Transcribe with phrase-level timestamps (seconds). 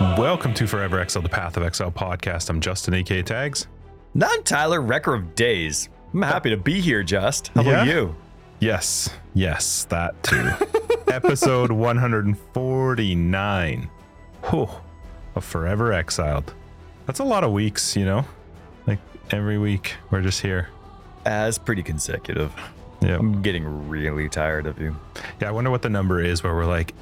[0.00, 2.50] Welcome to Forever Exile, the Path of Exile podcast.
[2.50, 3.68] I'm Justin, aka Tags.
[4.14, 5.88] Non Tyler Wrecker of Days.
[6.12, 7.48] I'm happy to be here, Just.
[7.48, 7.92] How about Yeah?
[7.94, 8.16] you?
[8.60, 10.50] Yes, yes, that too.
[11.12, 13.90] Episode 149.
[14.50, 14.68] Whew,
[15.36, 16.52] of Forever Exiled.
[17.06, 18.24] That's a lot of weeks, you know?
[18.86, 18.98] Like
[19.30, 20.68] every week, we're just here.
[21.24, 22.52] As pretty consecutive.
[23.00, 23.16] Yeah.
[23.18, 24.96] I'm getting really tired of you.
[25.40, 26.94] Yeah, I wonder what the number is where we're like,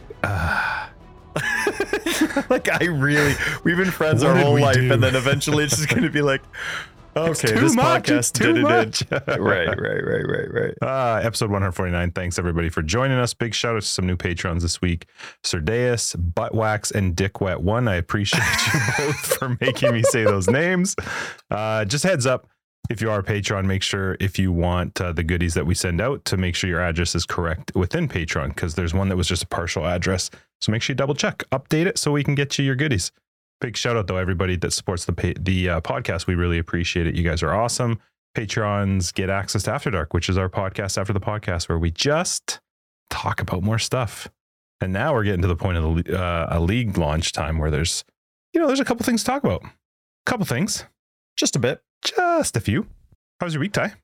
[2.51, 4.93] like, I really, we've been friends What our whole life, do?
[4.93, 6.43] and then eventually it's just going to be like,
[7.17, 9.03] okay, this much, podcast did it.
[9.39, 10.75] right, right, right, right, right.
[10.81, 12.11] Uh, episode 149.
[12.13, 13.35] Thanks everybody for joining us.
[13.35, 15.05] Big shout out to some new patrons this week.
[15.43, 17.87] Serdeus, Buttwax, and Dick Wet One.
[17.87, 18.43] I appreciate
[18.73, 20.97] you both for making me say those names.
[21.51, 22.49] Uh, just heads up.
[22.91, 25.75] If you are a patron, make sure if you want uh, the goodies that we
[25.75, 29.17] send out to make sure your address is correct within Patreon because there's one that
[29.17, 30.31] was just a partial address.
[30.63, 33.11] So make sure you double check, update it so we can get you your goodies.
[33.61, 36.27] Big shout out though everybody that supports the pa- the uh, podcast.
[36.27, 37.15] We really appreciate it.
[37.15, 37.99] You guys are awesome.
[38.35, 41.91] Patrons get access to After Dark, which is our podcast after the podcast where we
[41.91, 42.61] just
[43.11, 44.29] talk about more stuff.
[44.81, 47.71] And now we're getting to the point of the uh, a league launch time where
[47.71, 48.05] there's
[48.55, 49.63] you know there's a couple things to talk about.
[49.65, 49.71] A
[50.27, 50.85] couple things,
[51.37, 51.83] Just a bit.
[52.05, 52.87] just a few.
[53.41, 53.95] How was your week, Ty?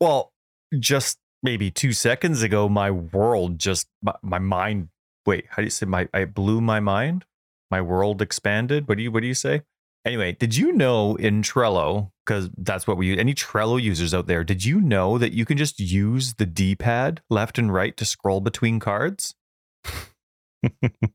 [0.00, 0.32] Well,
[0.78, 4.88] just maybe two seconds ago, my world just, my, my mind,
[5.26, 7.24] wait, how do you say, my, I blew my mind?
[7.70, 8.88] My world expanded?
[8.88, 9.62] What do you, what do you say?
[10.04, 14.26] Anyway, did you know in Trello, because that's what we use, any Trello users out
[14.26, 17.96] there, did you know that you can just use the D pad left and right
[17.96, 19.36] to scroll between cards?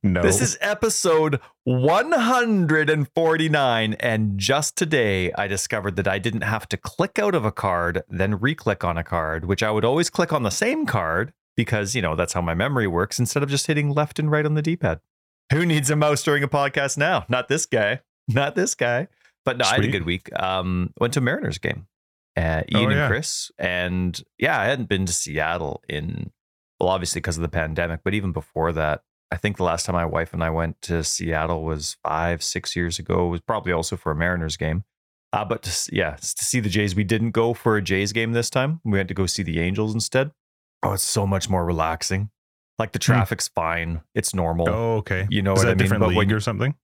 [0.03, 0.21] no.
[0.21, 3.93] This is episode 149.
[3.95, 8.03] And just today, I discovered that I didn't have to click out of a card,
[8.09, 11.33] then re click on a card, which I would always click on the same card
[11.57, 14.45] because, you know, that's how my memory works instead of just hitting left and right
[14.45, 15.01] on the D pad.
[15.51, 17.25] Who needs a mouse during a podcast now?
[17.27, 17.99] Not this guy.
[18.29, 19.07] Not this guy.
[19.43, 20.29] But no, I had a good week.
[20.39, 21.87] Um, went to Mariners game.
[22.35, 22.97] Uh, Oh, Ian yeah.
[23.03, 23.51] and Chris.
[23.57, 26.31] And yeah, I hadn't been to Seattle in,
[26.79, 29.95] well, obviously because of the pandemic, but even before that, I think the last time
[29.95, 33.27] my wife and I went to Seattle was five, six years ago.
[33.27, 34.83] It was probably also for a Mariners game.
[35.33, 38.33] Uh, but to, yeah, to see the Jays, we didn't go for a Jays game
[38.33, 38.79] this time.
[38.85, 40.31] We had to go see the Angels instead.
[40.83, 42.29] Oh, it's so much more relaxing.
[42.79, 44.01] Like the traffic's fine.
[44.13, 44.69] It's normal.
[44.69, 45.27] oh, okay.
[45.29, 45.77] You know is what that I a mean?
[45.79, 46.75] different But league when- or something?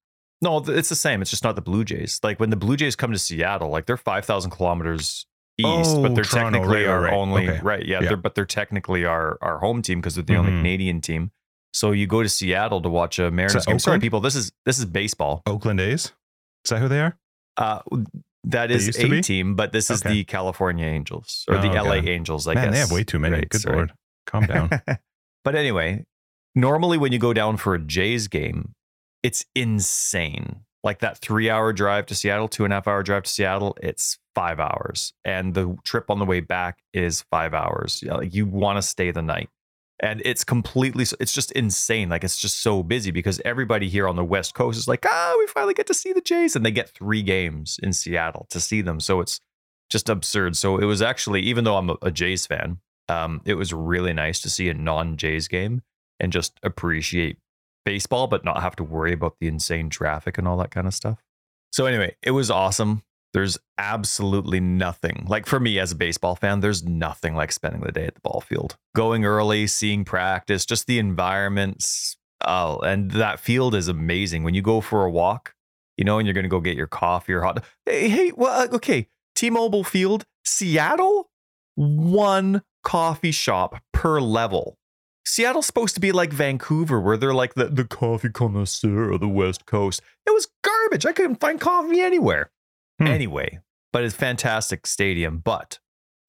[0.42, 1.22] No, it's the same.
[1.22, 2.20] It's just not the Blue Jays.
[2.22, 5.26] Like when the Blue Jays come to Seattle, like they're 5,000 kilometers
[5.58, 7.14] east, Oh, but they're Toronto, technically right, our right.
[7.14, 7.60] only, Okay.
[7.62, 7.86] right.
[7.86, 8.08] Yeah, Yeah.
[8.10, 10.58] They're, but they're technically our, our home team because they're the only Mhm.
[10.60, 11.32] Canadian team.
[11.74, 13.80] So you go to Seattle to watch a Mariners game.
[13.80, 14.20] Sorry, people.
[14.20, 15.44] This is this is baseball.
[15.46, 16.12] Oakland A's.
[16.66, 17.18] Is that who they are?
[17.56, 17.80] Uh,
[18.46, 20.14] that is a team, but this is Okay.
[20.14, 22.12] the California Angels or the Oh, LA okay.
[22.12, 22.48] Angels.
[22.48, 23.36] I Man, guess they have way too many.
[23.36, 23.76] Right, Good sorry.
[23.76, 23.94] lord.
[24.26, 24.70] Calm down.
[25.44, 26.06] but anyway,
[26.56, 28.74] normally when you go down for a Jays game,
[29.22, 30.62] it's insane.
[30.84, 33.78] Like that three hour drive to Seattle, two and a half hour drive to Seattle,
[33.82, 35.14] it's five hours.
[35.24, 38.04] And the trip on the way back is five hours.
[38.06, 39.50] Yeah, like you want to stay the night.
[40.04, 42.10] And it's completely, it's just insane.
[42.10, 45.36] Like it's just so busy because everybody here on the West Coast is like, ah,
[45.40, 46.58] we finally get to see the Jays.
[46.58, 49.00] And they get three games in Seattle to see them.
[49.00, 49.40] So it's
[49.90, 50.58] just absurd.
[50.58, 54.42] So it was actually, even though I'm a, Jays fan, um, it was really nice
[54.42, 55.84] to see a non Jays game
[56.20, 57.38] and just appreciate
[57.86, 60.94] baseball, but not have to worry about the insane traffic and all that kind of
[60.94, 61.24] stuff.
[61.72, 63.04] So, anyway, it was awesome.
[63.34, 67.92] There's absolutely nothing like for me as a baseball fan, there's nothing like spending the
[67.92, 72.16] day at the ball field, going early, seeing practice, just the environments.
[72.46, 74.44] Oh, and that field is amazing.
[74.44, 75.56] When you go for a walk,
[75.98, 77.64] you know, and you're going to go get your coffee or hot.
[77.86, 79.08] Hey, hey well, uh, okay.
[79.36, 81.30] T Mobile Field, Seattle,
[81.76, 84.78] one coffee shop per level.
[85.26, 89.28] Seattle's supposed to be like Vancouver, where they're like the, the coffee connoisseur of the
[89.28, 90.02] West Coast.
[90.28, 91.06] It was garbage.
[91.06, 92.52] I couldn't find coffee anywhere.
[93.00, 93.08] Hmm.
[93.08, 93.60] Anyway,
[93.92, 95.40] but it's a fantastic stadium.
[95.40, 95.80] But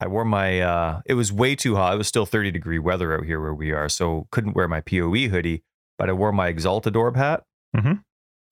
[0.00, 1.94] I wore my uh it was way too hot.
[1.94, 4.81] It was still 30 degree weather out here where we are, so couldn't wear my
[4.81, 5.62] POE hoodie,
[5.99, 7.44] but I wore my Exalted Orb hat.
[7.76, 8.02] Mhm.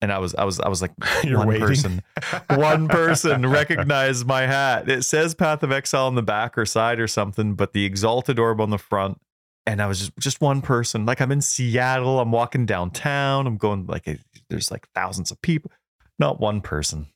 [0.01, 0.91] And I was I was I was like
[1.23, 1.65] You're one waiting.
[1.67, 2.01] person
[2.49, 4.89] one person recognized my hat.
[4.89, 8.37] It says Path of Exile on the back or side or something, but the Exalted
[8.39, 9.19] Orb on the front.
[9.65, 11.05] And I was just just one person.
[11.05, 12.19] Like I'm in Seattle.
[12.19, 13.47] I'm walking downtown.
[13.47, 14.15] I'm going like eh,
[14.49, 15.71] there's like thousands of people.
[16.19, 17.07] Not one person.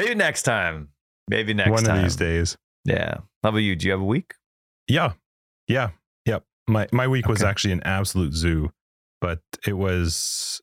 [0.00, 0.88] Maybe next time.
[1.28, 1.98] Maybe next One time.
[1.98, 2.56] of these days.
[2.84, 3.18] Yeah.
[3.42, 3.76] How about you?
[3.76, 4.34] Do you have a week?
[4.88, 5.12] Yeah.
[5.68, 5.90] Yeah.
[6.26, 6.44] Yep.
[6.68, 8.70] My my week was actually an absolute zoo,
[9.20, 10.60] but it was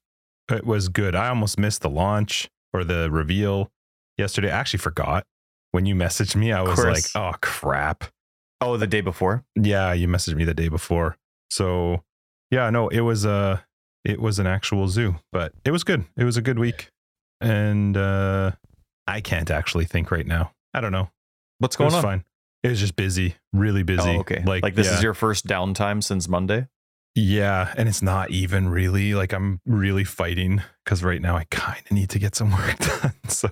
[0.51, 1.15] it was good.
[1.15, 3.71] I almost missed the launch or the reveal
[4.17, 4.49] yesterday.
[4.51, 5.25] I actually forgot.
[5.71, 8.05] When you messaged me, I was like, "Oh crap."
[8.61, 9.43] Oh, the day before.
[9.55, 11.15] Yeah, you messaged me the day before.
[11.51, 12.03] So,
[12.49, 13.63] yeah, no, it was a
[14.03, 16.05] it was an actual zoo, but it was good.
[16.17, 16.89] It was a good week.
[17.41, 18.51] and uh,
[19.07, 20.51] I can't actually think right now.
[20.73, 21.09] I don't know.
[21.59, 22.01] What's going on?
[22.01, 22.23] fine.
[22.63, 24.09] It was just busy, really busy.
[24.09, 24.43] Oh, okay.
[24.45, 24.95] Like, Like, this yeah.
[24.95, 26.67] is your first downtime since Monday.
[27.15, 31.81] Yeah, and it's not even really like I'm really fighting because right now I kind
[31.85, 33.13] of need to get some work done.
[33.27, 33.49] So,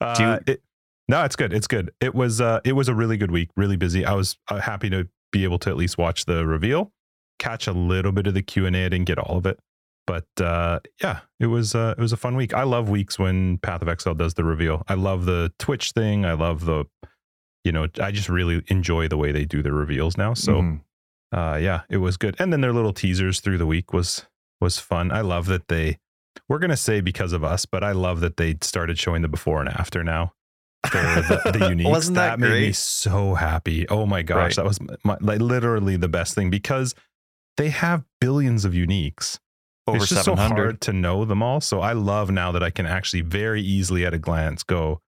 [0.00, 0.62] uh, Do you- it,
[1.08, 1.52] no, it's good.
[1.52, 1.92] It's good.
[2.00, 3.50] It was uh, it was a really good week.
[3.56, 4.04] Really busy.
[4.04, 6.92] I was uh, happy to be able to at least watch the reveal,
[7.38, 8.80] catch a little bit of the Q and A.
[8.86, 9.58] I didn't get all of it,
[10.06, 12.52] but uh, yeah, it was uh, it was a fun week.
[12.54, 14.82] I love weeks when Path of Exile does the reveal.
[14.88, 16.24] I love the Twitch thing.
[16.24, 16.84] I love the,
[17.64, 20.34] you know, I just really enjoy the way they do the reveals now.
[20.34, 20.80] So Mhm.
[21.32, 24.24] uh yeah it was good and then their little teasers through the week was
[24.60, 25.98] was fun i love that they
[26.48, 29.58] we're gonna say because of us but i love that they started showing the before
[29.58, 30.32] and after now
[30.86, 34.56] for the, the uniques Wasn't that that made me so happy oh my gosh Right.
[34.56, 36.94] that was my, like literally the best thing because
[37.56, 39.38] they have billions of uniques
[39.86, 40.62] over it's just so 700.
[40.62, 44.04] hard to know them all so i love now that i can actually very easily
[44.06, 45.00] at a glance go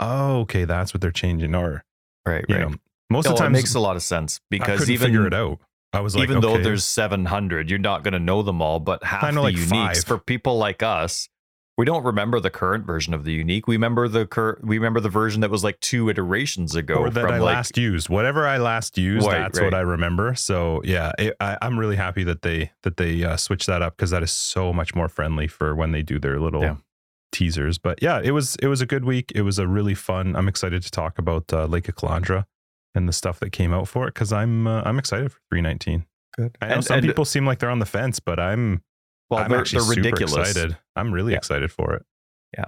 [0.00, 1.84] oh okay that's what they're changing or
[2.26, 2.68] right, you right.
[2.70, 2.74] know
[3.10, 5.34] most No, of the it time makes a lot of sense because even figure it
[5.34, 5.58] out
[5.92, 8.80] i was like even though there's 700, you're not going to know them all.
[8.80, 10.04] But half I know the like uniques five.
[10.04, 11.28] for people like us,
[11.76, 13.66] we don't remember the current version of the unique.
[13.66, 17.10] We remember the cur- we remember the version that was like two iterations ago or
[17.10, 18.08] that from I like last used.
[18.08, 19.64] Whatever I last used, Right, that's right.
[19.64, 20.34] what I remember.
[20.36, 23.96] So yeah, it, I, I'm really happy that they that they uh, switched that up
[23.96, 26.76] because that is so much more friendly for when they do their little Yeah.
[27.32, 27.78] teasers.
[27.78, 29.32] But yeah, it was it was a good week.
[29.34, 30.36] It was a really fun.
[30.36, 32.44] I'm excited to talk about uh, Lake of Kalandra
[32.94, 36.06] and the stuff that came out for it because I'm uh, I'm excited for 319.
[36.36, 36.56] good.
[36.62, 38.82] I know And- some and- people seem like they're on the fence, but I'm
[39.30, 40.34] well, I'm they're, they're ridiculous.
[40.50, 40.76] excited.
[40.96, 41.38] I'm really Yeah.
[41.38, 42.04] excited for it.
[42.56, 42.66] Yeah.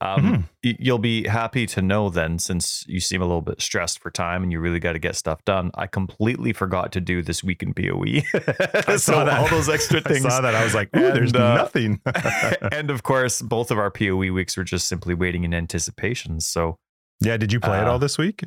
[0.00, 0.42] Um, Mhm.
[0.64, 4.10] y- you'll be happy to know then, since you seem a little bit stressed for
[4.10, 5.70] time and you really got to get stuff done.
[5.74, 8.22] I completely forgot to do this week in POE.
[8.34, 9.38] I so saw that.
[9.40, 10.26] all those extra things.
[10.26, 10.54] I saw that.
[10.54, 12.00] I was like, ooh, there's uh, nothing.
[12.72, 16.40] and of course, both of our POE weeks were just simply waiting in anticipation.
[16.40, 16.76] So
[17.20, 18.44] yeah, did you play it uh, all this week?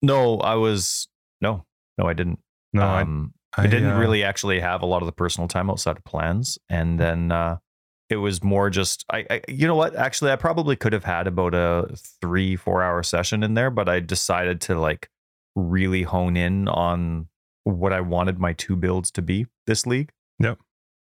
[0.00, 1.08] no, I was
[1.42, 1.66] no,
[1.98, 2.38] no, I didn't.
[2.72, 5.70] No, um, I, I, didn't uh, really actually have a lot of the personal time
[5.70, 7.58] outside of plans, and then uh,
[8.10, 9.40] it was more just I, I.
[9.48, 9.94] You know what?
[9.96, 13.88] Actually, I probably could have had about a three, four hour session in there, but
[13.88, 15.08] I decided to like
[15.54, 17.28] really hone in on
[17.64, 20.10] what I wanted my two builds to be this league.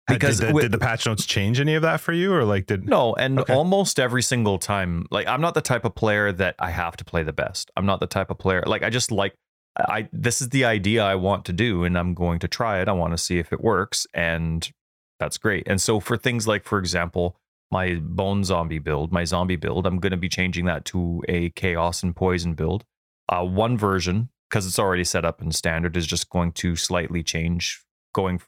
[0.07, 2.33] Had- because did the, with- did the patch notes change any of that for you,
[2.33, 3.53] or like did No, and Okay.
[3.53, 7.05] almost every single time, like I'm not the type of player that I have to
[7.05, 7.71] play the best.
[7.77, 9.33] I'm not the type of player like I just like
[9.77, 12.87] I this is the idea I want to do and I'm going to try it.
[12.87, 14.69] I want to see if it works and
[15.19, 15.67] that's great.
[15.67, 17.37] And so for things like for example,
[17.71, 21.49] my bone zombie build, my zombie build, I'm going to be changing that to a
[21.51, 22.83] chaos and poison build.
[23.29, 27.23] Uh one version because it's already set up in standard is just going to slightly
[27.23, 27.83] change
[28.13, 28.39] going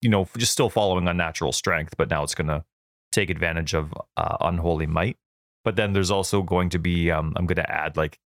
[0.00, 2.64] you know, just still following unnatural strength, but now it's going to
[3.12, 5.16] take advantage of uh, unholy might.
[5.64, 8.18] But then there's also going to be um, I'm going to add like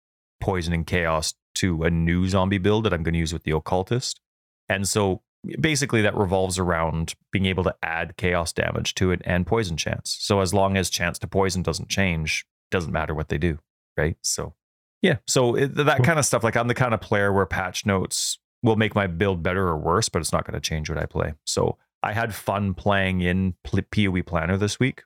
[0.42, 3.52] poison and chaos to a new zombie build that I'm going to use with the
[3.52, 4.20] occultist.
[4.68, 5.22] And so
[5.60, 10.16] basically that revolves around being able to add chaos damage to it and poison chance.
[10.20, 13.58] So as long as chance to poison doesn't change, doesn't matter what they do,
[13.96, 14.16] right?
[14.22, 14.54] So
[15.02, 17.84] yeah, so it, that kind of stuff like I'm the kind of player where patch
[17.84, 20.98] notes will make my build better or worse, but it's not going to change what
[20.98, 21.34] I play.
[21.44, 25.02] So I had fun playing in PoE Planner this week.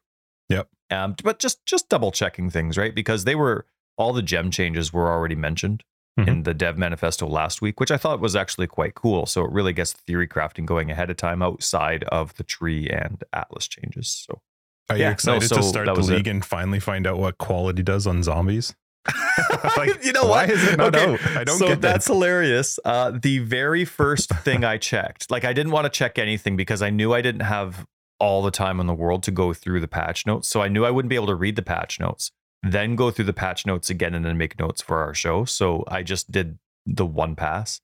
[0.50, 0.68] Yep.
[0.90, 2.94] Um, but just just double checking things, right?
[2.94, 5.82] Because they were all the gem changes were already mentioned
[6.18, 6.28] Mhm.
[6.28, 9.26] in the dev manifesto last week, which I thought was actually quite cool.
[9.26, 13.22] So it really gets theory crafting going ahead of time outside of the tree and
[13.34, 14.08] atlas changes.
[14.26, 14.40] So
[14.88, 16.14] Are you Yeah, no, excited so to start the was it.
[16.14, 18.74] league and finally find out what quality does on zombies?
[19.76, 20.50] Like, you know why what?
[20.50, 21.36] is it not Okay, out?
[21.36, 22.12] I don't so get that's that.
[22.12, 22.78] hilarious.
[22.84, 26.80] Uh, the very first thing I checked, like I didn't want to check anything because
[26.82, 27.84] I knew I didn't have
[28.18, 30.48] all the time in the world to go through the patch notes.
[30.48, 32.30] So I knew I wouldn't be able to read the patch notes,
[32.72, 35.44] then go through the patch notes again and then make notes for our show.
[35.44, 37.80] So I just did the one pass.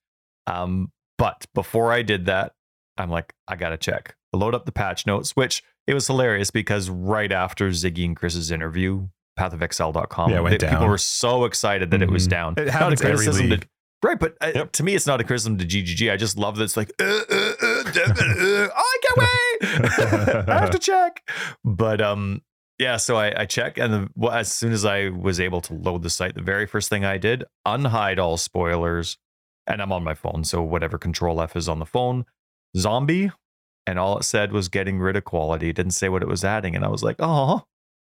[0.46, 2.52] Um, but before I did that,
[2.98, 4.16] I'm like, I gotta check.
[4.32, 8.50] Load up the patch notes, which it was hilarious because right after Ziggy and Chris's
[8.50, 9.08] interview,
[9.38, 12.30] pathofexile.com, Yeah, went they- people were so excited that it was Mhm.
[12.30, 12.54] down.
[12.56, 13.60] It Not a criticism to-
[14.04, 14.72] Right, but uh, Yep.
[14.72, 16.10] to me, it's not a criticism to GGG.
[16.10, 20.48] I just love that it's like, uh, uh, uh, oh, I can't wait.
[20.48, 21.22] I have to check.
[21.64, 22.42] But um,
[22.82, 22.96] yeah.
[22.96, 26.02] So I, I check, and the, well, as soon as I was able to load
[26.02, 29.16] the site, the very first thing I did, unhide all spoilers,
[29.66, 32.24] and I'm on my phone, so whatever Control F is on the phone,
[32.76, 33.30] zombie,
[33.86, 35.68] and all it said was getting rid of quality.
[35.70, 37.64] It didn't say what it was adding, and I was like, oh.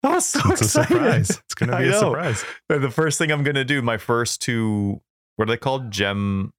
[0.02, 1.28] I was so It's a surprise.
[1.30, 2.42] It's gonna be a surprise.
[2.68, 5.02] The first thing I'm gonna do, my first two,
[5.36, 5.90] what are they called?
[5.90, 6.52] Gem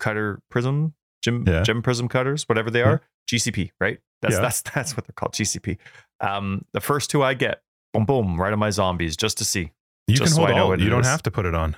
[0.00, 1.62] cutter prism, gem Yeah.
[1.62, 2.86] gem prism cutters, whatever they Yeah.
[2.88, 3.02] are.
[3.30, 3.98] GCP, right?
[4.20, 4.40] That's Yeah.
[4.40, 5.32] that's that's what they're called.
[5.32, 5.78] GCP.
[6.20, 9.72] Um, the first two I get, boom, boom, right on my zombies just to see.
[10.06, 10.80] You Just can so hold know alt.
[10.80, 11.06] You don't is.
[11.06, 11.76] have to put it on.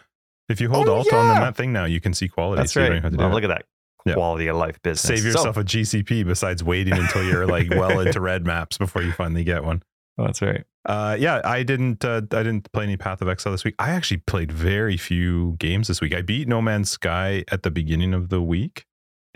[0.48, 1.40] If you hold Oh, alt on yeah.
[1.40, 2.60] that thing now, you can see quality.
[2.60, 2.88] That's so right.
[2.90, 3.64] don't have to do Well, look at that
[4.06, 4.14] Yeah.
[4.14, 5.02] quality of life business.
[5.02, 9.02] Save So- yourself a GCP besides waiting until you're like well into red maps before
[9.02, 9.82] you finally get one.
[10.16, 10.64] that's right.
[10.86, 12.04] Uh, yeah, I didn't.
[12.04, 13.74] Uh, I didn't play any Path of Exile this week.
[13.78, 16.14] I actually played very few games this week.
[16.14, 18.86] I beat No Man's Sky at the beginning of the week,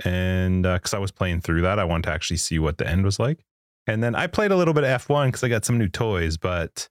[0.05, 3.05] and because I was playing through that, I wanted to actually see what the end
[3.05, 3.45] was like.
[3.87, 6.37] And then I played a little bit of F1 because I got some new toys,
[6.37, 6.89] but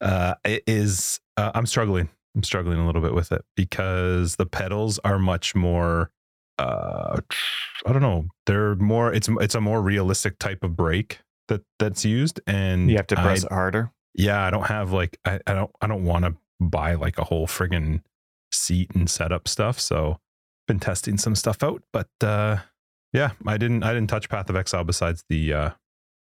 [0.00, 1.20] uh, it is.
[1.36, 2.08] Uh, I'm struggling.
[2.34, 6.10] I'm struggling a little bit with it because the pedals are much more.
[6.58, 7.18] Uh,
[7.86, 8.26] I don't know.
[8.46, 9.12] They're more.
[9.12, 13.16] It's it's a more realistic type of brake that that's used, and You have to
[13.16, 13.92] press it harder.
[14.14, 17.24] yeah, I don't have like I, I don't I don't want to buy like a
[17.24, 18.02] whole friggin'
[18.52, 19.78] seat and setup stuff.
[19.80, 20.18] So
[20.68, 22.58] been testing some stuff out, but uh
[23.12, 25.70] yeah, I didn't I didn't touch Path of Exile besides the uh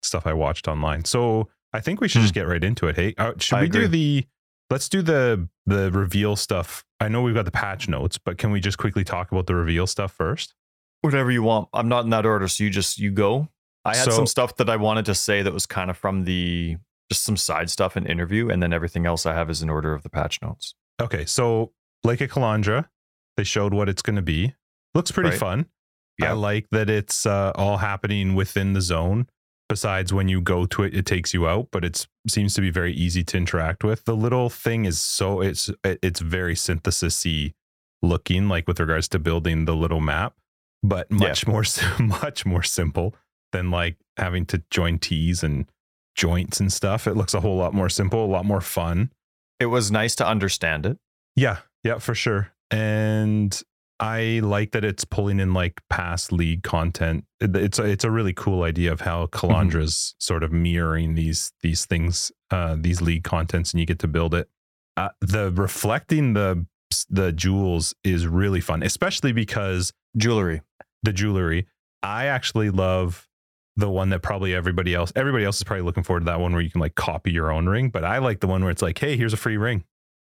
[0.02, 1.04] stuff I watched online.
[1.04, 2.96] So I think we should just get right into it.
[2.96, 4.26] Hey, uh, should I we do the
[4.70, 6.84] let's do the the reveal stuff.
[7.00, 9.54] I know we've got the patch notes, but can we just quickly talk about the
[9.54, 10.54] reveal stuff first?
[11.02, 11.68] Whatever you want.
[11.72, 13.48] I'm not in that order, so you just you go.
[13.84, 16.24] I had So- some stuff that I wanted to say that was kind of from
[16.24, 16.76] the
[17.10, 19.92] just some side stuff and interview, and then everything else I have is in order
[19.92, 20.74] of the patch notes.
[21.00, 21.72] Okay, so
[22.04, 22.88] Lake of Kalandra,
[23.36, 24.54] they showed what it's going to be.
[24.94, 25.38] Looks pretty Right.
[25.38, 25.66] fun.
[26.22, 29.26] I like that it's uh, all happening within the zone.
[29.72, 32.68] Besides, when you go to it, it takes you out, but it seems to be
[32.70, 34.04] very easy to interact with.
[34.04, 37.54] The little thing is so it's it's very synthesis-y
[38.02, 40.34] looking, like with regards to building the little map,
[40.82, 41.28] but Yeah.
[41.28, 43.14] much more sim- much more simple
[43.52, 45.64] than like having to join T's and
[46.16, 47.06] joints and stuff.
[47.06, 49.10] It looks a whole lot more simple, a lot more fun.
[49.58, 50.98] It was nice to understand it.
[51.34, 52.52] Yeah, yeah, for sure.
[52.70, 53.58] And
[54.00, 57.24] I like that it's pulling in like past league content.
[57.40, 61.86] It's a, it's a really cool idea of how Kalandra's sort of mirroring these these
[61.86, 64.48] things, uh, these league contents, and you get to build it.
[64.96, 66.66] Uh, the reflecting the
[67.08, 70.62] the jewels is really fun, especially because Jewelry.
[71.02, 71.66] the jewelry.
[72.02, 73.28] I actually love
[73.76, 76.52] the one that probably everybody else everybody else is probably looking forward to that one
[76.52, 78.82] where you can like copy your own ring, but I like the one where it's
[78.82, 79.84] like, hey, here's a free ring.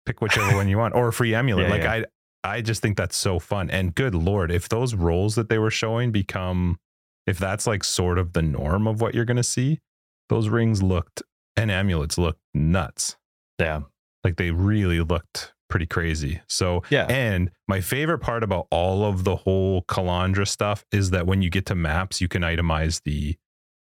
[0.07, 1.67] Pick whichever one you want or a free amulet.
[1.67, 2.05] Yeah, like yeah.
[2.45, 3.71] I just think that's so fun.
[3.71, 6.79] And good lord, if those roles that they were showing become
[7.27, 9.81] if that's like sort of the norm of what you're going to see,
[10.29, 11.23] those rings looked
[11.57, 13.17] and amulets looked nuts.
[13.59, 13.81] Yeah.
[14.23, 16.41] Like they really looked pretty crazy.
[16.49, 17.07] So Yeah.
[17.07, 21.49] and my favorite part about all of the whole Kalandra stuff is that when you
[21.49, 23.37] get to maps, you can itemize the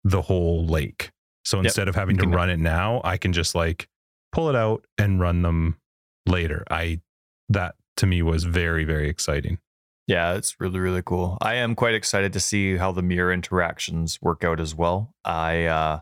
[0.06, 1.12] the whole lake.
[1.46, 1.66] So Yep.
[1.66, 3.88] instead of having to run it now, I can just like
[4.32, 5.78] pull it out and run them
[6.26, 6.64] later.
[6.72, 7.02] I
[7.50, 9.60] that to me was very very exciting.
[10.08, 11.38] Yeah, it's really really cool.
[11.42, 15.14] I am quite excited to see how the mirror interactions work out as well.
[15.24, 16.00] I uh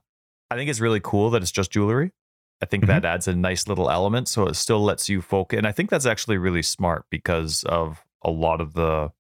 [0.50, 2.12] I think it's really cool that it's just jewelry.
[2.62, 5.68] I think that adds a nice little element so it still lets you focus and
[5.68, 9.12] I think that's actually really smart because of a lot of the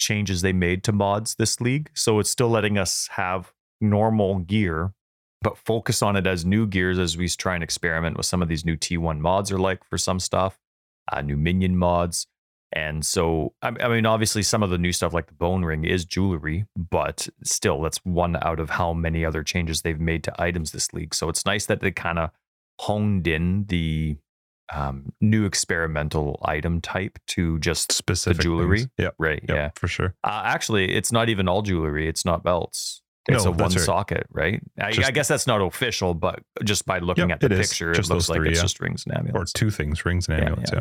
[0.00, 1.90] changes they made to mods this league.
[1.94, 4.92] So it's still letting us have normal gear
[5.40, 8.48] but focus on it as new gears as we try and experiment with some of
[8.48, 10.58] these new T1 mods are like for some stuff,
[11.12, 12.26] uh, new minion mods.
[12.72, 15.84] And so, I I mean, obviously, some of the new stuff like the bone ring
[15.84, 20.32] is jewelry, but still, that's one out of how many other changes they've made to
[20.42, 21.14] items this league.
[21.14, 22.28] So it's nice that they kind of
[22.78, 24.16] honed in the
[24.70, 28.80] um, new experimental item type to just Specific jewelry?
[28.80, 28.90] things.
[28.98, 29.14] Yep.
[29.18, 29.42] right.
[29.48, 29.70] Yep, Yeah.
[29.74, 30.14] for sure.
[30.22, 32.06] Uh, actually, it's not even all jewelry.
[32.06, 33.00] It's not belts.
[33.28, 33.78] It's No, a one right.
[33.80, 34.60] socket, right?
[34.80, 37.60] I, Just- I guess that's not official, but just by looking Yep, at the it
[37.60, 38.62] picture, Just it looks like three, it's yeah.
[38.62, 39.52] just rings and amulets.
[39.52, 40.70] Or two things, rings and amulets.
[40.72, 40.80] Yeah,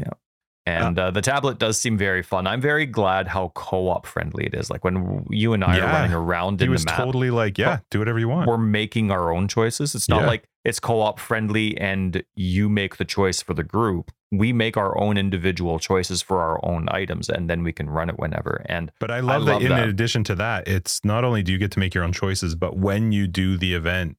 [0.65, 2.47] And uh, the tablet does seem very fun.
[2.47, 4.69] I'm very glad how co-op friendly it is.
[4.69, 5.83] Like when you and I Yeah.
[5.89, 8.47] are running around He in was map, totally like, yeah, do whatever you want.
[8.47, 9.93] we're making our own choices.
[9.95, 10.27] It's not Yeah.
[10.27, 14.11] like it's co-op friendly and you make the choice for the group.
[14.31, 18.09] We make our own individual choices for our own items, and then we can run
[18.09, 18.65] it whenever.
[18.67, 21.57] And But I love, love that in addition to that, it's not only do you
[21.57, 24.17] get to make your own choices, but when you do the event,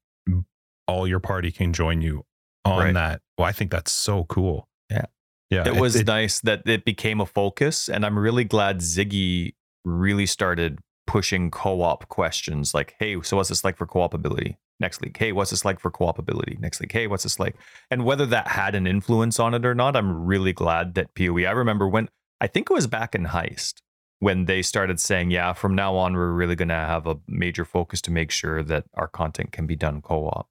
[0.86, 2.24] all your party can join you
[2.64, 2.94] on Right.
[2.94, 3.20] that.
[3.36, 4.68] Well, I think that's so cool.
[4.90, 5.04] Yeah.
[5.50, 5.66] Yeah.
[5.68, 10.78] it was nice that it became a focus and i'm really glad ziggy really started
[11.06, 15.16] pushing co-op questions like hey so what's this like for co-op ability next league.
[15.16, 16.92] Hey what's this like for co-opability next league.
[16.92, 17.56] Hey what's this like?
[17.90, 21.38] And whether that had an influence on it or not i'm really glad that poe
[21.38, 22.08] i remember when
[22.40, 23.80] i think it was back in heist
[24.20, 27.64] when they started saying yeah from now on we're really going to have a major
[27.64, 30.48] focus to make sure that our content can be done co-op.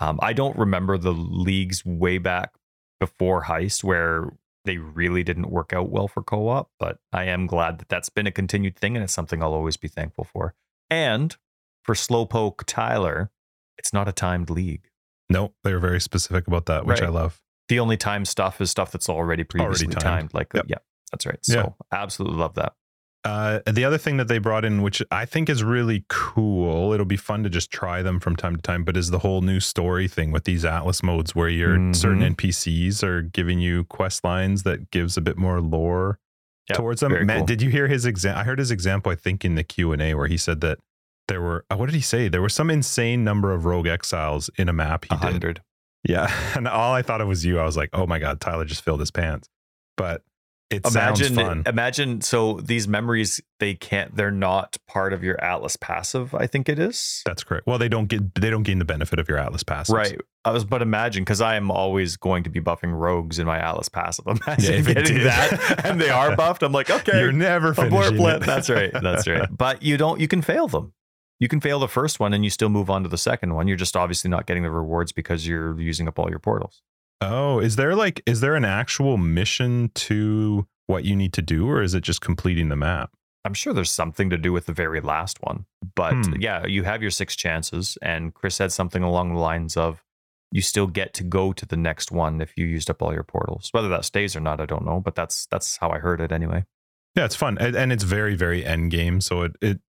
[0.00, 2.52] Um, i don't remember the leagues way back
[3.00, 4.32] before heist where
[4.64, 8.26] they really didn't work out well for co-op but i am glad that that's been
[8.26, 10.54] a continued thing and it's something i'll always be thankful for.
[10.90, 11.36] And
[11.82, 13.30] for slowpoke tyler
[13.78, 14.82] it's not a timed league
[15.30, 17.38] Nope, they were very specific about that, which I love.
[17.68, 20.00] The only time stuff is stuff that's already previously timed.
[20.02, 20.34] timed.
[20.34, 20.64] Like, Yep.
[20.68, 20.78] yeah,
[21.12, 21.38] that's right.
[21.46, 21.54] Yeah.
[21.64, 22.72] So absolutely love that.
[23.24, 27.04] Uh, the other thing that they brought in, which I think is really cool, it'll
[27.04, 29.60] be fun to just try them from time to time, but is the whole new
[29.60, 31.94] story thing with these Atlas modes where your Mhm.
[31.94, 36.20] certain NPCs are giving you quest lines that gives a bit more lore
[36.70, 37.26] Yep, towards them.
[37.26, 37.46] Matt, cool.
[37.46, 38.40] did you hear his example?
[38.40, 40.78] I heard his example, I think, in the Q and A where he said that
[41.28, 42.28] there were, uh, what did he say?
[42.28, 45.22] There was some insane number of rogue exiles in a map he A did.
[45.32, 45.62] hundred.
[46.06, 46.30] Yeah.
[46.56, 47.58] And all I thought it was you.
[47.58, 49.48] I was like, oh my God, Tyler just filled his pants.
[49.96, 50.22] But
[50.70, 51.62] it Imagine, sounds fun.
[51.66, 52.20] imagine.
[52.20, 54.14] So these memories, they can't.
[54.14, 56.34] They're not part of your Atlas passive.
[56.34, 57.22] I think it is.
[57.24, 57.66] That's correct.
[57.66, 59.94] Well, they don't get they don't gain the benefit of your Atlas passive.
[59.96, 60.20] Right.
[60.44, 63.58] I was, but imagine because I am always going to be buffing rogues in my
[63.58, 64.26] Atlas passive.
[64.46, 66.62] Imagine if it getting that, and they are buffed.
[66.62, 68.42] I'm like, okay, You're never abort finishing blip.
[68.42, 68.46] it.
[68.46, 68.92] That's right.
[68.92, 69.48] That's right.
[69.50, 70.20] But you don't.
[70.20, 70.92] You can fail them.
[71.40, 73.68] You can fail the first one, and you still move on to the second one.
[73.68, 76.82] You're just obviously not getting the rewards because you're using up all your portals.
[77.20, 81.68] Oh, is there like is there an actual mission to what you need to do,
[81.68, 83.10] or is it just completing the map?
[83.44, 85.64] I'm sure there's something to do with the very last one.
[85.94, 86.34] But Hmm.
[86.40, 87.96] yeah, you have your six chances.
[88.02, 90.02] And Chris said something along the lines of
[90.50, 93.22] you still get to go to the next one if you used up all your
[93.22, 93.68] portals.
[93.72, 95.00] Whether that stays or not, I don't know.
[95.00, 96.64] But that's that's how I heard it anyway.
[97.14, 99.20] Yeah, it's fun, and, and it's very very end game.
[99.20, 99.80] So it it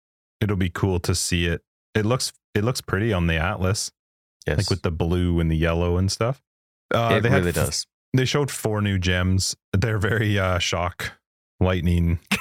[0.42, 1.62] it'll be cool to see it.
[1.96, 3.92] It looks it looks pretty on the Atlas,
[4.48, 4.58] Yes.
[4.58, 6.42] like with the blue and the yellow and stuff.
[6.94, 7.88] Uh, it they had really f- does.
[8.16, 9.56] They showed four new gems.
[9.74, 11.12] They're very uh, shock
[11.60, 12.20] lightning.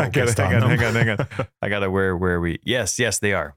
[0.00, 0.78] I gotta, focused hang on, them.
[0.78, 1.46] hang on, hang on.
[1.60, 2.58] I gotta where where are we?
[2.64, 3.54] Yes, yes, they are.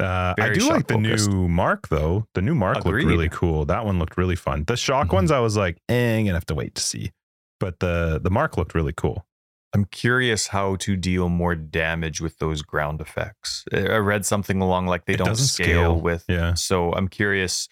[0.00, 1.28] Uh, I do like the shock-focused.
[1.30, 2.26] new Mark though.
[2.34, 3.02] The new Mark Agreed.
[3.04, 3.64] looked really cool.
[3.66, 4.64] That one looked really fun.
[4.66, 5.12] The shock Mhm.
[5.14, 7.10] ones, I was like, eh, I'm gonna have to wait to see.
[7.58, 9.26] But the the Mark looked really cool.
[9.72, 13.64] I'm curious how to deal more damage with those ground effects.
[13.72, 16.00] I read something along like they It don't scale, scale.
[16.00, 16.24] with.
[16.28, 16.54] Yeah.
[16.54, 17.68] So I'm curious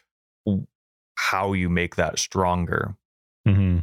[1.16, 2.94] how you make that stronger
[3.46, 3.78] Mm-hmm.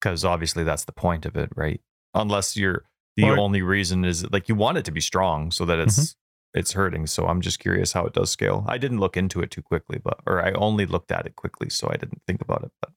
[0.00, 1.80] because obviously that's the point of it, right?
[2.14, 2.84] Unless you're
[3.16, 6.16] the Or- only reason is like you want it to be strong so that it's
[6.52, 7.06] it's hurting.
[7.06, 8.64] So I'm just curious how it does scale.
[8.68, 11.70] I didn't look into it too quickly, but or I only looked at it quickly,
[11.70, 12.72] so I didn't think about it.
[12.80, 12.90] But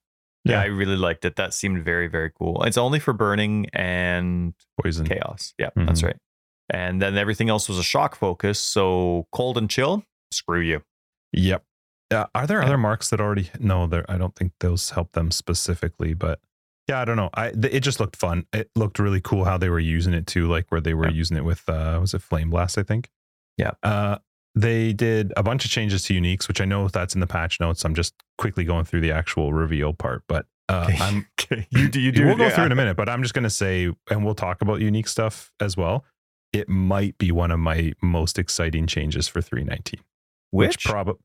[0.48, 0.62] yeah, Yeah.
[0.62, 1.36] I really liked it.
[1.36, 2.62] That seemed very very cool.
[2.64, 5.06] It's only for burning and Poison.
[5.06, 5.54] chaos.
[5.58, 6.06] Yeah, that's Mhm.
[6.06, 6.16] right.
[6.70, 8.58] And then everything else was a shock focus.
[8.58, 10.82] So cold and chill, screw you.
[11.32, 11.64] Yep.
[12.10, 12.66] Uh, are there Yeah.
[12.66, 13.50] other marks that already?
[13.58, 14.04] No, there.
[14.10, 16.40] I don't think those help them specifically, but
[16.88, 17.28] yeah, I don't know.
[17.34, 18.46] I th- it just looked fun.
[18.52, 21.14] It looked really cool how they were using it too, like where they were Yeah.
[21.14, 22.78] using it with uh was it Flame Blast?
[22.78, 23.10] I think.
[23.58, 23.72] Yeah.
[23.82, 24.18] Uh,
[24.54, 27.60] they did a bunch of changes to uniques, which I know that's in the patch
[27.60, 27.84] notes.
[27.84, 31.66] I'm just quickly going through the actual reveal part, but uh, I'm okay.
[31.70, 32.50] You do you do we'll go yeah.
[32.50, 35.08] through in a minute, but I'm just going to say, and we'll talk about unique
[35.08, 36.04] stuff as well.
[36.52, 40.00] It might be one of my most exciting changes for 319,
[40.50, 41.20] Which, probably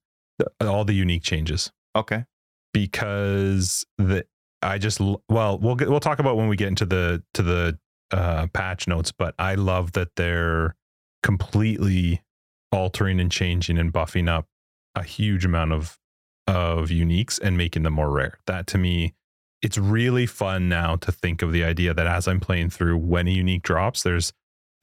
[0.60, 2.26] all the unique changes okay.
[2.74, 4.26] because the
[4.62, 7.80] I just well we'll get, we'll talk about when we get into the to the
[8.12, 10.76] uh, patch notes, but I love that they're
[11.24, 12.22] completely
[12.74, 14.48] altering and changing and buffing up
[14.96, 15.98] a huge amount of
[16.46, 18.40] of uniques and making them more rare.
[18.48, 19.14] That to me,
[19.62, 23.28] it's really fun now to think of the idea that as I'm playing through, when
[23.28, 24.34] a unique drops, there's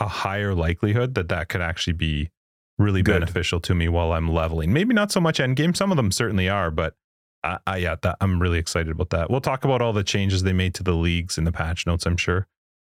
[0.00, 2.30] a higher likelihood that that could actually be
[2.78, 3.20] really Good.
[3.20, 4.72] beneficial to me while I'm leveling.
[4.72, 5.74] Maybe not so much end game.
[5.74, 6.94] Some of them certainly are, but
[7.44, 9.30] I, I yeah, that I'm really excited about that.
[9.30, 12.06] We'll talk about all the changes they made to the leagues in the patch notes.
[12.06, 12.46] I'm sure.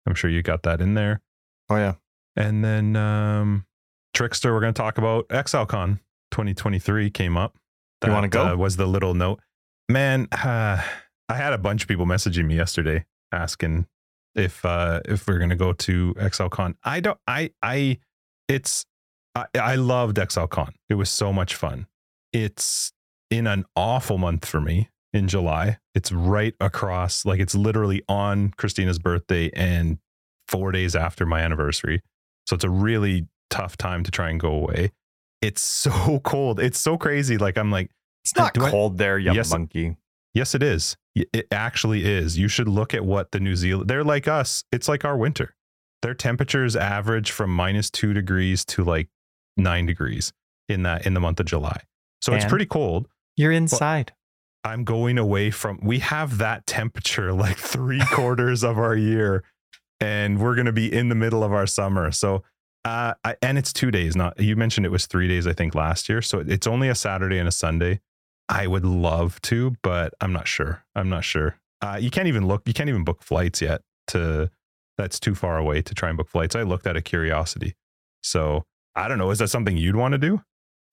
[0.07, 1.21] I'm sure you got that in there.
[1.69, 1.95] Oh yeah.
[2.37, 3.65] And then um,
[4.13, 5.99] Trickster, we're going to talk about ExileCon
[6.31, 7.57] 2023 came up.
[8.05, 8.47] You wanna go?
[8.47, 9.39] uh, was the little note.
[9.87, 10.81] Man, uh,
[11.29, 13.87] I had a bunch of people messaging me yesterday asking
[14.35, 16.75] if uh, if we're going to go to ExileCon.
[16.83, 17.17] I don't.
[17.25, 17.99] I I
[18.49, 18.85] it's
[19.35, 20.73] I, I loved ExileCon.
[20.89, 21.87] It was so much fun.
[22.33, 22.91] It's
[23.29, 25.77] in an awful month for me in July.
[25.95, 29.99] It's right across, like it's literally on Christina's birthday and
[30.49, 32.01] four days after my anniversary.
[32.45, 34.91] So it's a really tough time to try and go away.
[35.41, 36.59] It's so cold.
[36.59, 37.37] It's so crazy.
[37.37, 37.91] Like I'm like,
[38.23, 39.51] It's not Do I- cold there, you Yes.
[39.51, 39.97] monkey.
[40.33, 40.97] yes, it is.
[41.15, 42.37] It actually is.
[42.37, 43.89] You should look at what the New Zealand.
[43.89, 44.63] They're like us.
[44.71, 45.53] It's like our winter.
[46.01, 49.09] Their temperatures average from minus two degrees to like
[49.57, 50.31] nine degrees
[50.69, 51.81] in that in the month of July.
[52.21, 53.07] So it's pretty cold.
[53.35, 54.13] You're inside.
[54.63, 59.43] I'm going away from we have that temperature like three quarters of our year
[59.99, 62.11] and we're going to be in the middle of our summer.
[62.11, 62.43] So
[62.85, 65.75] uh I, and it's 2 days not you mentioned it was 3 days I think
[65.75, 66.21] last year.
[66.21, 68.01] So it's only a Saturday and a Sunday.
[68.49, 70.83] I would love to, but I'm not sure.
[70.95, 71.57] I'm not sure.
[71.81, 74.49] Uh you can't even look you can't even book flights yet to
[74.97, 76.55] that's too far away to try and book flights.
[76.55, 77.75] I looked at a curiosity.
[78.23, 78.63] So
[78.95, 80.41] I don't know, is that something you'd want to do?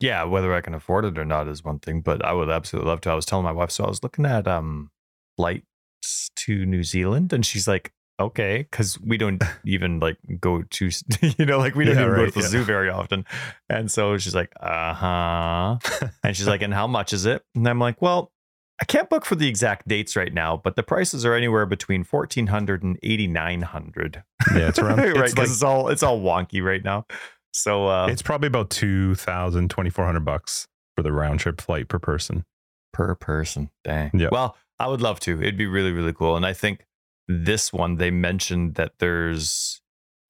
[0.01, 2.89] yeah, whether I can afford it or not is one thing, but I would absolutely
[2.89, 3.11] love to.
[3.11, 4.91] I was telling my wife, so I was looking at um
[5.37, 10.91] flights to New Zealand, and she's like, okay, because we don't even like go to,
[11.39, 12.47] you know, like we don't Yeah, even go to the yeah.
[12.49, 13.25] zoo very often.
[13.69, 15.79] And so she's like, uh huh.
[16.25, 17.43] and she's like, and how much is it?
[17.55, 18.33] And I'm like, well,
[18.81, 22.05] I can't book for the exact dates right now, but the prices are anywhere between
[22.05, 24.23] 1400 and 8900.
[24.55, 24.99] Yeah, it's around.
[24.99, 27.05] right, it's, because like, it's all it's all wonky right now.
[27.53, 32.45] So uh, it's probably about 2,000, 2,400 bucks for the round trip flight per person.
[32.93, 33.71] per person.
[33.85, 34.11] Dang.
[34.15, 34.29] Yeah.
[34.31, 35.41] Well, I would love to.
[35.41, 36.37] It'd be really, really cool.
[36.37, 36.85] And I think
[37.29, 39.81] this one, they mentioned that there's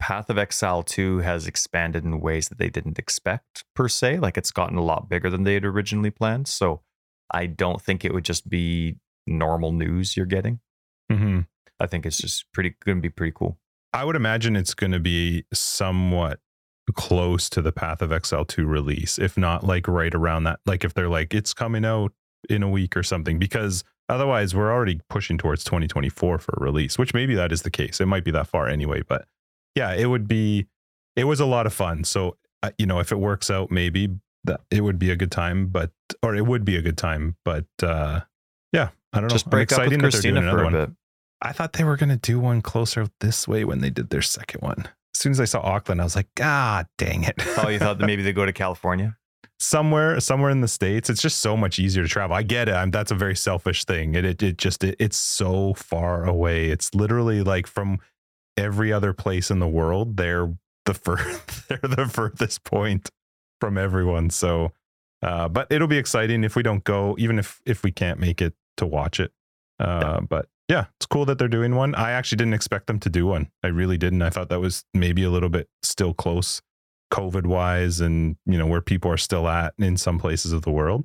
[0.01, 4.19] Path of Exile 2 has expanded in ways that they didn't expect, per se.
[4.19, 6.49] Like it's gotten a lot bigger than they had originally planned.
[6.49, 6.83] So
[7.31, 10.61] I don't think it would just be normal news you're getting.
[11.11, 11.41] hmm
[11.81, 13.57] I think it's just pretty going to be pretty cool.
[13.93, 16.41] I would imagine it's going to be somewhat
[16.95, 20.59] close to the Path of Exile 2 release, if not like right around that.
[20.67, 22.13] Like if they're like, it's coming out
[22.51, 26.99] in a week or something, because otherwise we're already pushing towards 2024 for a release,
[26.99, 28.01] which maybe that is the case.
[28.01, 29.27] It might be that far anyway, but
[29.75, 30.66] yeah, it would be,
[31.16, 32.05] it was a lot of fun.
[32.05, 34.09] So, uh, you know, if it works out, maybe
[34.44, 35.90] that it would be a good time, but,
[36.23, 38.21] or it would be a good time, but, uh,
[38.73, 39.35] yeah, I don't know.
[39.35, 40.73] Just I'm break up with excited that they're Christina for a one.
[40.73, 40.90] bit.
[41.40, 44.23] I thought they were going to do one closer this way when they did their
[44.23, 44.88] second one.
[45.14, 47.35] As soon as I saw Auckland, I was like, God dang it.
[47.59, 49.16] Oh, you thought that maybe they go to California?
[49.59, 52.37] Somewhere, somewhere in the States, it's just so much easier to travel.
[52.37, 52.74] I get it.
[52.74, 54.14] I'm, that's a very selfish thing.
[54.14, 56.70] It, it, it just, it, it's so far away.
[56.70, 57.98] It's literally like from
[58.57, 60.16] every other place in the world.
[60.16, 61.16] They're the fur,
[61.68, 63.11] they're the furthest point
[63.61, 64.31] from everyone.
[64.31, 64.72] So,
[65.22, 68.40] uh, but it'll be exciting if we don't go, even if, if we can't make
[68.40, 69.33] it to watch it.
[69.81, 71.94] Uh, but yeah, it's cool that they're doing one.
[71.94, 73.51] I actually didn't expect them to do one.
[73.62, 74.22] I really didn't.
[74.22, 76.62] I thought that was maybe a little bit still close
[77.12, 80.71] COVID wise and, you know, where people are still at in some places of the
[80.71, 81.05] world.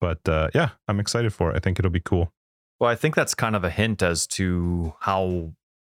[0.00, 1.56] But uh, yeah, I'm excited for it.
[1.56, 2.32] I think it'll be cool.
[2.80, 5.52] Well, I think that's kind of a hint as to how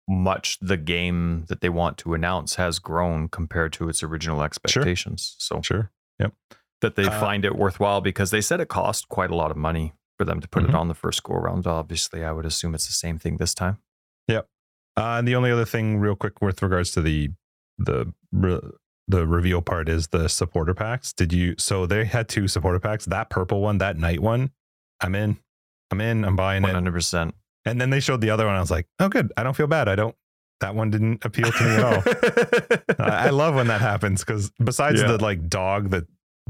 [0.08, 5.36] much the game that they want to announce has grown compared to its original expectations.
[5.39, 5.91] So Sure.
[6.20, 6.34] Yep.
[6.82, 9.58] That they Uh, find it worthwhile because they said it cost quite a lot of
[9.58, 10.70] money for them to put Mhm.
[10.70, 11.67] it on the first go around.
[11.67, 13.80] Obviously, I would assume it's the same thing this time.
[14.28, 14.48] Yep.
[14.96, 17.32] Uh, and the only other thing, real quick, with regards to the
[17.80, 18.62] the re-
[19.08, 21.13] the reveal part is the supporter packs.
[21.13, 21.56] Did you?
[21.58, 23.06] So they had two supporter packs.
[23.06, 24.52] That purple one, that night one.
[25.02, 25.38] I'm in.
[25.91, 26.26] I'm in.
[26.26, 26.74] I'm buying One it.
[26.74, 27.34] hundred percent.
[27.65, 28.56] And then they showed the other one.
[28.56, 29.32] I was like, oh, good.
[29.38, 29.88] I don't feel bad.
[29.88, 30.15] I don't.
[30.60, 32.04] That one didn't appeal to me at all.
[33.06, 35.08] I I love when that happens because besides Yeah.
[35.12, 36.06] the like dog that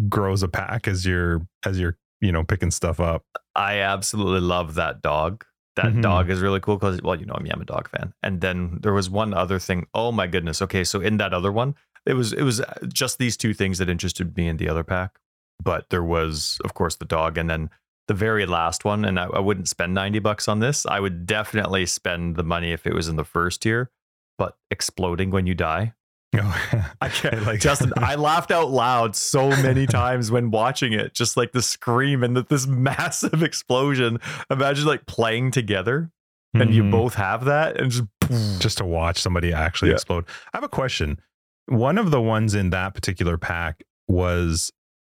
[0.09, 3.23] grows a pack as you're as you're you know picking stuff up.
[3.55, 5.43] I absolutely love that dog.
[5.75, 6.01] That Mhm.
[6.01, 8.13] dog is really cool because, well, you know me, I'm a dog fan.
[8.23, 9.85] And then there was one other thing.
[9.93, 10.61] Oh my goodness.
[10.61, 11.75] Okay, so in that other one,
[12.07, 15.19] it was it was just these two things that interested me in the other pack.
[15.63, 17.69] But there was, of course, the dog, and then
[18.07, 19.03] the very last one.
[19.03, 20.85] And I, I wouldn't spend ninety bucks on this.
[20.85, 23.89] I would definitely spend the money if it was in the first tier.
[24.37, 25.93] But exploding when you die,
[27.01, 27.43] I can't.
[27.43, 31.13] like Justin, I laughed out loud so many times when watching it.
[31.15, 34.19] Just like the scream and that this massive explosion.
[34.51, 36.11] Imagine like playing together
[36.53, 36.91] and you Mhm.
[36.91, 38.03] both have that and just,
[38.61, 39.95] just to watch somebody actually Yeah.
[39.95, 40.25] explode.
[40.53, 41.19] I have a question.
[41.67, 44.71] One of the ones in that particular pack was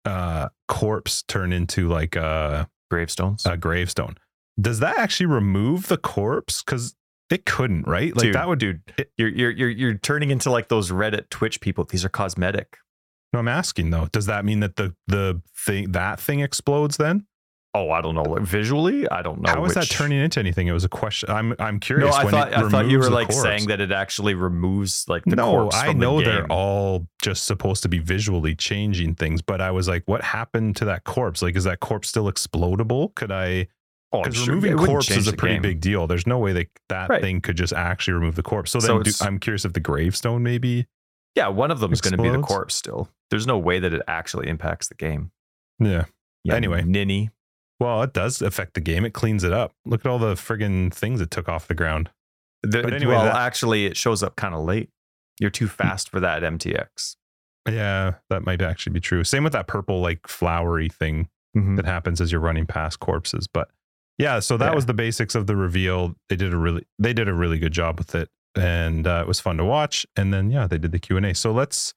[0.04, 3.44] uh corpse turn into like a, gravestones.
[3.46, 4.16] a gravestone.
[4.60, 6.62] Does that actually remove the corpse?
[6.62, 6.94] Because
[7.30, 8.14] it couldn't, right?
[8.16, 8.58] Like Dude, that would.
[8.58, 8.82] dude.
[8.98, 11.84] it- You're you're you're you're turning into like those Reddit Twitch people.
[11.84, 12.76] These are cosmetic.
[13.32, 14.06] No, I'm asking though.
[14.10, 17.26] Does that mean that the the thing that thing explodes then?
[17.72, 18.22] Oh, I don't know.
[18.22, 19.48] Like, visually, I don't know.
[19.52, 20.66] How is that turning into anything?
[20.66, 21.30] It was a question.
[21.30, 22.10] I'm I'm curious.
[22.10, 22.16] No.
[22.20, 23.42] I when thought I thought you were like corpse.
[23.42, 25.76] saying that it actually removes like the no, corpse.
[25.76, 29.70] I from the know they're all just supposed to be visually changing things, but I
[29.70, 31.42] was like, what happened to that corpse?
[31.42, 33.14] Like, is that corpse still explodable?
[33.14, 33.68] Could I?
[34.12, 35.62] Oh, Because sure- removing corpse is a pretty game.
[35.62, 36.08] big deal.
[36.08, 37.20] There's no way that that Right.
[37.22, 38.72] thing could just actually remove the corpse.
[38.72, 40.86] So So then, do, I'm curious if the gravestone maybe.
[41.36, 43.08] Yeah, one of them is going to be the corpse still.
[43.30, 45.30] There's no way that it actually impacts the game.
[45.78, 46.06] Yeah.
[46.42, 46.82] Yeah, Anyway.
[46.82, 47.30] Ninny.
[47.80, 49.04] Well, it does affect the game.
[49.04, 49.72] It cleans it up.
[49.86, 52.10] Look at all the friggin' things it took off the ground.
[52.62, 54.90] The- But anyway, well, that- actually, it shows up kind of late.
[55.40, 57.16] You're too fast for that MTX.
[57.68, 59.24] Yeah, that might actually be true.
[59.24, 61.74] Same with that purple, like flowery thing Mm-hmm.
[61.76, 63.48] that happens as you're running past corpses.
[63.52, 63.68] But
[64.18, 64.74] yeah, so that Yeah.
[64.76, 66.14] was the basics of the reveal.
[66.28, 69.26] They did a really they did a really good job with it, and uh, it
[69.26, 70.06] was fun to watch.
[70.14, 71.34] And then yeah, they did the Q and A.
[71.34, 71.92] So let's.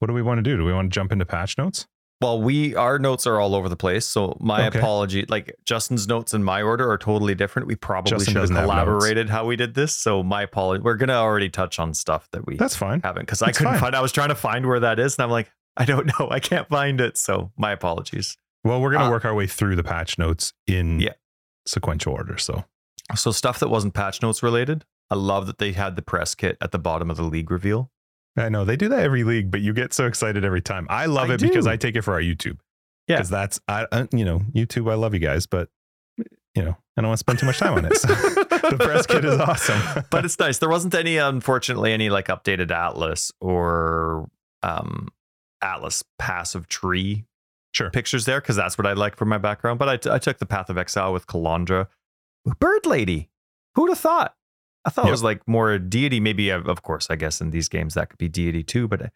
[0.00, 0.56] What do we want to do?
[0.58, 1.86] Do we want to jump into patch notes?
[2.20, 4.04] Well, we our notes are all over the place.
[4.04, 4.78] So my Okay.
[4.80, 5.24] apology.
[5.28, 7.68] Like Justin's notes and my order are totally different.
[7.68, 9.94] We probably Justin should have collaborated how we did this.
[9.94, 10.82] So my apology.
[10.82, 13.00] We're gonna already touch on stuff that we That's fine.
[13.02, 13.80] haven't because I couldn't fine.
[13.80, 13.94] find.
[13.96, 16.28] I was trying to find where that is, and I'm like, I don't know.
[16.28, 17.16] I can't find it.
[17.16, 18.36] So my apologies.
[18.64, 21.12] Well, we're gonna Uh, work our way through the patch notes in Yeah.
[21.68, 22.36] sequential order.
[22.36, 22.64] So
[23.14, 24.84] So stuff that wasn't patch notes related.
[25.08, 27.90] I love that they had the press kit at the bottom of the league reveal.
[28.36, 30.86] I know they do that every league, but you get so excited every time.
[30.90, 31.66] I love I it because.
[31.66, 32.58] I take it for our YouTube.
[33.08, 33.16] Yeah.
[33.16, 34.90] because that's I, I you know YouTube.
[34.90, 35.68] I love you guys, but
[36.54, 37.96] you know I don't want to spend too much time on it.
[37.96, 40.04] So the press kit is awesome.
[40.10, 40.58] but it's nice.
[40.58, 44.28] There wasn't any, unfortunately, any like updated Atlas or
[44.62, 45.08] um,
[45.62, 47.24] Atlas passive tree
[47.72, 47.90] Sure.
[47.90, 49.78] pictures there because that's what I like for my background.
[49.78, 51.86] But I, t- I took the Path of Exile with Kalandra,
[52.58, 53.28] Bird Lady.
[53.74, 54.34] Who'd have thought?
[54.84, 55.08] I thought Yep.
[55.08, 56.20] it was like more a deity.
[56.20, 58.88] Maybe, of of course, I guess in these games that could be deity too.
[58.88, 59.10] But I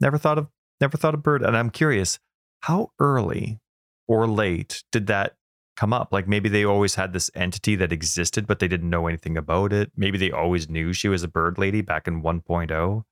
[0.00, 0.48] never thought of
[0.80, 1.42] never thought of bird.
[1.42, 2.18] And I'm curious,
[2.62, 3.60] how early
[4.06, 5.36] or late did that
[5.76, 6.12] come up?
[6.12, 9.72] Like maybe they always had this entity that existed, but they didn't know anything about
[9.72, 9.90] it.
[9.96, 13.02] Maybe they always knew she was a bird lady back in 1.0.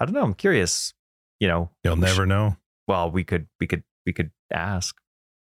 [0.00, 0.22] I don't know.
[0.22, 0.92] I'm curious.
[1.40, 2.56] You know, You'll never know.
[2.86, 4.96] well, we could we could we could ask.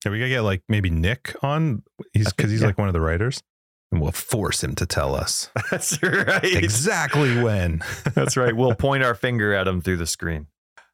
[0.05, 1.83] Yeah, we gotta get like maybe Nick on.
[2.13, 2.67] He's because he's yeah.
[2.67, 3.43] like one of the writers,
[3.91, 6.43] and we'll force him to tell us That's right.
[6.43, 7.81] exactly when.
[8.15, 8.55] That's right.
[8.55, 10.47] We'll point our finger at him through the screen.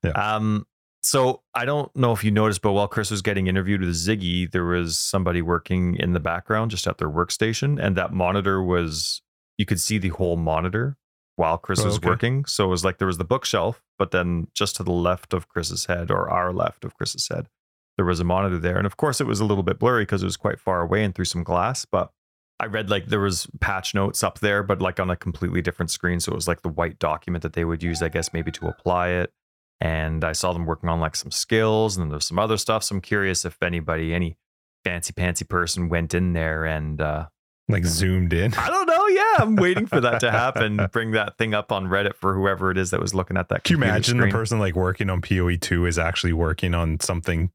[0.04, 0.12] Yeah.
[0.12, 0.66] Um.
[1.04, 4.52] So I don't know if you noticed, but while Chris was getting interviewed with Ziggy,
[4.52, 9.22] there was somebody working in the background just at their workstation, and that monitor was
[9.58, 10.98] you could see the whole monitor
[11.36, 12.08] while Chris Oh, was okay.
[12.10, 12.46] working.
[12.46, 15.48] So it was like there was the bookshelf, but then just to the left of
[15.48, 17.48] Chris's head, or our left of Chris's head,
[17.96, 18.78] there was a monitor there.
[18.78, 21.04] And of course, it was a little bit blurry because it was quite far away
[21.04, 21.86] and through some glass.
[21.86, 22.12] But
[22.60, 25.92] I read like there was patch notes up there, but like on a completely different
[25.92, 26.20] screen.
[26.20, 28.68] So it was like the white document that they would use, I guess, maybe to
[28.68, 29.32] apply it.
[29.80, 32.84] And I saw them working on like some skills and then there's some other stuff.
[32.84, 34.38] So I'm curious if anybody, any
[34.84, 37.28] fancy pantsy person went in there and uh
[37.70, 38.54] like zoomed in.
[38.56, 39.08] I don't know.
[39.08, 40.88] Yeah, I'm waiting for that to happen.
[40.92, 43.66] Bring that thing up on Reddit for whoever it is that was looking at that.
[43.66, 47.52] Can you imagine the person like working on PoE two is actually working on something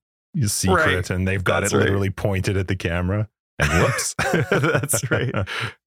[0.47, 1.11] secret, Right.
[1.11, 1.85] and they've got That's it right.
[1.85, 3.29] literally pointed at the camera.
[3.83, 4.15] Whoops,
[4.51, 5.33] That's right.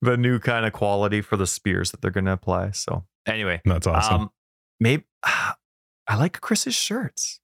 [0.02, 2.72] the new kind of quality for the spears that they're going to apply.
[2.72, 4.22] So anyway, That's awesome.
[4.22, 4.32] um,
[4.80, 7.40] maybe I like Chris's shirts.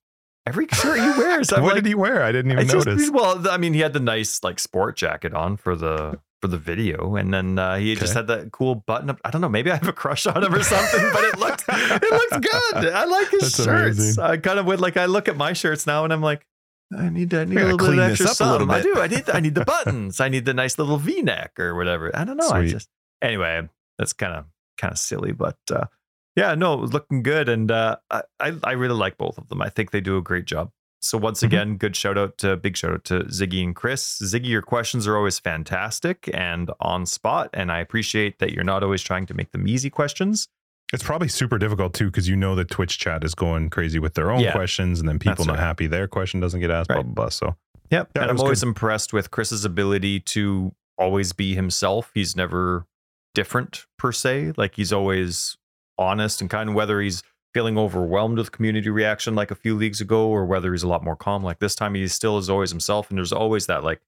[0.46, 2.22] Every shirt he wears, I'm what like, did he wear?
[2.24, 3.10] I didn't even it's just- notice.
[3.10, 6.58] well, I mean, he had the nice like sport jacket on for the for the
[6.58, 9.20] video, and then uh, he just had that cool button up.
[9.24, 11.64] I don't know, maybe I have a crush on him or something, but it looked
[11.68, 12.92] it looked good.
[12.92, 13.98] I like his That's shirts.
[13.98, 14.24] amazing.
[14.24, 16.44] I kind of would like I look at my shirts now, and I'm like.
[16.96, 18.70] I need, I need a little bit of extra up a little something.
[18.70, 19.00] I do.
[19.00, 20.20] I need, I need the buttons.
[20.20, 22.10] I need the nice little V-neck or whatever.
[22.16, 22.50] I don't know.
[22.50, 22.88] I just
[23.20, 23.68] anyway.
[23.98, 24.46] That's kind of
[24.78, 25.84] kind of silly, but uh,
[26.34, 28.22] yeah, no, it was looking good, and uh, I
[28.64, 29.60] I really like both of them.
[29.62, 30.70] I think they do a great job.
[31.00, 31.46] So once Mhm.
[31.46, 34.18] again, good shout out to big shout out to Ziggy and Chris.
[34.22, 38.82] Ziggy, your questions are always fantastic and on spot, and I appreciate that you're not
[38.82, 40.48] always trying to make them easy questions.
[40.92, 44.14] It's probably super difficult too because you know the Twitch chat is going crazy with
[44.14, 44.52] their own Yeah.
[44.52, 45.62] questions, and then people That's not right.
[45.64, 46.88] happy their question doesn't get asked.
[46.88, 47.06] Blah Right.
[47.06, 47.28] blah blah.
[47.30, 47.56] So
[47.90, 48.10] Yep.
[48.16, 48.68] Yeah, and I'm always good.
[48.68, 52.10] impressed with Chris's ability to always be himself.
[52.14, 52.86] He's never
[53.34, 54.52] different per se.
[54.56, 55.56] Like he's always
[55.98, 57.22] honest and kind of whether he's
[57.54, 61.04] feeling overwhelmed with community reaction like a few leagues ago or whether he's a lot
[61.04, 64.00] more calm like this time he still is always himself and there's always that like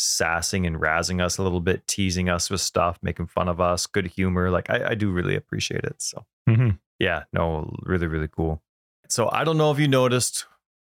[0.00, 3.86] sassing and razzing us a little bit teasing us with stuff making fun of us
[3.86, 6.24] good humor like i, I do really appreciate it so.
[6.48, 6.78] Mhm.
[6.98, 8.62] yeah no really really cool.
[9.08, 10.46] So i don't know if you noticed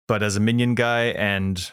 [0.06, 1.72] but as a minion guy and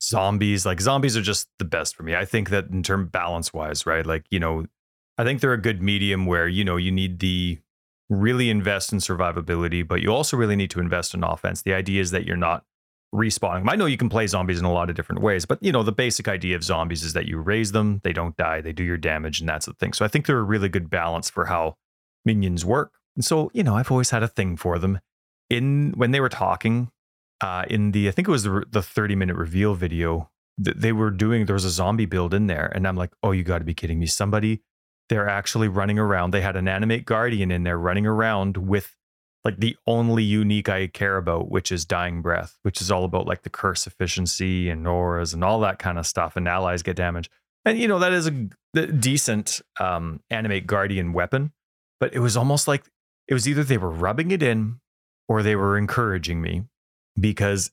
[0.00, 2.14] zombies like zombies are just the best for me.
[2.14, 4.66] I think that in term balance wise right like you know
[5.16, 7.58] i think they're a good medium where you know you need the
[8.08, 11.62] really invest in survivability but you also really need to invest in offense.
[11.62, 12.64] The idea is that you're not
[13.14, 13.68] respawning them.
[13.70, 15.82] i know you can play zombies in a lot of different ways but you know
[15.82, 18.84] the basic idea of zombies is that you raise them they don't die they do
[18.84, 19.92] your damage and that's the thing.
[19.92, 21.76] So i think they're a really good balance for how
[22.24, 22.92] minions work.
[23.16, 25.00] And so you know i've always had a thing for them.
[25.48, 26.90] In when they were talking
[27.40, 30.28] uh, in the I think it was the, the 30 minute reveal video
[30.62, 33.30] th- they were doing there was a zombie build in there and I'm like oh
[33.30, 34.06] you got to be kidding me.
[34.06, 34.60] Somebody
[35.08, 36.32] they're actually running around.
[36.32, 38.94] They had an animate guardian in there running around with
[39.44, 43.26] like the only unique I care about which is dying breath which is all about
[43.26, 46.96] like the curse efficiency and auras and all that kind of stuff and allies get
[46.96, 47.30] damaged.
[47.64, 51.52] And you know that is a decent um animate guardian weapon
[52.00, 52.84] but it was almost like
[53.26, 54.80] it was either they were rubbing it in
[55.28, 56.64] or they were encouraging me
[57.18, 57.70] because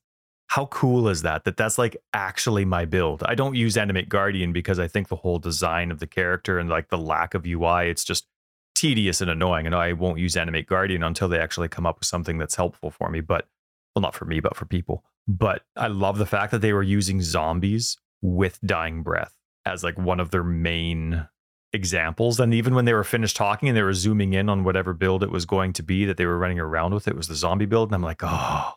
[0.48, 3.24] how cool is that that that's like actually my build?
[3.24, 6.70] I don't use animate guardian because i think the whole design of the character and
[6.70, 8.28] like the lack of ui it's just
[8.76, 12.08] tedious and annoying and i won't use animate guardian until they actually come up with
[12.08, 13.48] something that's helpful for me but
[13.96, 16.84] well not for me but for people but i love the fact that they were
[16.84, 19.34] using zombies with dying breath
[19.66, 21.28] as like one of their main
[21.74, 24.94] examples and even when they were finished talking and they were zooming in on whatever
[24.94, 27.36] build it was going to be that they were running around with it was the
[27.36, 28.72] zombie build and i'm like oh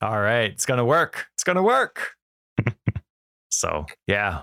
[0.00, 1.26] All right, it's gonna work.
[1.34, 2.12] It's gonna work.
[3.50, 4.42] so yeah,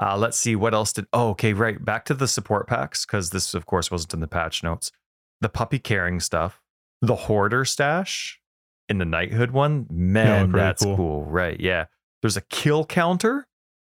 [0.00, 1.06] uh, let's see what else did.
[1.12, 1.82] Oh, okay, right.
[1.84, 4.92] Back to the support packs because this, of course, wasn't in the patch notes.
[5.40, 6.60] The puppy carrying stuff,
[7.02, 8.40] the hoarder stash
[8.88, 9.86] in the knighthood one.
[9.90, 10.96] Man, pretty that's cool.
[10.96, 11.24] cool.
[11.24, 11.58] Right?
[11.60, 11.86] Yeah.
[12.22, 13.46] There's a kill counter.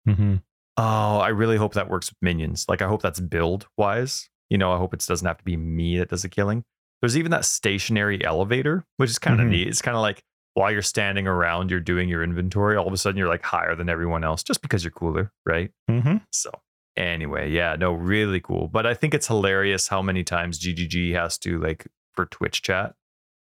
[0.08, 0.36] Mm-hmm.
[0.76, 2.64] Oh, I really hope that works with minions.
[2.68, 4.28] Like, I hope that's build wise.
[4.48, 6.64] You know, I hope it doesn't have to be me that does the killing.
[7.00, 9.50] There's even that stationary elevator, which is kind of Mhm.
[9.50, 9.68] neat.
[9.68, 10.22] It's kind of like
[10.58, 12.76] while you're standing around, you're doing your inventory.
[12.76, 15.70] All of a sudden, you're like higher than everyone else just because you're cooler, right?
[15.88, 16.16] Mm-hmm.
[16.32, 16.50] So,
[16.96, 18.66] anyway, yeah, no, really cool.
[18.66, 22.94] But I think it's hilarious how many times GGG has to, like, for Twitch chat,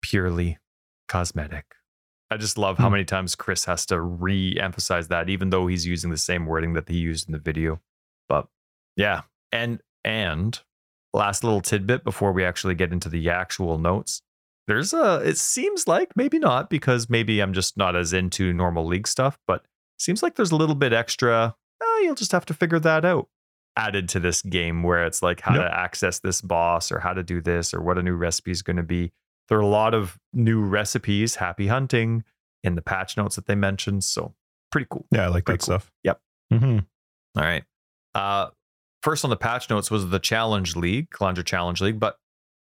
[0.03, 0.59] purely
[1.07, 1.65] cosmetic.
[2.29, 2.93] I just love how Hmm.
[2.93, 6.73] many times Chris has to re emphasize that, even though he's using the same wording
[6.73, 7.81] that he used in the video.
[8.29, 8.47] But
[8.95, 9.21] yeah.
[9.51, 10.59] And, and
[11.13, 14.21] last little tidbit before we actually get into the actual notes.
[14.67, 18.85] There's a, it seems like maybe not because maybe I'm just not as into normal
[18.85, 19.65] league stuff, but
[19.97, 21.55] seems like there's a little bit extra.
[21.81, 23.29] Oh, you'll just have to figure that out.
[23.77, 25.63] Added to this game where it's like how Yep.
[25.63, 28.61] to access this boss or how to do this or what a new recipe is
[28.61, 29.11] going to be.
[29.47, 32.23] There are a lot of new recipes, happy hunting
[32.63, 34.03] in the patch notes that they mentioned.
[34.03, 34.33] So
[34.71, 35.05] pretty cool.
[35.11, 35.79] Yeah, I like Pretty that cool.
[35.79, 35.91] stuff.
[36.03, 36.21] Yep.
[36.53, 36.79] Mm-hmm.
[37.39, 37.63] All right.
[38.13, 38.47] Uh,
[39.03, 42.17] first on the patch notes was the Challenge League, Kalandra Challenge League, but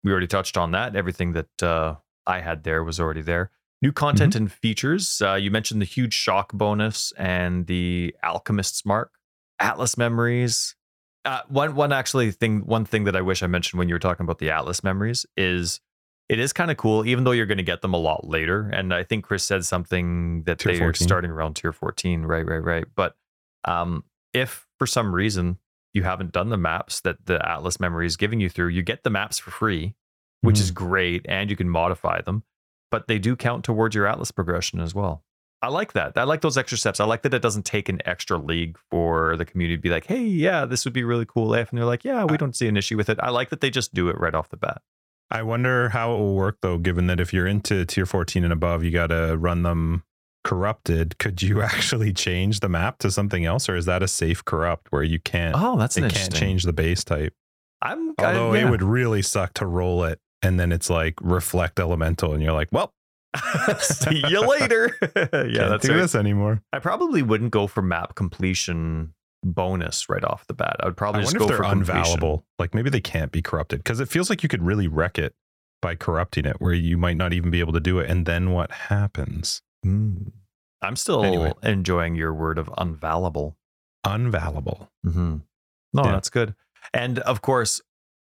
[0.04, 0.94] we already touched on that.
[0.94, 3.50] Everything that uh, I had there was already there.
[3.82, 5.20] New content and features.
[5.20, 9.12] Uh, you mentioned the huge shock bonus and the Alchemist's Mark,
[9.58, 10.76] Atlas memories.
[11.24, 13.98] Uh, one one actually thing one thing that I wish I mentioned when you were
[13.98, 15.80] talking about the Atlas memories is
[16.28, 18.70] it is kind of cool, even though you're going to get them a lot later.
[18.72, 22.22] And I think Chris said something that Tier they are starting around tier 14.
[22.22, 22.84] Right, right, right.
[22.94, 23.16] But
[23.64, 25.58] um, if for some reason
[25.94, 29.04] you haven't done the maps that the Atlas memory is giving you through, you get
[29.04, 29.94] the maps for free,
[30.42, 30.74] which is mm.
[30.74, 32.42] great, and you can modify them.
[32.90, 35.24] But they do count towards your Atlas progression as well.
[35.62, 36.12] I like that.
[36.18, 37.00] I like those extra steps.
[37.00, 40.04] I like that it doesn't take an extra league for the community to be like,
[40.04, 41.70] hey, yeah, this would be really cool if.
[41.70, 43.18] And they're like, yeah, we don't see an issue with it.
[43.22, 44.82] I like that they just do it right off the bat.
[45.30, 48.52] I wonder how it will work though, given that if you're into tier 14 and
[48.52, 50.04] above, you got to run them
[50.44, 51.18] corrupted.
[51.18, 54.92] Could you actually change the map to something else, or is that a safe corrupt
[54.92, 55.54] where you can't?
[55.58, 57.34] Oh, that's it can't change the base type.
[57.82, 58.66] I'm I- Although yeah.
[58.66, 62.52] it would really suck to roll it and then it's like reflect elemental, and you're
[62.52, 62.92] like, well,
[63.80, 64.96] see you later.
[65.00, 66.00] yeah, can't that's do right.
[66.02, 66.62] this anymore.
[66.72, 70.76] I probably wouldn't go for map completion bonus right off the bat.
[70.80, 72.42] I would probably I just go if they're for unvaluable.
[72.58, 75.34] Like maybe they can't be corrupted because it feels like you could really wreck it
[75.82, 78.08] by corrupting it, where you might not even be able to do it.
[78.10, 79.62] And then what happens?
[79.84, 80.16] Hmm.
[80.82, 81.52] I'm still Anyway.
[81.62, 83.54] enjoying your word of unvaluable.
[84.04, 84.88] Unvaluable.
[85.06, 85.36] Mm-hmm.
[85.94, 86.12] No, Yeah.
[86.12, 86.54] that's good.
[86.92, 87.80] And of course,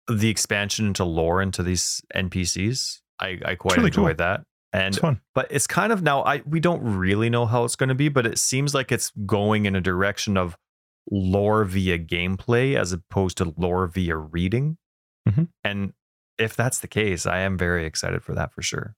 [0.08, 4.14] the expansion into lore into these NPCs, I, I quite really enjoy cool.
[4.16, 4.44] that.
[4.72, 7.88] And It's but it's kind of now I we don't really know how it's going
[7.88, 10.56] to be, but it seems like it's going in a direction of
[11.10, 14.76] lore via gameplay as opposed to lore via reading.
[15.28, 15.48] Mhm.
[15.64, 15.92] And
[16.38, 18.94] if that's the case, I am very excited for that for sure.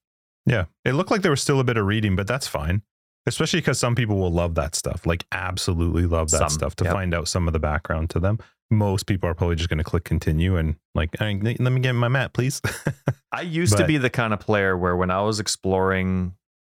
[0.47, 0.65] Yeah.
[0.85, 2.83] It looked like there was still a bit of reading, but that's fine.
[3.27, 6.85] Especially because some people will love that stuff, like absolutely love that Some, stuff to
[6.85, 6.93] yep.
[6.95, 8.39] find out some of the background to them.
[8.71, 11.93] Most people are probably just going to click continue and like, "Hey, let me get
[11.93, 12.63] my map, please.
[13.33, 16.35] I used to be the kind of player where when I was exploring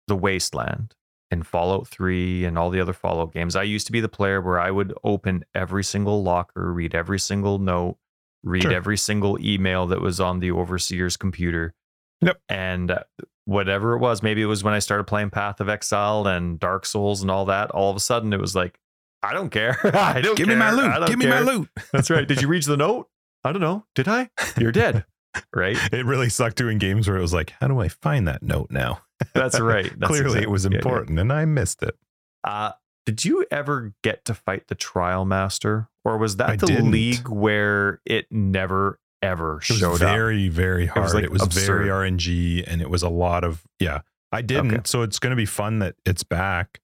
[0.08, 0.95] the wasteland
[1.32, 4.41] in Fallout 3 and all the other Fallout games, I used to be the player
[4.41, 7.97] where I would open every single locker, read every single note,
[8.43, 8.73] read Sure.
[8.73, 11.73] every single email that was on the overseer's computer.
[12.21, 12.39] Yep.
[12.49, 13.04] And uh,
[13.45, 16.86] whatever it was, maybe it was when I started playing Path of Exile and Dark
[16.86, 18.79] Souls and all that, all of a sudden it was like,
[19.21, 19.77] I don't care.
[19.95, 21.08] I don't Give me my loot.
[21.08, 21.69] Give me my loot.
[21.91, 22.27] That's right.
[22.27, 23.10] Did you read the note?
[23.43, 23.86] I don't know.
[23.95, 24.29] Did I?
[24.58, 25.06] You're dead.
[25.51, 25.75] Right?
[25.91, 28.67] It really sucked doing games where it was like, how do I find that note
[28.69, 29.01] now?
[29.34, 29.91] That's right.
[29.97, 30.77] That's Clearly exact- it was yeah, yeah.
[30.77, 31.97] important and I missed it.
[32.43, 32.73] Uh,
[33.08, 36.91] did you ever get to fight the Trial Master, or was that I the didn't.
[36.91, 39.99] league where it never ever It was showed up?
[40.15, 41.03] very, very hard.
[41.03, 44.71] was, like, it was very RNG and it was a lot of, yeah, I didn't.
[44.73, 44.81] Okay.
[44.85, 46.79] So it's going to be fun that it's back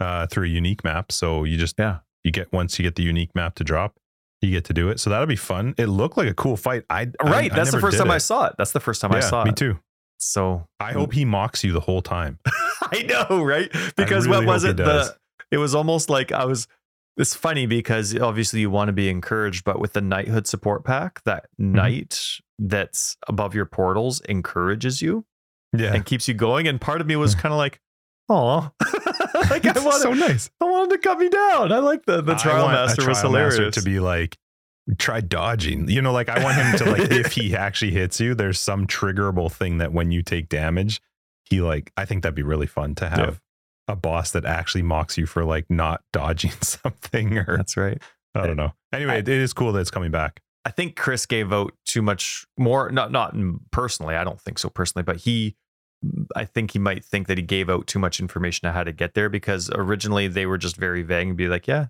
[0.00, 1.12] uh, through a unique map.
[1.12, 1.98] So you just, Yeah.
[2.24, 3.96] you get, once you get the unique map to drop,
[4.42, 5.00] you get to do it.
[5.00, 5.74] So that'll be fun.
[5.78, 6.84] It looked like a cool fight.
[6.90, 7.52] I, I- Right.
[7.52, 8.54] I that's the first time I saw it.
[8.58, 9.52] That's the first time I saw me it.
[9.52, 9.78] Me too.
[10.18, 12.38] So I hope he mocks you the whole time.
[12.82, 13.70] I know, right?
[13.96, 14.76] Because really what was it?
[14.76, 15.14] The
[15.50, 16.66] it was almost like I was.
[17.16, 21.22] It's funny because obviously you want to be encouraged, but with the knighthood support pack,
[21.24, 21.72] that Mm-hmm.
[21.74, 22.20] knight
[22.58, 25.24] that's above your portals encourages you
[25.72, 25.94] Yeah.
[25.94, 26.66] and keeps you going.
[26.68, 27.80] And part of me was kind of like,
[28.28, 28.70] "Oh,
[29.50, 30.50] like I wanted, so nice.
[30.60, 33.52] I wanted to cut me down." I like the the trial master was trial master
[33.56, 33.74] hilarious.
[33.76, 34.36] to be like,
[34.98, 35.88] try dodging.
[35.88, 38.86] You know, like I want him to like, if he actually hits you, there's some
[38.88, 41.00] triggerable thing that when you take damage,
[41.44, 41.92] he like.
[41.96, 43.40] I think that'd be really fun to have
[43.88, 48.00] a boss that actually mocks you for like not dodging something or That's right.
[48.34, 48.72] I don't know.
[48.92, 50.40] Anyway, I- it is cool that it's coming back.
[50.66, 52.90] I think Chris gave out too much more.
[52.90, 53.34] Not not
[53.70, 54.16] personally.
[54.16, 55.56] I don't think so personally, but he.
[56.36, 58.92] I think he might think that he gave out too much information on how to
[58.92, 61.86] get there because originally they were just very vague and be like, yeah,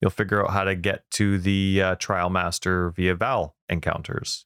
[0.00, 4.44] you'll figure out how to get to the uh, trial master via Vaal encounters,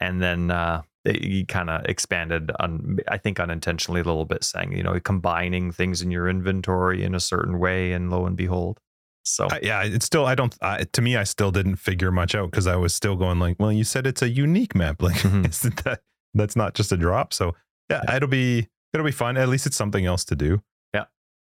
[0.00, 4.72] and then uh, he kind of expanded on, I think unintentionally a little bit, saying
[4.72, 8.80] you know combining things in your inventory in a certain way, and lo and behold,
[9.24, 10.54] so I, yeah, it's still I don't.
[10.62, 13.56] I, to me, I still didn't figure much out because I was still going like,
[13.58, 15.00] well, you said it's a unique map.
[15.02, 15.48] Like, Mhm.
[15.48, 16.00] isn't that
[16.34, 17.32] that's not just a drop?
[17.32, 17.54] So
[17.90, 19.36] yeah, it'll be it'll be fun.
[19.36, 20.62] At least it's something else to do.
[20.94, 21.04] Yeah.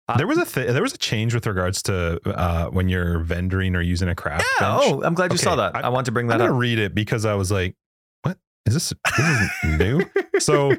[0.07, 3.19] Uh, there was a th- there was a change with regards to uh, when you're
[3.23, 4.77] vendoring or using a craft yeah.
[4.77, 4.83] bench.
[4.93, 5.75] Oh, I'm glad you saw that.
[5.75, 6.33] I, I- want to bring that.
[6.35, 6.59] I'm gonna up.
[6.59, 7.75] read it because I was like,
[8.65, 8.93] is this?
[9.17, 10.01] This isn't new.
[10.39, 10.73] So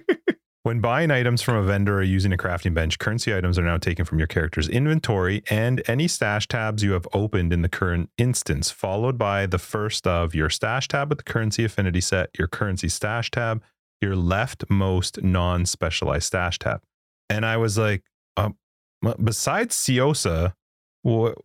[0.66, 3.78] when buying items from a vendor or using a crafting bench, currency items are now
[3.78, 8.10] taken from your character's inventory and any stash tabs you have opened in the current
[8.18, 12.48] instance, followed by the first of your stash tab with the currency affinity set, your
[12.48, 13.62] currency stash tab,
[14.00, 16.82] your leftmost non-specialized stash tab.
[17.30, 18.02] And I was like,
[18.36, 18.56] um,
[19.22, 20.54] besides Ciosa,
[21.06, 21.38] wh-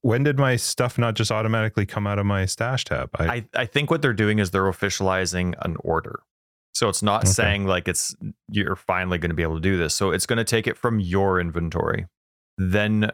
[0.00, 3.10] when did my stuff not just automatically come out of my stash tab?
[3.18, 6.20] I, I, I think what they're doing is they're officializing an order.
[6.74, 7.30] So it's not Okay.
[7.32, 8.14] saying like it's
[8.48, 9.94] you're finally going to be able to do this.
[9.94, 12.06] So it's going to take it from your inventory,
[12.56, 13.10] then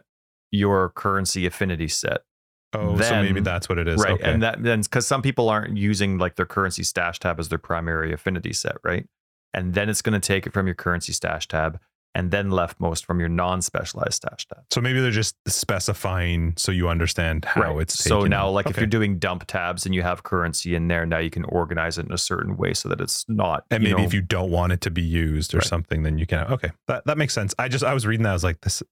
[0.50, 2.22] your currency affinity set,
[2.72, 4.00] oh, so maybe that's what it is.
[4.02, 4.12] right?
[4.12, 4.30] Okay.
[4.32, 7.58] And that then because some people aren't using like their currency stash tab as their
[7.58, 9.06] primary affinity set, right?
[9.52, 11.80] And then it's going to take it from your currency stash tab,
[12.14, 14.64] and then leftmost from your non-specialized stash tab.
[14.70, 18.86] So maybe they're just specifying so you understand how it's so now like if you're
[18.86, 22.12] doing dump tabs and you have currency in there now you can organize it in
[22.12, 24.80] a certain way so that it's not and maybe know, if you don't want it
[24.80, 25.66] to be used or Right.
[25.66, 26.46] something, then you can.
[26.52, 27.54] Okay, that that makes sense.
[27.58, 28.82] I just I was reading that I was like, this.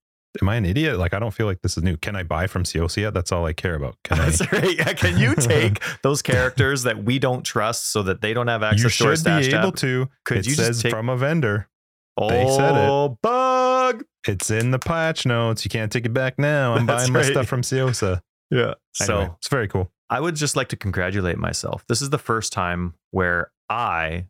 [0.41, 0.97] Am I an idiot?
[0.99, 1.97] Like I don't feel like this is new.
[1.97, 3.13] Can I buy from Ciosa yet?
[3.13, 3.95] That's all I care about.
[4.03, 4.25] Can I?
[4.29, 4.77] That's right.
[4.77, 8.61] Yeah, Can you take those characters that we don't trust so that they don't have
[8.61, 9.63] access you to our should stash be tab?
[9.63, 10.07] able to.
[10.25, 11.69] Could it you just take- from a vendor.
[12.17, 13.21] Oh, they said it.
[13.21, 14.03] bug.
[14.27, 15.63] It's in the patch notes.
[15.63, 16.73] You can't take it back now.
[16.73, 17.31] I'm That's buying my right.
[17.31, 18.21] stuff from Ciosa.
[18.51, 18.73] Yeah.
[18.93, 19.91] So Anyway, it's very cool.
[20.09, 21.85] I would just like to congratulate myself.
[21.87, 24.25] This is the first time where I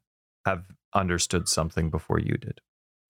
[0.45, 2.61] have understood something before you did.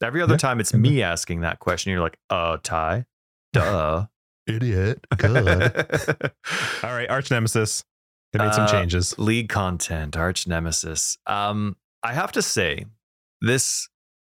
[0.04, 0.38] Every other Yeah.
[0.38, 1.92] time it's me asking that question.
[1.92, 3.06] You're like, uh, Ty,
[3.54, 4.08] duh.
[4.48, 5.06] Idiot.
[5.18, 5.42] Good.
[6.84, 7.84] All right, Arch Nemesis.
[8.34, 9.18] They made some Uh, changes.
[9.18, 12.86] league content arch nemesis um i have to say
[13.42, 13.88] this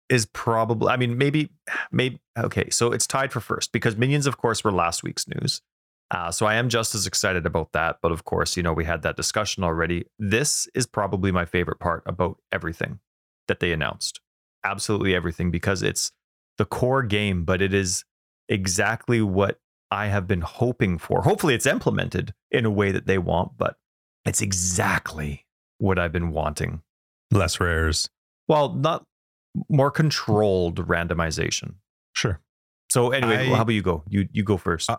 [0.08, 1.50] is probably i mean maybe
[1.90, 5.62] maybe okay so it's tied for first because minions of course were last week's news
[6.10, 8.84] uh, so i am just as excited about that but of course you know we
[8.84, 12.98] had that discussion already this is probably my favorite part about everything
[13.46, 14.20] that they announced
[14.64, 16.12] absolutely everything because it's
[16.56, 18.04] the core game but it is
[18.48, 19.58] exactly what
[19.90, 23.76] i have been hoping for hopefully it's implemented in a way that they want but
[24.28, 25.46] it's exactly
[25.78, 26.82] what I've been wanting.
[27.30, 28.10] Less rares.
[28.46, 29.04] Well, not
[29.68, 31.74] more controlled randomization.
[32.14, 32.40] Sure.
[32.90, 34.02] So anyway, I- how about you go?
[34.08, 34.88] You you go first.
[34.90, 34.98] Uh,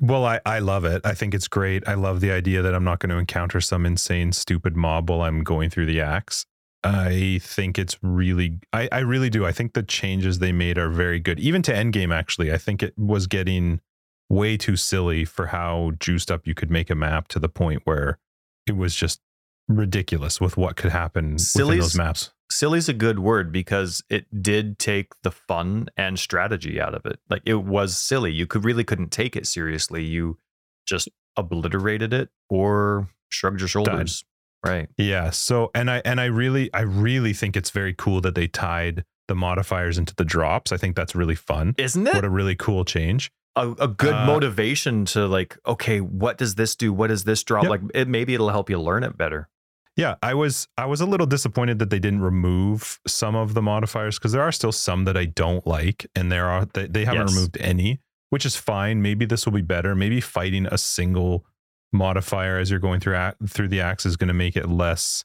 [0.00, 1.02] Well, I, I love it.
[1.04, 1.86] I think it's great.
[1.88, 5.22] I love the idea that I'm not going to encounter some insane, stupid mob while
[5.22, 6.46] I'm going through the axe.
[6.82, 9.46] I think it's really, I, I really do.
[9.46, 11.40] I think the changes they made are very good.
[11.40, 13.80] Even to Endgame, actually, I think it was getting
[14.28, 17.82] way too silly for how juiced up you could make a map to the point
[17.84, 18.18] where
[18.66, 19.20] it was just
[19.68, 22.30] ridiculous with what could happen within those maps.
[22.50, 27.18] Silly's a good word because it did take the fun and strategy out of it.
[27.30, 28.32] Like it was silly.
[28.32, 30.04] You could really couldn't take it seriously.
[30.04, 30.38] You
[30.86, 34.24] just obliterated it or shrugged your shoulders.
[34.64, 34.88] Right.
[34.96, 35.30] Yeah.
[35.30, 39.04] So and I and I really I really think it's very cool that they tied
[39.28, 40.70] the modifiers into the drops.
[40.70, 41.74] I think that's really fun.
[41.78, 42.14] Isn't it?
[42.14, 43.30] What a really cool change.
[43.56, 46.92] a, a good Uh, motivation to like, okay, what does this do?
[46.92, 47.64] What does this drop?
[47.64, 47.70] Yep.
[47.70, 49.48] Like it maybe it'll help you learn it better.
[49.96, 53.62] Yeah, I was I was a little disappointed that they didn't remove some of the
[53.62, 57.04] modifiers because there are still some that I don't like, and there are they, they
[57.04, 57.34] haven't Yes.
[57.34, 59.02] removed any, which is fine.
[59.02, 59.94] Maybe this will be better.
[59.94, 61.44] Maybe fighting a single
[61.92, 63.16] modifier as you're going through
[63.48, 65.24] through the axe is going to make it less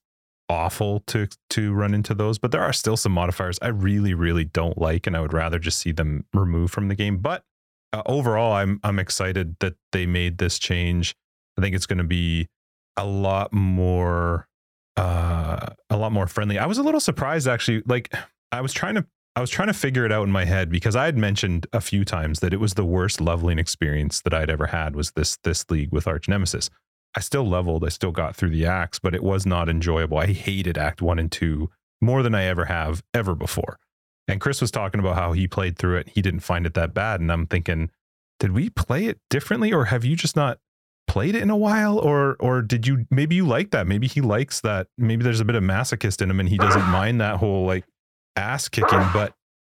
[0.49, 2.37] awful to to run into those.
[2.37, 5.57] But there are still some modifiers I really really don't like, and I would rather
[5.57, 7.17] just see them removed from the game.
[7.17, 7.43] But
[7.91, 11.15] uh, overall, I'm I'm excited that they made this change.
[11.57, 12.49] I think it's going to be
[12.95, 14.47] a lot more
[14.99, 16.59] uh a lot more friendly.
[16.59, 17.83] I was a little surprised actually.
[17.85, 18.13] Like
[18.51, 20.95] I was trying to I was trying to figure it out in my head because
[20.95, 24.49] I had mentioned a few times that it was the worst leveling experience that I'd
[24.49, 26.69] ever had was this this league with Arch Nemesis.
[27.15, 30.17] I still leveled, I still got through the acts, but it was not enjoyable.
[30.17, 31.69] I hated act 1 and 2
[32.01, 33.79] more than I ever have ever before.
[34.27, 36.09] And Chris was talking about how he played through it.
[36.09, 37.19] He didn't find it that bad.
[37.19, 37.89] And I'm thinking,
[38.39, 40.59] did we play it differently or have you just not
[41.09, 43.85] played it in a while or or did you maybe you like that.
[43.87, 44.87] Maybe he likes that.
[44.97, 47.83] Maybe there's a bit of masochist in him and he doesn't mind that whole like
[48.37, 49.33] ass kicking but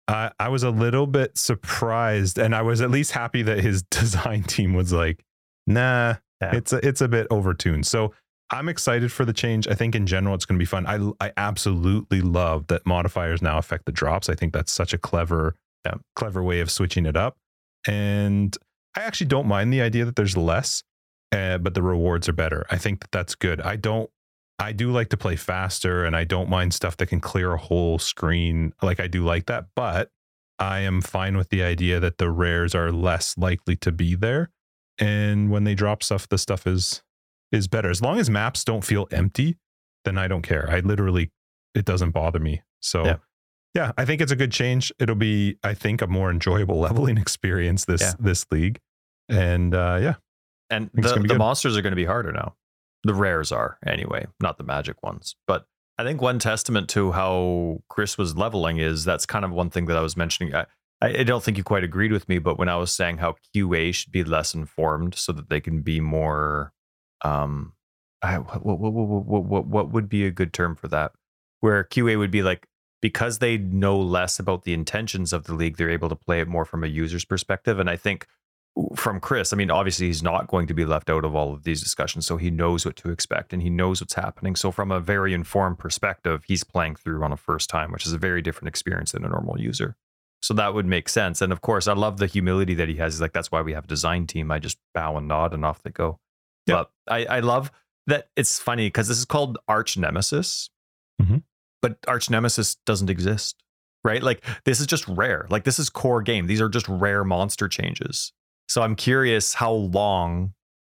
[0.07, 3.81] uh, i was a little bit surprised and i was at least happy that his
[3.91, 5.23] design team was like
[5.67, 6.55] nah Yeah.
[6.55, 7.85] it's a, it's a bit overtuned.
[7.85, 8.13] So
[8.51, 9.67] i'm excited for the change.
[9.67, 10.85] I think in general it's going to be fun.
[10.85, 14.29] I i absolutely love that modifiers now affect the drops.
[14.29, 15.55] I think that's such a clever
[15.85, 15.95] Yeah.
[16.15, 17.35] clever way of switching it up.
[17.87, 18.55] And
[18.95, 20.83] i actually don't mind the idea that there's less
[21.33, 22.65] uh, but the rewards are better.
[22.69, 23.61] I think that that's good.
[23.61, 24.09] I don't.
[24.59, 27.57] I do like to play faster, and I don't mind stuff that can clear a
[27.57, 28.73] whole screen.
[28.81, 30.11] Like I do like that, but
[30.59, 34.51] I am fine with the idea that the rares are less likely to be there,
[34.99, 37.01] and when they drop stuff, the stuff is
[37.51, 37.89] is better.
[37.89, 39.57] As long as maps don't feel empty,
[40.05, 40.67] then I don't care.
[40.69, 41.31] I literally,
[41.75, 42.61] it doesn't bother me.
[42.81, 43.05] So.
[43.05, 43.15] Yeah.
[43.75, 44.91] Yeah, I think it's a good change.
[44.99, 48.13] It'll be, I think, a more enjoyable leveling experience this Yeah.
[48.19, 48.79] this league,
[49.27, 50.13] and uh, yeah,
[50.69, 52.55] And the, the monsters are going to be harder now.
[53.03, 55.35] The rares are, anyway, not the magic ones.
[55.45, 55.65] But
[55.97, 59.85] I think one testament to how Chris was leveling is that's kind of one thing
[59.87, 60.55] that I was mentioning.
[60.55, 60.65] I,
[61.01, 63.93] I don't think you quite agreed with me, but when I was saying how QA
[63.93, 66.71] should be less informed so that they can be more,
[67.23, 67.73] um,
[68.21, 71.11] I, what, what, what, what, what, what would be a good term for that?
[71.59, 72.67] Where QA would be like,
[73.01, 76.47] because they know less about the intentions of the league, they're able to play it
[76.47, 77.79] more from a user's perspective.
[77.79, 78.27] And I think
[78.95, 81.63] from Chris, I mean, obviously he's not going to be left out of all of
[81.63, 84.55] these discussions, so he knows what to expect and he knows what's happening.
[84.55, 88.13] So from a very informed perspective, he's playing through on a first time, which is
[88.13, 89.95] a very different experience than a normal user.
[90.41, 91.41] So that would make sense.
[91.41, 93.13] And of course, I love the humility that he has.
[93.13, 94.51] He's like, that's why we have a design team.
[94.51, 96.19] I just bow and nod and off they go.
[96.65, 96.75] Yeah.
[96.75, 97.71] But I, I love
[98.07, 100.69] that it's funny because this is called Arch Nemesis,
[101.21, 101.43] Mhm.
[101.81, 103.63] but Arch Nemesis doesn't exist,
[104.03, 104.21] right?
[104.23, 105.45] Like this is just rare.
[105.49, 106.47] Like this is core game.
[106.47, 108.33] These are just rare monster changes.
[108.67, 110.53] So I'm curious how long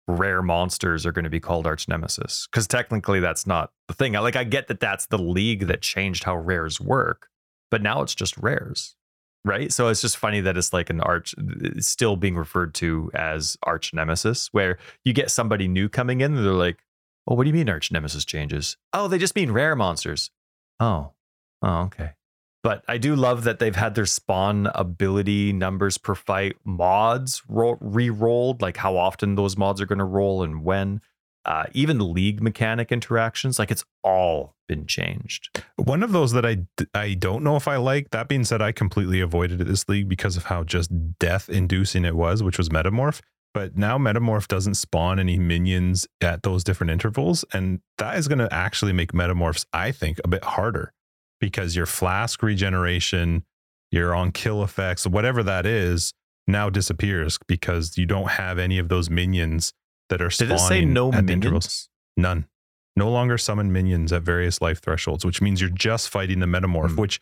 [0.09, 4.15] rare monsters are going to be called arch nemesis because technically that's not the thing.
[4.15, 7.29] Like I get that that's the league that changed how rares work,
[7.71, 8.97] but now it's just rares,
[9.45, 9.71] right?
[9.71, 11.35] So it's just funny that it's like an arch
[11.79, 16.45] still being referred to as arch nemesis, where you get somebody new coming in and
[16.45, 16.79] they're like,
[17.27, 18.79] "Oh, what do you mean arch nemesis changes?
[18.95, 20.31] Oh, they just mean rare monsters.
[20.81, 21.13] Oh,
[21.63, 22.13] oh, okay."
[22.69, 27.79] But I do love that they've had their spawn ability numbers per fight mods ro-
[27.81, 31.01] re-rolled, like how often those mods are going to roll and when.
[31.47, 35.63] Uh, even league mechanic interactions, like it's all been changed.
[35.77, 38.11] One of those that I I don't know if I like.
[38.11, 42.17] That being said, I completely avoided this league because of how just death inducing it
[42.17, 43.23] was, which was Metamorph.
[43.55, 48.41] But now Metamorph doesn't spawn any minions at those different intervals, and that is going
[48.41, 50.93] to actually make Metamorphs, I think, a bit harder
[51.41, 53.45] because your flask regeneration,
[53.91, 56.13] your on kill effects, whatever that is,
[56.47, 59.73] now disappears because you don't have any of those minions
[60.09, 61.89] that are Did spawning it say no at minions?
[62.17, 62.47] None.
[62.97, 66.91] No longer summon minions at various life thresholds, which means you're just fighting the metamorph.
[66.91, 67.01] Hmm.
[67.01, 67.21] Which,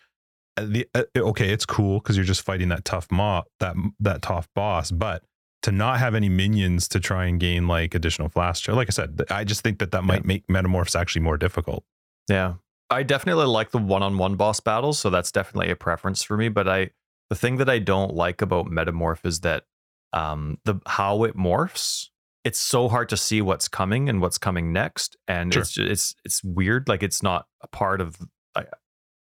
[0.57, 4.23] uh, the uh, okay, it's cool because you're just fighting that tough mob, that that
[4.23, 4.91] tough boss.
[4.91, 5.23] But
[5.63, 9.23] to not have any minions to try and gain like additional flash, like I said,
[9.31, 11.85] I just think that that might make metamorphs actually more difficult.
[12.29, 12.55] Yeah.
[12.91, 16.49] I definitely like the one-on-one boss battles, so that's definitely a preference for me.
[16.49, 16.91] But I,
[17.31, 19.65] the thing that I don't like about Metamorph is that
[20.13, 22.09] um, the how it morphs.
[22.45, 25.63] It's so hard to see what's coming and what's coming next, and Sure.
[25.63, 26.89] it's it's it's weird.
[26.89, 28.19] Like it's not a part of
[28.55, 28.65] a,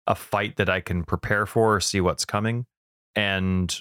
[0.07, 2.67] a fight that I can prepare for or see what's coming.
[3.17, 3.75] And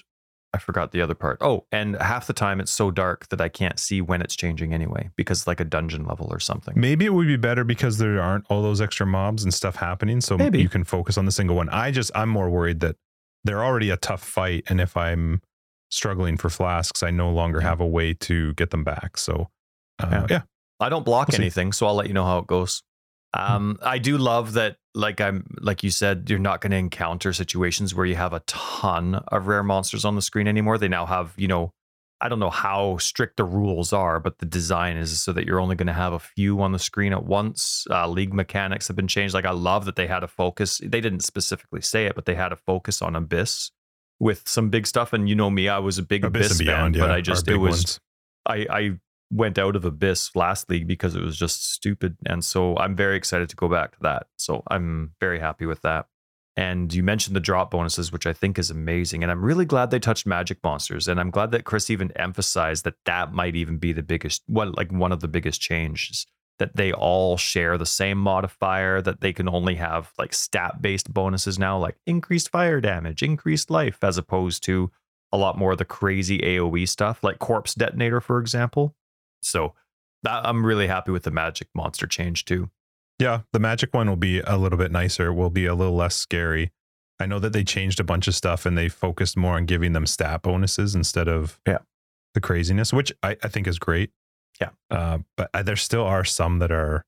[0.54, 1.38] I forgot the other part.
[1.40, 4.72] Oh, and half the time it's so dark that I can't see when it's changing
[4.72, 6.74] anyway, because like a dungeon level or something.
[6.76, 10.20] Maybe it would be better because there aren't all those extra mobs and stuff happening,
[10.20, 10.60] so Maybe.
[10.62, 11.68] you can focus on the single one.
[11.70, 12.96] I just I'm more worried that
[13.42, 15.42] they're already a tough fight, and if I'm
[15.90, 19.18] struggling for flasks, I no longer have a way to get them back.
[19.18, 19.50] So,
[20.02, 20.26] uh, Yeah.
[20.30, 20.42] yeah.
[20.80, 22.82] I don't block We'll anything, so I'll let you know how it goes.
[23.34, 27.32] Um, I do love that, like I'm, like you said, you're not going to encounter
[27.32, 30.78] situations where you have a ton of rare monsters on the screen anymore.
[30.78, 31.72] They now have, you know,
[32.20, 35.60] I don't know how strict the rules are, but the design is so that you're
[35.60, 37.86] only going to have a few on the screen at once.
[37.90, 39.34] Uh, league mechanics have been changed.
[39.34, 40.78] Like I love that they had a focus.
[40.78, 43.72] They didn't specifically say it, but they had a focus on Abyss
[44.20, 45.12] with some big stuff.
[45.12, 47.20] And you know me, I was a big Abyss Abyss, and fan, yeah, but I
[47.20, 48.00] just it was ones.
[48.46, 48.98] I, I
[49.34, 52.16] went out of Abyss last league because it was just stupid.
[52.24, 54.28] And so I'm very excited to go back to that.
[54.36, 56.06] So I'm very happy with that.
[56.56, 59.24] And you mentioned the drop bonuses, which I think is amazing.
[59.24, 61.08] And I'm really glad they touched magic monsters.
[61.08, 64.70] And I'm glad that Chris even emphasized that that might even be the biggest, one,
[64.72, 66.26] like one of the biggest changes
[66.60, 71.12] that they all share the same modifier, that they can only have like stat based
[71.12, 74.92] bonuses now, like increased fire damage, increased life, as opposed to
[75.32, 78.94] a lot more of the crazy AoE stuff, like Corpse Detonator, for example.
[79.44, 79.74] So
[80.22, 82.70] that, I'm really happy with the magic monster change too.
[83.18, 86.16] Yeah, the magic one will be a little bit nicer, will be a little less
[86.16, 86.72] scary.
[87.20, 89.92] I know that they changed a bunch of stuff and they focused more on giving
[89.92, 91.78] them stat bonuses instead of Yeah.
[92.34, 94.10] the craziness, which I, I think is great.
[94.60, 94.70] Yeah.
[94.90, 97.04] Uh, but I, there still are some that are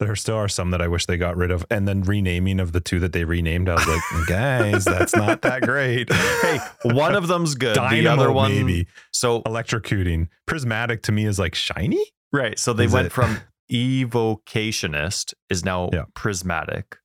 [0.00, 1.64] there still are some that I wish they got rid of.
[1.70, 5.42] And then renaming of the two that they renamed, I was like, guys, that's not
[5.42, 6.08] that great.
[6.40, 7.76] Hey, one of them's good.
[7.76, 10.28] the other one, maybe so electrocuting.
[10.46, 12.02] Prismatic to me is like shiny.
[12.32, 12.58] right.
[12.58, 13.38] So they Is went it- from
[13.70, 16.04] evocationist is now Yeah.
[16.14, 16.96] prismatic.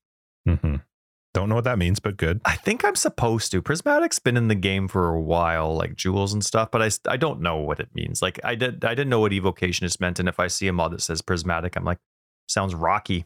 [0.47, 0.75] Mm-hmm.
[1.33, 2.39] Don't know what that means, but good.
[2.45, 3.61] I think I'm supposed to.
[3.61, 7.17] Prismatic's been in the game for a while, like jewels and stuff, but I, I
[7.17, 8.21] don't know what it means.
[8.21, 10.93] Like I did I didn't know what evocationist meant, and if I see a mod
[10.93, 11.97] that says prismatic, I'm like,
[12.47, 13.25] sounds rocky.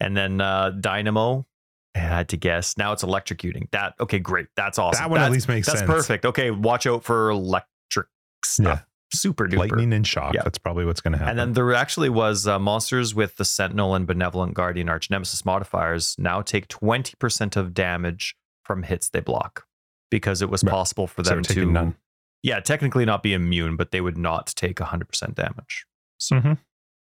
[0.00, 1.46] And then uh Dynamo,
[1.94, 2.76] I had to guess.
[2.76, 3.70] Now it's electrocuting.
[3.72, 4.46] That okay, great.
[4.56, 5.02] That's awesome.
[5.02, 5.80] That one at least makes sense.
[5.80, 6.06] That's sense.
[6.06, 6.24] perfect.
[6.26, 8.06] Okay, watch out for electric
[8.44, 8.86] stuff.
[9.12, 9.58] Super duper.
[9.58, 10.34] Lightning and shock.
[10.34, 10.42] Yeah.
[10.44, 11.30] That's probably what's going to happen.
[11.30, 15.44] And then there actually was uh, monsters with the Sentinel and Benevolent Guardian Arch Nemesis
[15.44, 19.66] modifiers now take 20% of damage from hits they block
[20.12, 20.70] because it was Right.
[20.70, 21.96] possible for them they're to, none.
[22.44, 25.86] yeah, technically not be immune, but they would not take 100% damage.
[26.18, 26.58] So, Mhm.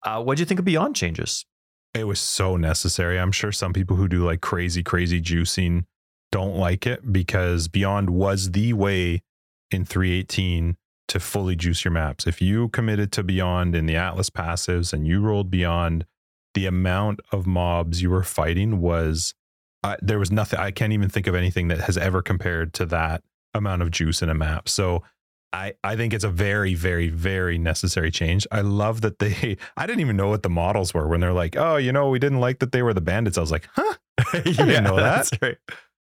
[0.04, 1.44] Uh, what do you think of Beyond changes?
[1.94, 3.18] it was so necessary.
[3.18, 5.84] I'm sure some people who do like crazy, crazy juicing
[6.30, 9.22] don't like it because Beyond was the way
[9.70, 10.76] in 318
[11.08, 12.26] to fully juice your maps.
[12.26, 16.04] If you committed to Beyond in the Atlas passives and you rolled Beyond,
[16.54, 19.34] the amount of mobs you were fighting was
[19.84, 20.58] uh, there was nothing.
[20.58, 23.22] I can't even think of anything that has ever compared to that
[23.54, 24.68] amount of juice in a map.
[24.68, 25.02] So
[25.52, 28.46] I, I think it's a very, very, very necessary change.
[28.52, 31.56] I love that they, I didn't even know what the models were when they're like,
[31.56, 33.38] oh, you know, we didn't like that they were the bandits.
[33.38, 33.94] I was like, huh?
[34.44, 35.28] You didn't know that.
[35.30, 35.56] That's right.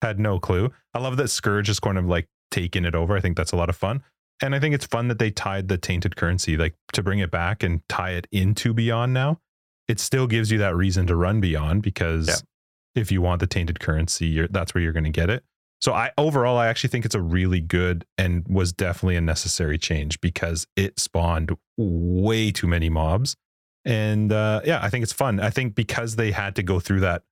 [0.01, 0.71] Had no clue.
[0.93, 3.15] I love that Scourge is kind of like taking it over.
[3.15, 4.03] I think that's a lot of fun.
[4.43, 7.31] And I think it's fun that they tied the tainted currency, like to bring it
[7.31, 9.39] back and tie it into Beyond now.
[9.87, 13.01] It still gives you that reason to run Beyond because Yeah.
[13.01, 15.43] if you want the tainted currency, you're, that's where you're going to get it.
[15.81, 19.77] So I overall I actually think it's a really good and was definitely a necessary
[19.77, 23.35] change because it spawned way too many mobs.
[23.83, 25.39] And uh, yeah, I think it's fun.
[25.39, 27.23] I think because they had to go through that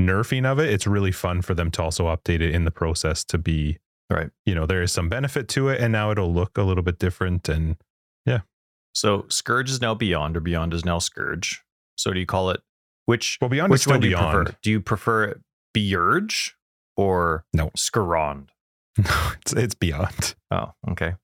[0.00, 3.24] nerfing of it, it's really fun for them to also update it in the process
[3.24, 3.78] to be
[4.10, 4.30] Right.
[4.46, 6.98] You know, there is some benefit to it, and now it'll look a little bit
[6.98, 7.48] different.
[7.48, 7.76] And
[8.24, 8.40] yeah,
[8.94, 11.62] So Scourge is now Beyond, or Beyond is now Scourge.
[11.96, 12.60] So do you call it
[13.04, 13.38] which?
[13.40, 14.46] well, beyond is which still one do you beyond.
[14.46, 14.58] prefer?
[14.62, 15.40] Do you prefer
[15.74, 16.56] Beurge
[16.98, 17.70] or No.
[17.76, 18.48] Scarond?
[18.98, 20.34] No, it's it's beyond.
[20.50, 21.14] Oh, okay.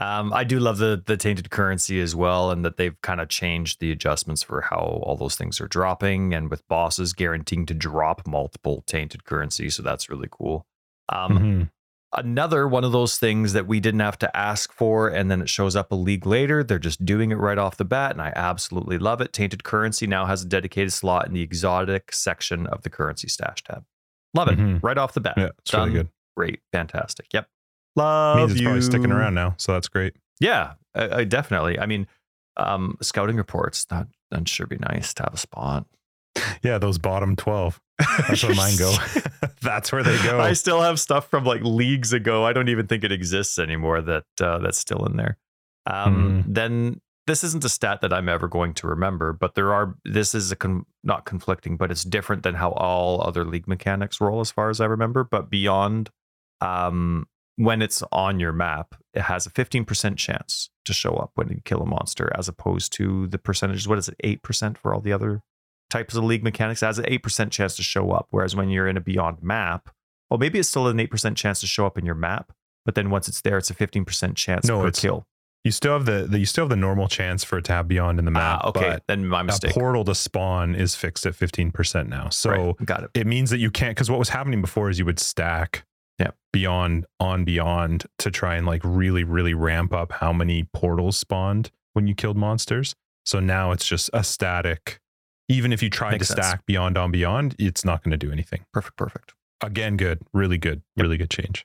[0.00, 3.28] Um, I do love the the tainted currency as well, and that they've kind of
[3.28, 7.74] changed the adjustments for how all those things are dropping, and with bosses guaranteeing to
[7.74, 10.66] drop multiple tainted currency, so that's really cool.
[11.10, 11.70] Um, Mhm.
[12.16, 15.48] another one of those things that we didn't have to ask for and then it
[15.50, 18.32] shows up a league later they're just doing it right off the bat and i
[18.34, 22.80] absolutely love it tainted currency now has a dedicated slot in the exotic section of
[22.82, 23.84] the currency stash tab
[24.34, 24.82] love it Mhm.
[24.82, 25.88] right off the bat Yeah, it's Done.
[25.88, 26.08] really good.
[26.36, 27.48] great fantastic yep
[27.96, 30.14] love Means it's probably sticking around now, so that's great.
[30.40, 32.06] yeah I, I definitely i mean
[32.56, 35.86] um scouting reports that that'd sure be nice to have a spot
[36.62, 37.80] Yeah, those bottom twelve.
[38.28, 38.94] That's where mine go.
[39.60, 40.38] that's where they go.
[40.38, 42.44] I still have stuff from like leagues ago.
[42.44, 44.00] I don't even think it exists anymore.
[44.02, 45.36] That uh, that's still in there.
[45.86, 49.94] Um, Then this isn't a stat that I'm ever going to remember, but there are.
[50.04, 54.20] This is a con- not conflicting, but it's different than how all other league mechanics
[54.20, 55.22] roll, as far as I remember.
[55.22, 56.10] But beyond,
[56.60, 57.26] um,
[57.56, 61.60] when it's on your map, it has a 15% chance to show up when you
[61.64, 63.86] kill a monster, as opposed to the percentages.
[63.86, 64.16] What is it?
[64.24, 65.42] Eight percent for all the other
[65.90, 66.82] types of league mechanics.
[66.82, 68.26] It has an eight percent chance to show up.
[68.30, 69.90] Whereas when you're in a beyond map,
[70.30, 72.52] well, maybe it's still an eight percent chance to show up in your map,
[72.84, 75.26] but then once it's there, it's a fifteen percent chance No, per kill.
[75.68, 77.86] You still have the, the you still have the normal chance for it to have
[77.86, 78.60] beyond in the map.
[78.64, 79.72] Ah, okay, but then my a mistake.
[79.72, 82.28] portal to spawn is fixed at fifteen percent now.
[82.30, 83.10] So Right, got it.
[83.14, 85.84] it means that you can't because what was happening before is you would stack
[86.18, 86.30] Yeah.
[86.52, 91.70] beyond on beyond to try and like really really ramp up how many portals spawned
[91.92, 92.94] when you killed monsters
[93.24, 95.00] so now it's just a static
[95.48, 96.46] even if you tried Makes to sense.
[96.46, 99.34] stack beyond on beyond it's not going to do anything Perfect, perfect.
[99.60, 101.02] again good really good Yep.
[101.04, 101.64] really good change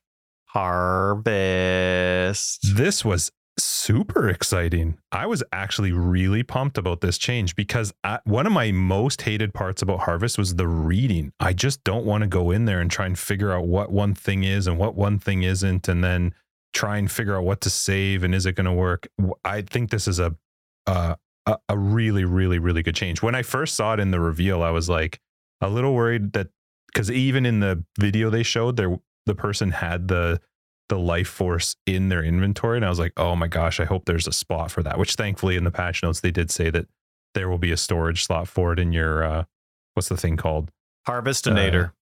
[1.34, 2.76] Harvest.
[2.76, 4.98] this was super exciting.
[5.12, 9.54] I was actually really pumped about this change because I, one of my most hated
[9.54, 11.34] parts about harvest was the reading.
[11.40, 14.16] I just don't want to go in there and try and figure out what one
[14.16, 16.34] thing is and what one thing isn't and then
[16.74, 19.08] try and figure out what to save and is it going to work
[19.46, 20.36] I think this is a
[21.46, 23.22] a, a really, really, really good change.
[23.22, 25.20] When I first saw it in the reveal, I was like
[25.62, 26.48] a little worried that
[26.88, 30.42] because even in the video they showed, there the person had the
[30.94, 34.06] the life force in their inventory, and I was like, oh my gosh, I hope
[34.06, 35.00] there's a spot for that.
[35.00, 36.86] Which thankfully in the patch notes they did say that
[37.34, 39.44] there will be a storage slot for it in your uh,
[39.96, 40.70] what's the thing called?
[41.08, 41.94] Harvestinator.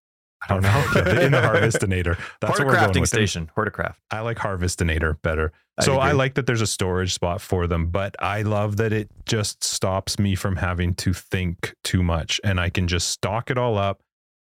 [0.44, 0.86] I don't know.
[1.22, 2.18] in the Harvestinator.
[2.42, 3.08] That's what we're going with.
[3.08, 3.50] station.
[3.56, 3.96] Horticraft.
[4.10, 5.54] I like Harvestinator better.
[5.78, 8.92] I so I like that there's a storage spot for them, but I love that
[8.92, 13.50] it just stops me from having to think too much and I can just stock
[13.50, 14.02] it all up.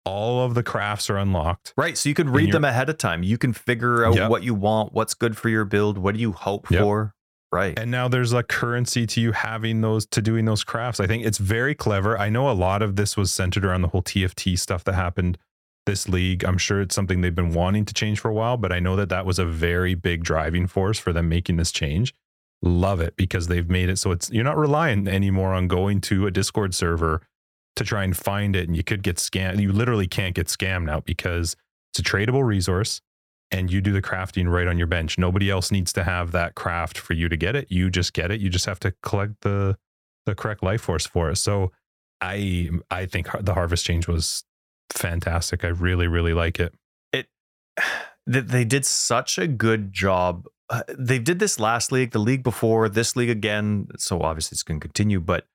[0.10, 1.74] All of the crafts are unlocked.
[1.78, 1.98] Right.
[1.98, 3.22] So you can read them ahead of time.
[3.24, 4.30] You can figure out Yep.
[4.30, 6.82] what you want, what's good for your build, what do you hope Yep.
[6.82, 7.14] for.
[7.52, 7.78] Right.
[7.80, 11.00] And now there's a currency to you having those to doing those crafts.
[11.00, 12.18] I think it's very clever.
[12.18, 15.38] I know a lot of this was centered around the whole TFT stuff that happened
[15.86, 16.44] this league.
[16.44, 18.96] I'm sure it's something they've been wanting to change for a while, but I know
[18.96, 22.14] that that was a very big driving force for them making this change.
[22.62, 26.28] Love it because they've made it so it's you're not relying anymore on going to
[26.28, 27.22] a Discord server
[27.76, 29.62] to try and find it and you could get scammed.
[29.62, 31.56] You literally can't get scammed now because
[31.92, 33.02] it's a tradable resource
[33.52, 35.18] and you do the crafting right on your bench.
[35.18, 37.68] Nobody else needs to have that craft for you to get it.
[37.70, 38.40] You just get it.
[38.40, 39.78] You just have to collect the
[40.26, 41.38] the correct life force for it.
[41.38, 41.72] So
[42.22, 44.44] I I think the harvest change was
[44.92, 45.64] fantastic.
[45.64, 46.74] I really really like it.
[48.32, 50.46] Th- they did such a good job.
[50.70, 53.88] Uh, they did this last league, the league before, this league again.
[53.98, 55.46] So obviously it's going to continue, but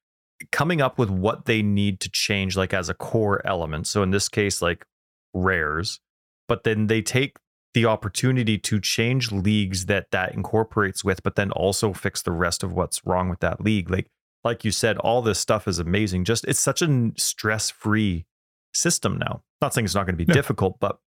[0.51, 3.87] coming up with what they need to change, like as a core element.
[3.87, 4.87] So in this case, like
[5.33, 6.01] rares,
[6.49, 7.39] but then they take
[7.75, 12.63] the opportunity to change leagues that that incorporates with, but then also fix the rest
[12.63, 13.91] of what's wrong with that league.
[13.91, 14.07] Like,
[14.45, 16.25] like you said, all this stuff is amazing.
[16.25, 18.27] Just it's such a stress free
[18.73, 19.43] system now.
[19.61, 20.35] Not saying it's not going to be Yeah.
[20.35, 20.99] difficult, but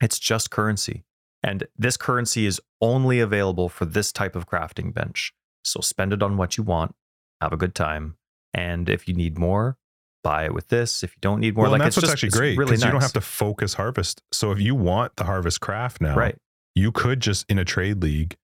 [0.00, 1.04] it's just currency.
[1.42, 5.32] And this currency is only available for this type of crafting bench.
[5.62, 6.94] So spend it on what you want,
[7.40, 8.16] have a good time.
[8.56, 9.76] And if you need more,
[10.24, 11.04] buy it with this.
[11.04, 12.70] If you don't need more, well, like that's it's what's just actually it's great really
[12.70, 14.22] because you don't have to focus harvest.
[14.32, 16.36] So if you want the harvest craft now, right.
[16.74, 18.34] you could just in a trade league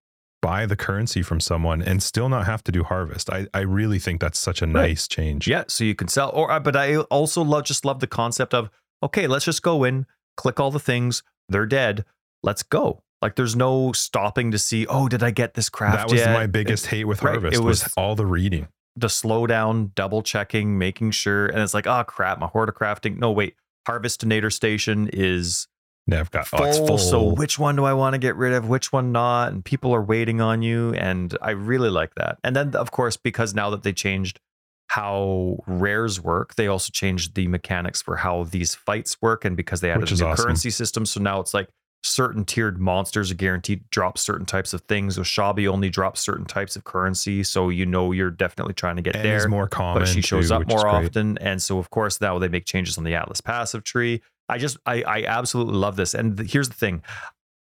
[0.43, 3.31] buy the currency from someone and still not have to do harvest.
[3.31, 4.73] I, I really think that's such a Right.
[4.73, 5.49] nice change.
[5.49, 6.31] Yeah, so you can sell.
[6.35, 8.69] Or, uh, but I also love just love the concept of
[9.03, 10.05] okay, let's just go in,
[10.37, 11.23] click all the things.
[11.49, 12.05] They're dead.
[12.43, 13.03] Let's go.
[13.23, 14.87] Like there's no stopping to see.
[14.87, 15.97] Oh, did I get this craft?
[15.97, 16.33] that was yet?
[16.35, 18.69] my biggest hate with right, harvest it was, was- all the reading.
[18.97, 23.19] The slowdown, double checking, making sure, and it's like, oh crap, my horticrafting.
[23.19, 23.57] No, wait,
[23.89, 25.67] harvestinator station is
[26.07, 26.99] Yeah, I've got full, oh, full.
[26.99, 28.69] So which one do I want to get rid of?
[28.69, 29.53] Which one not?
[29.53, 32.39] And people are waiting on you, and I really like that.
[32.43, 34.41] And then of course, because now that they changed
[34.89, 39.81] how rares work, they also changed the mechanics for how these fights work, and because
[39.81, 40.45] they added a new awesome.
[40.45, 41.69] currency system, so now it's like
[42.05, 45.17] certain tiered monsters are guaranteed to drop certain types of things.
[45.19, 49.15] Oshabi only drops certain types of currency, so you know you're definitely trying to get
[49.17, 50.03] and there more common.
[50.03, 52.99] but she shows too, up more often and so of course now they make changes
[52.99, 56.69] on the atlas passive tree i just i i absolutely love this and th- here's
[56.69, 57.03] the thing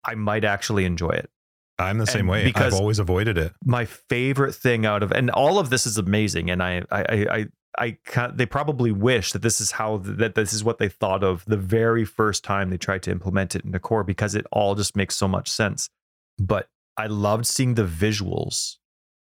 [0.06, 1.30] i might actually enjoy it
[1.78, 2.44] I'm the same and way.
[2.44, 3.54] because- I've always avoided it.
[3.64, 7.48] my favorite thing out of and all of this is amazing and i i i,
[7.78, 7.98] I
[8.34, 11.58] they probably wish that this is how that this is what they thought of the
[11.58, 14.96] very first time they tried to implement it in the core because it all just
[14.96, 15.90] makes so much sense.
[16.40, 18.78] But I loved seeing the visuals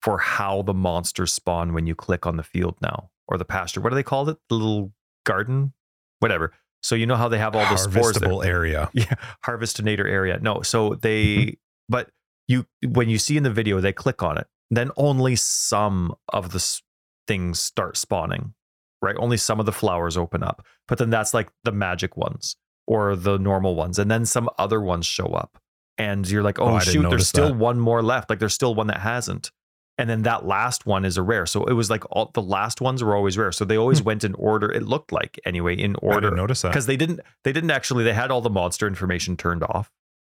[0.01, 3.79] for how the monsters spawn when you click on the field now or the pasture.
[3.81, 4.37] What do they call it?
[4.49, 4.91] The little
[5.25, 5.73] garden,
[6.19, 6.51] whatever.
[6.81, 8.89] So you know how they have all the spores there Harvestable area.
[8.93, 9.15] yeah
[9.45, 11.53] harvestinator area no so they Mm-hmm.
[11.87, 12.09] but
[12.47, 16.51] you when you see in the video they click on it then only some of
[16.51, 16.59] the
[17.27, 18.53] things start spawning
[19.01, 22.55] right only some of the flowers open up but then that's like the magic ones
[22.87, 25.57] or the normal ones and then some other ones show up
[25.97, 27.57] and you're like Oh, oh, shoot there's still that.
[27.57, 29.51] one more left like there's still one that hasn't
[29.97, 32.81] and then that last one is a rare so it was like all the last
[32.81, 34.05] ones were always rare so they always hmm.
[34.05, 36.69] went in order it looked like anyway in I order didn't notice that.
[36.69, 39.91] because they didn't they didn't actually they had all the monster information turned off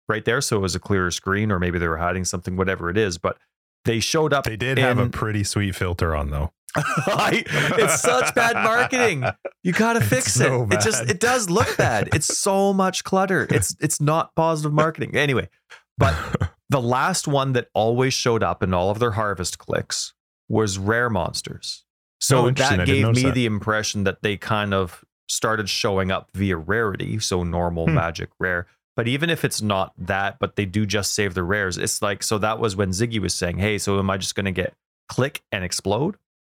[0.09, 2.89] right there so it was a clearer screen or maybe they were hiding something whatever
[2.89, 3.37] it is but
[3.85, 6.51] they showed up They did have a pretty sweet filter on though.
[6.75, 7.43] I-
[7.77, 9.25] it's such bad marketing
[9.63, 13.03] you gotta It's fix so it it just it does look bad it's so much
[13.03, 15.49] clutter it's it's not positive marketing anyway
[15.97, 16.15] but
[16.69, 20.13] the last one that always showed up in all of their harvest clicks
[20.47, 21.83] was rare monsters.
[22.21, 23.33] So Oh, that gave me that.
[23.33, 27.95] the impression that they kind of started showing up via rarity, so normal, Hmm.
[27.95, 28.67] magic, rare.
[28.95, 32.23] But even if it's not that, but they do just save the rares, it's like
[32.23, 34.73] so that was when Ziggy was saying, "Hey, so am I just going to get
[35.07, 36.17] click and explode?"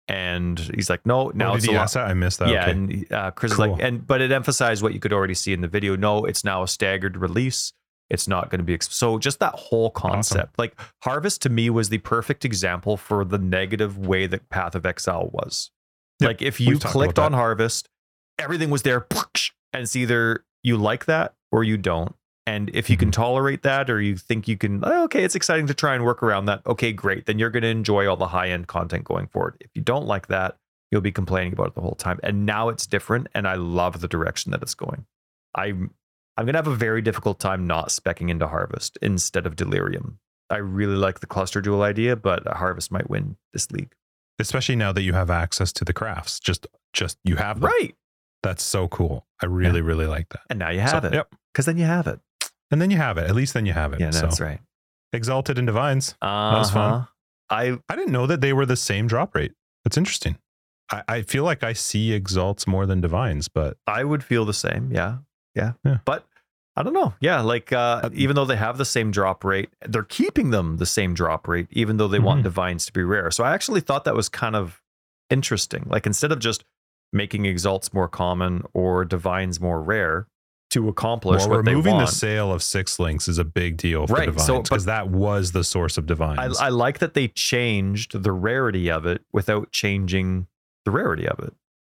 [0.08, 2.48] And he's like, "No, now oh, it's a lot- I missed that.
[2.48, 2.70] yeah, okay.
[2.70, 5.60] and uh, Chris is like, and but it emphasized what you could already see in
[5.60, 5.94] the video.
[5.94, 7.72] No, it's now a staggered release.
[8.10, 9.18] It's not going to be ex- so.
[9.18, 13.96] Just that whole concept, like Harvest, to me was the perfect example for the negative
[13.96, 15.70] way that Path of Exile was.
[16.20, 17.32] Yep, Like if you we've clicked on.
[17.32, 17.88] Harvest,
[18.38, 19.06] everything was there,
[19.72, 22.14] and it's either you like that or you don't.
[22.46, 23.22] And if you can Mm-hmm.
[23.22, 26.22] tolerate that, or you think you can, oh, okay, it's exciting to try and work
[26.22, 26.62] around that.
[26.66, 27.26] Okay, great.
[27.26, 29.56] Then you're going to enjoy all the high end content going forward.
[29.60, 30.56] If you don't like that,
[30.90, 32.18] you'll be complaining about it the whole time.
[32.22, 35.06] And now it's different, and I love the direction that it's going.
[35.54, 35.92] I'm
[36.36, 40.18] I'm going to have a very difficult time not specking into Harvest instead of Delirium.
[40.48, 43.92] I really like the cluster duel idea, but Harvest might win this league.
[44.38, 46.40] Especially now that you have access to the crafts.
[46.40, 47.70] Just just you have them.
[47.70, 47.94] Right.
[48.42, 49.26] That's so cool.
[49.40, 50.40] I really, really like that.
[50.50, 51.12] And now you So, have it.
[51.14, 51.34] Yep.
[51.52, 52.18] Because then you have it.
[52.72, 53.28] And then you have it.
[53.28, 54.00] At least then you have it.
[54.00, 54.58] Yeah, so that's right.
[55.12, 56.14] exalted and divines.
[56.22, 56.58] Uh-huh.
[56.58, 57.06] was fun.
[57.50, 59.52] I I didn't know that they were the same drop rate.
[59.84, 60.38] That's interesting.
[60.90, 64.54] I, I feel like I see exalts more than divines, but I would feel the
[64.54, 64.90] same.
[64.90, 65.18] Yeah.
[65.54, 65.72] Yeah.
[65.84, 65.98] Yeah.
[66.06, 66.26] But
[66.74, 67.12] I don't know.
[67.20, 67.42] Yeah.
[67.42, 70.86] Like, uh, Uh, even though they have the same drop rate, they're keeping them the
[70.86, 72.44] same drop rate, even though they want Mhm.
[72.44, 73.30] divines to be rare.
[73.30, 74.80] So I actually thought that was kind of
[75.28, 75.84] interesting.
[75.86, 76.64] Like, instead of just
[77.12, 80.26] making exalts more common or divines more rare
[80.72, 84.26] to accomplish well, removing the sale of six links is a big deal for Right,
[84.26, 86.58] divines so- because that was the source of I, divines.
[86.58, 90.46] I like that they changed the rarity of it without changing
[90.84, 91.54] the rarity of it.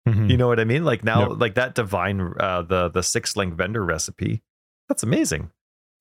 [0.08, 0.30] Mhm.
[0.30, 0.84] You know what I mean?
[0.84, 1.40] Like now, Yep.
[1.40, 4.42] like that divine, uh, the the six link vendor recipe,
[4.90, 5.52] that's amazing.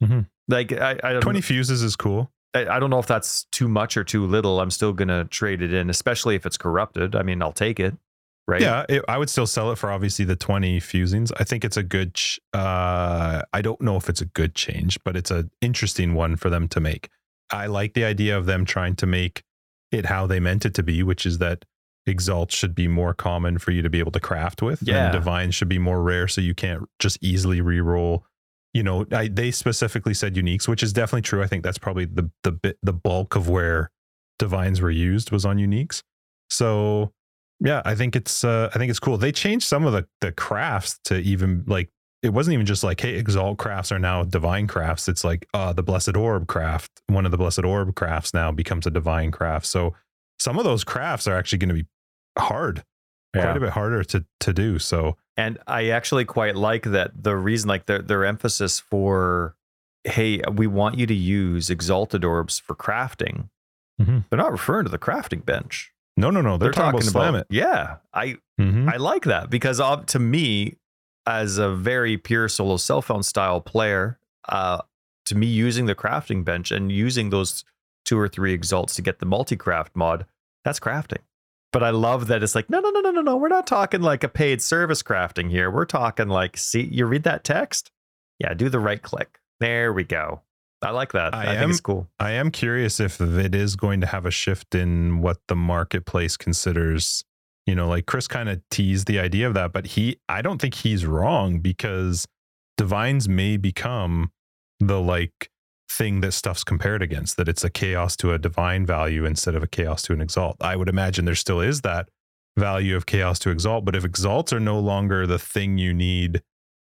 [0.02, 0.26] Mhm.
[0.48, 2.30] Like I, I Twenty fuses is cool.
[2.54, 4.60] I, I don't know if that's too much or too little.
[4.60, 7.14] I'm still gonna trade it in, especially if it's corrupted.
[7.14, 7.94] I mean, I'll take it.
[8.48, 8.60] Right?
[8.60, 11.30] Yeah, it, I would still sell it for obviously the 20 fusings.
[11.32, 14.98] I think it's a good ch- uh I don't know if it's a good change,
[15.04, 17.08] but it's an interesting one for them to make.
[17.50, 19.42] I like the idea of them trying to make
[19.92, 21.64] it how they meant it to be, which is that
[22.06, 25.04] exalt should be more common for you to be able to craft with Yeah.
[25.04, 28.24] and divine should be more rare so you can't just easily re-roll
[28.74, 32.06] you know I, they specifically said uniques which is definitely true i think that's probably
[32.06, 33.92] the the bit the bulk of where
[34.40, 36.02] divines were used was on uniques
[36.50, 37.12] so
[37.64, 40.32] yeah i think it's uh i think it's cool they changed some of the the
[40.32, 41.88] crafts to even like
[42.22, 45.72] it wasn't even just like hey exalt crafts are now divine crafts it's like uh
[45.72, 49.66] the blessed orb craft one of the blessed orb crafts now becomes a divine craft
[49.66, 49.94] so
[50.38, 51.86] some of those crafts are actually going to be
[52.38, 52.82] hard
[53.34, 53.42] Yeah.
[53.44, 57.36] quite a bit harder to to do so And I actually quite like that the
[57.36, 59.54] reason, like their their emphasis for,
[60.04, 63.48] hey, we want you to use exalted orbs for crafting.
[64.00, 64.24] Mhm.
[64.28, 65.91] They're not referring to the crafting bench.
[66.16, 68.92] No no no they're, talking, about slam it Yeah, I Mhm.
[68.92, 70.76] I like that because uh, to me,
[71.26, 74.82] as a very pure solo self-found style player, uh,
[75.26, 77.64] to me using the crafting bench and using those
[78.04, 80.26] two or three exalts to get the multi craft mod,
[80.64, 81.22] that's crafting.
[81.72, 83.36] But I love that it's like no no no no no no.
[83.36, 85.70] We're not talking like a paid service crafting here.
[85.70, 87.90] We're talking like see you read that text,
[88.38, 89.38] yeah, do the right click.
[89.60, 90.42] There we go.
[90.82, 91.34] I like that.
[91.34, 92.08] I I, am- think it's cool.
[92.18, 96.36] I am curious if it is going to have a shift in what the marketplace
[96.36, 97.24] considers.
[97.66, 100.60] You know, like Chris kind of teased the idea of that, but he, I don't
[100.60, 102.26] think he's wrong because
[102.76, 104.32] divines may become
[104.80, 105.48] the like
[105.88, 109.62] thing that stuff's compared against, that it's a chaos to a divine value instead of
[109.62, 110.56] a chaos to an exalt.
[110.60, 112.08] I would imagine there still is that
[112.58, 116.42] value of chaos to exalt, but if exalts are no longer the thing you need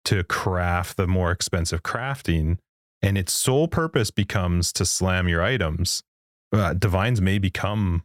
[0.05, 2.57] to craft the more expensive crafting,
[3.06, 6.03] and its sole purpose becomes to slam your items,
[6.51, 8.03] uh, divines may become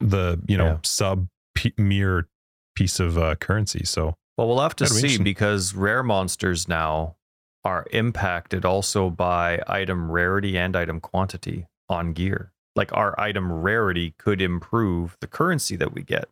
[0.00, 0.78] the you know Yeah.
[0.84, 2.28] sub p- mere
[2.76, 3.84] piece of uh, currency.
[3.84, 7.16] So Well, we'll have to That'd be see because rare monsters now
[7.64, 12.52] are impacted also by item rarity and item quantity on gear.
[12.74, 16.28] Like our item rarity could improve the currency that we get.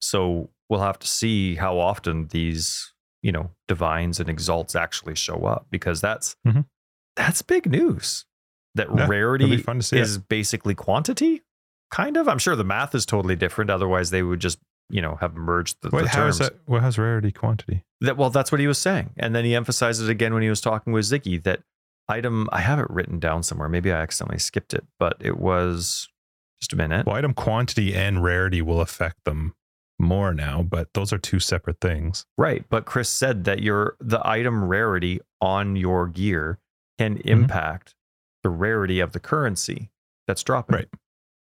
[0.00, 5.46] So we'll have to see how often these, you know, divines and exalts actually show
[5.46, 6.66] up because that's Mhm.
[7.16, 8.24] That's big news.
[8.74, 9.98] That Yeah, rarity fun to see.
[9.98, 11.42] is basically quantity,
[11.90, 12.28] kind of.
[12.28, 13.70] I'm sure the math is totally different.
[13.70, 14.58] Otherwise, they would just,
[14.90, 16.50] you know, have merged the, Wait, the how is terms.
[16.50, 16.58] that?
[16.66, 17.84] What has rarity quantity?
[18.00, 20.48] That well, that's what he was saying, and then he emphasized it again when he
[20.48, 21.40] was talking with Ziggy.
[21.42, 21.60] That
[22.08, 23.68] item, I have it written down somewhere.
[23.68, 26.08] Maybe I accidentally skipped it, but it was
[26.60, 27.06] just a minute.
[27.06, 29.54] Well, item quantity and rarity will affect them
[30.00, 32.26] more now, but those are two separate things.
[32.36, 36.58] Right, but Chris said that your the item rarity on your gear
[36.98, 37.28] can Mm-hmm.
[37.28, 37.94] impact
[38.42, 39.90] the rarity of the currency
[40.26, 40.76] that's dropping.
[40.76, 40.88] Right.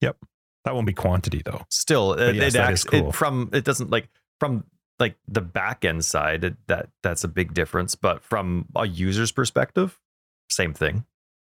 [0.00, 0.16] Yep.
[0.64, 1.64] That won't be quantity though.
[1.70, 3.08] Still, it, yes, it acts cool.
[3.10, 4.08] it, from it doesn't like
[4.40, 4.64] from
[4.98, 9.32] like the back end side it, that that's a big difference, but from a user's
[9.32, 9.98] perspective,
[10.50, 11.04] same thing.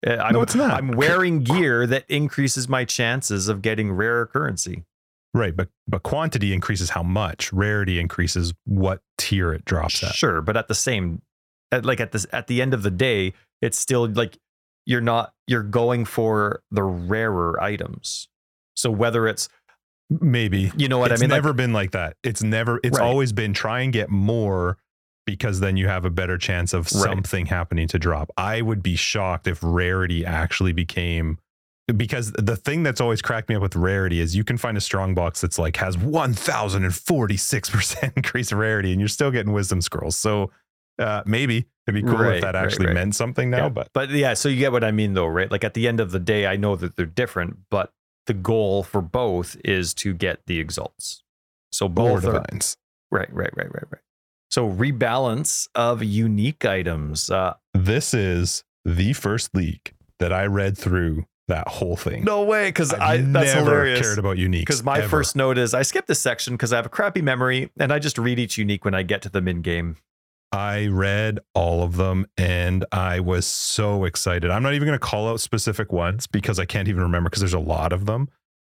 [0.07, 0.73] Uh, I'm, no, it's not.
[0.73, 4.85] I'm wearing gear that increases my chances of getting rare currency.
[5.33, 7.53] right, but but quantity increases how much.
[7.53, 10.15] Rarity increases what tier it drops at.
[10.15, 11.23] Sure, but at the same,
[11.73, 14.39] at, like at this at the end of the day, it's still like
[14.85, 18.29] you're not you're going for the rarer items.
[18.77, 19.49] So whether it's
[20.09, 22.17] maybe you know what it's I mean, never like, been like that.
[22.23, 22.81] It's never.
[22.85, 23.07] It's Right.
[23.07, 24.79] always been try and get more
[25.27, 27.03] because then you have a better chance of Right.
[27.03, 28.31] something happening to drop.
[28.37, 31.39] I would be shocked if rarity actually became
[31.97, 34.81] because the thing that's always cracked me up with rarity is you can find a
[34.81, 40.17] strong box that's like has 1046% increase in rarity and you're still getting wisdom scrolls.
[40.17, 40.51] So
[40.99, 42.95] uh maybe it'd be cool Right, if that actually right.
[42.95, 43.69] meant something now, yeah.
[43.69, 45.51] but but yeah, so you get what I mean though, right?
[45.51, 47.93] Like at the end of the day, I know that they're different, but
[48.27, 51.23] the goal for both is to get the exalts.
[51.73, 52.77] So both are divines.
[53.11, 54.01] right, right, right, right, right.
[54.51, 57.31] So rebalance of unique items.
[57.31, 62.25] Uh, This is the first leak that I read through that whole thing.
[62.25, 64.01] no way, because I've that's never hilarious.
[64.01, 64.63] cared about unique.
[64.67, 65.09] Because my ever.
[65.09, 67.99] first note is I skip this section because I have a crappy memory and I
[68.01, 69.97] just read each unique when I get to them in game.
[70.57, 74.51] I read all of them and I was so excited.
[74.51, 77.41] I'm not even going to call out specific ones because I can't even remember because
[77.41, 78.31] there's a lot of them.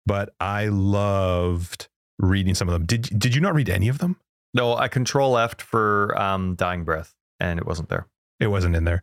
[0.07, 1.89] But I loved
[2.21, 2.87] reading some of them.
[2.87, 4.17] Did did you not read any of them?
[4.55, 8.07] No, I control F for um, dying breath, and it wasn't there.
[8.39, 9.03] It wasn't in there.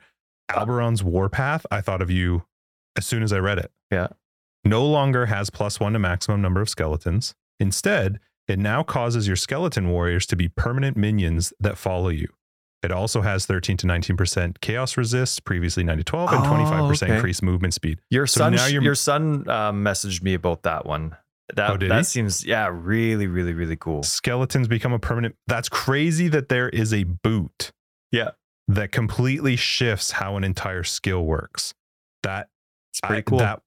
[0.49, 2.45] Alberon's Warpath, I thought of you
[2.97, 3.71] as soon as I read it.
[3.91, 4.07] Yeah.
[4.63, 7.35] No longer has plus one to maximum number of skeletons.
[7.59, 12.27] Instead, it now causes your skeleton warriors to be permanent minions that follow you.
[12.81, 17.03] It also has 13 to 19% chaos resist, previously 9 to 12, and Oh, 25%
[17.03, 17.15] okay.
[17.15, 17.99] increased movement speed.
[18.09, 21.15] Your So son, now your son um, messaged me about that one.
[21.55, 22.03] That Oh, did that he?
[22.05, 24.03] seems yeah, really, really, really cool.
[24.03, 25.35] Skeletons become a permanent.
[25.47, 27.71] That's crazy that there is a boot.
[28.11, 28.29] Yeah.
[28.67, 31.73] That completely shifts how an entire skill works.
[32.23, 32.49] That
[32.91, 33.39] It's pretty I, cool.
[33.39, 33.61] That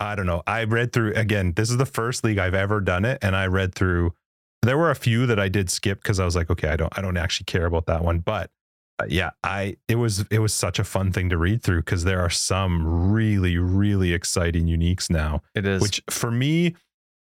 [0.00, 0.42] I don't know.
[0.46, 1.52] I read through again.
[1.54, 4.14] This is the first league I've ever done it, and I read through.
[4.62, 6.92] There were a few that I did skip because I was like, okay, I don't,
[6.98, 8.18] I don't actually care about that one.
[8.18, 8.48] But uh,
[9.00, 12.04] Uh, yeah, I it was it was such a fun thing to read through because
[12.04, 15.42] there are some really really exciting uniques now.
[15.54, 15.80] it is.
[15.80, 16.74] Which for me,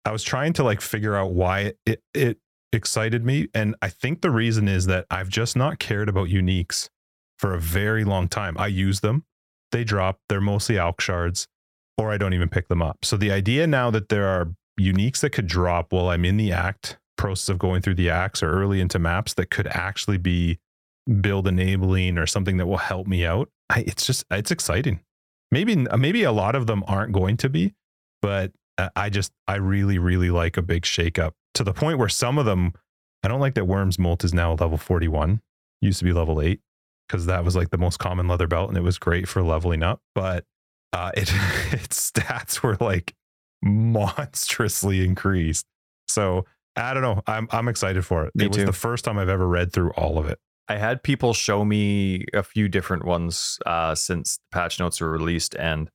[0.05, 2.39] I was trying to like figure out why it it
[2.73, 6.89] excited me, and I think the reason is that I've just not cared about uniques
[7.37, 8.57] for a very long time.
[8.57, 9.23] I use them,
[9.71, 11.47] they drop, they're mostly alch shards,
[11.97, 13.05] or I don't even pick them up.
[13.05, 16.51] So the idea now that there are uniques that could drop while I'm in the
[16.51, 20.57] act process of going through the acts or early into maps that could actually be
[21.21, 23.49] build enabling or something that will help me out.
[23.69, 25.01] I, it's just it's exciting.
[25.51, 27.73] Maybe maybe a lot of them aren't going to be,
[28.21, 28.51] but
[28.95, 32.45] I just I really really like a big shakeup to the point where some of
[32.45, 32.73] them
[33.23, 35.41] I don't like that Wurm's Molt is now level 41.
[35.81, 36.59] Used to be level 8
[37.07, 39.83] because that was like the most common leather belt and it was great for leveling
[39.83, 40.45] up, but
[40.93, 41.31] uh it
[41.71, 43.13] its stats were like
[43.61, 45.65] monstrously increased.
[46.07, 46.45] So,
[46.75, 47.21] I don't know.
[47.27, 48.35] I'm I'm excited for it.
[48.35, 48.65] Me it was too.
[48.65, 50.39] the first time I've ever read through all of it.
[50.69, 55.09] I had people show me a few different ones uh, since the patch notes were
[55.09, 55.89] released, and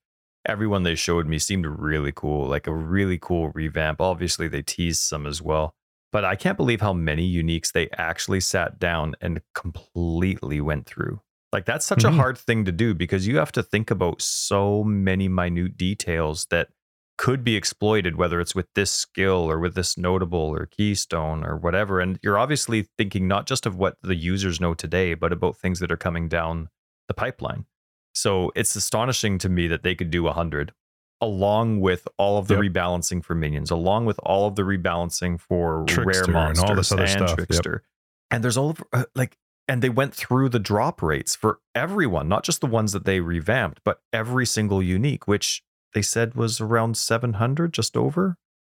[0.46, 4.00] everyone they showed me seemed really cool, like a really cool revamp.
[4.00, 5.74] Obviously, they teased some as well,
[6.10, 11.20] but I can't believe how many uniques they actually sat down and completely went through.
[11.52, 12.08] Like that's such Mhm.
[12.08, 16.46] a hard thing to do because you have to think about so many minute details
[16.50, 16.68] that
[17.16, 21.56] could be exploited, whether it's with this skill or with this notable or keystone or
[21.56, 22.00] whatever.
[22.00, 25.78] And you're obviously thinking not just of what the users know today, but about things
[25.80, 26.68] that are coming down
[27.08, 27.66] the pipeline.
[28.14, 30.72] So it's astonishing to me that they could do 100
[31.20, 32.72] along with all of the Yep.
[32.74, 36.76] rebalancing for minions, along with all of the rebalancing for Trickster rare and monsters all
[36.76, 37.28] this other and stuff.
[37.30, 37.36] Yep.
[37.36, 37.82] Trickster.
[38.30, 39.38] And there's all of uh, like,
[39.68, 43.20] and they went through the drop rates for everyone, not just the ones that they
[43.20, 45.62] revamped, but every single unique, which
[45.94, 48.36] they said was around 700, just over.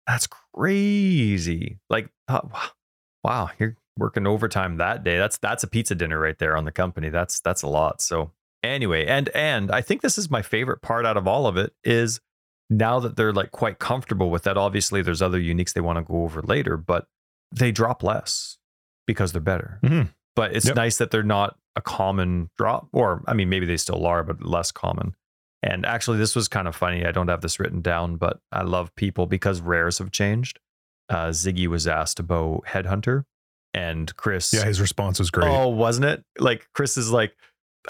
[0.07, 1.79] That's crazy.
[1.89, 2.61] Like, uh, wow,
[3.23, 5.17] wow, you're working overtime that day.
[5.17, 7.09] That's that's a pizza dinner right there on the company.
[7.09, 8.01] That's that's a lot.
[8.01, 8.31] So
[8.63, 11.73] anyway, and and I think this is my favorite part out of all of it
[11.83, 12.19] is
[12.69, 14.57] now that they're like quite comfortable with that.
[14.57, 17.07] Obviously, there's other uniques they want to go over later, but
[17.51, 18.57] they drop less
[19.07, 19.79] because they're better.
[19.83, 20.09] Mhm.
[20.35, 20.75] But it's Yep.
[20.75, 24.43] nice that they're not a common drop, or I mean, maybe they still are, but
[24.43, 25.15] less common.
[25.67, 27.05] And actually, this was kind of funny.
[27.05, 30.59] I don't have this written down, but I love people because rares have changed.
[31.09, 33.23] Uh, Ziggy was asked about Headhunter,
[33.73, 34.53] and Chris.
[34.53, 35.47] Yeah, his response was great.
[35.49, 36.23] Oh, wasn't it?
[36.37, 37.33] Like Chris is like,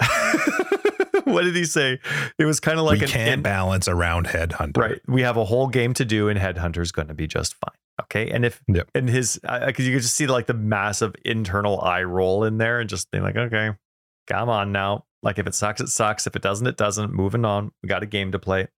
[1.24, 1.98] what did he say?
[2.38, 4.76] It was kind of like we an can't in- balance around Headhunter.
[4.76, 5.00] right.
[5.06, 7.74] We have a whole game to do, and Headhunter's going to be just fine.
[8.02, 8.90] Okay, and if Yep.
[8.94, 12.80] and his because you could just see like the massive internal eye roll in there,
[12.80, 13.70] and just being like, okay,
[14.28, 15.05] come on now.
[15.26, 16.28] Like if it sucks, it sucks.
[16.28, 17.12] If it doesn't, it doesn't.
[17.12, 17.72] Moving on.
[17.82, 18.68] We got a game to play.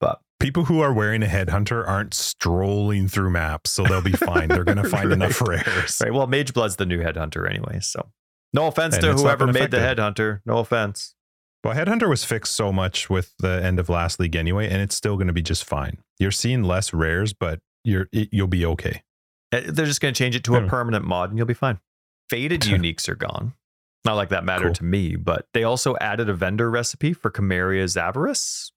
[0.00, 4.48] But People who are wearing a Headhunter aren't strolling through maps, so they'll be fine.
[4.48, 6.00] They're going to find enough rares.
[6.02, 7.80] right, well, Mage Blood's the new Headhunter anyway.
[7.80, 8.10] So
[8.54, 9.76] no offense And to whoever made the.
[9.76, 10.40] Headhunter.
[10.46, 11.14] No offense.
[11.62, 14.94] Well, Headhunter was fixed so much with the end of last league anyway, and it's
[14.94, 15.98] still going to be just fine.
[16.18, 19.02] You're seeing less rares, but you're it, you'll be okay.
[19.52, 21.80] Uh, They're just going to change it to a permanent mod and you'll be fine.
[22.30, 23.52] Faded uniques are gone.
[24.08, 24.74] Not like that mattered Cool.
[24.76, 28.72] to me, but they also added a vendor recipe for Cameria's Avarice.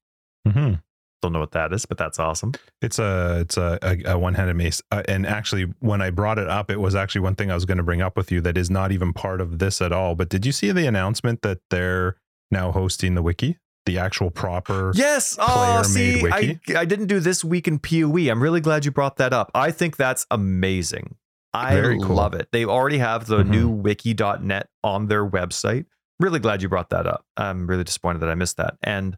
[0.46, 0.74] Mm-hmm.
[1.22, 2.52] Don't know what that is, but that's awesome.
[2.82, 6.48] It's a it's a, a, a one-handed mace, uh, and actually, when I brought it
[6.48, 8.58] up, it was actually one thing I was going to bring up with you that
[8.58, 10.14] is not even part of this at all.
[10.16, 12.16] But did you see the announcement that they're
[12.50, 13.56] now hosting the wiki,
[13.86, 14.92] the actual proper?
[14.94, 15.38] Yes.
[15.40, 16.76] Oh, see, I, wiki.
[16.76, 18.28] I didn't do this week in PoE.
[18.30, 19.50] I'm really glad you brought that up.
[19.54, 21.16] I think that's amazing.
[21.54, 22.16] I Very cool.
[22.16, 22.48] love it.
[22.52, 23.48] They already have the Mhm.
[23.48, 25.86] new wiki.net on their website.
[26.18, 27.26] Really glad you brought that up.
[27.36, 28.76] I'm really disappointed that I missed that.
[28.82, 29.16] And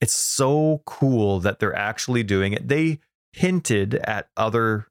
[0.00, 2.68] it's so cool that they're actually doing it.
[2.68, 2.98] They
[3.32, 4.86] hinted at other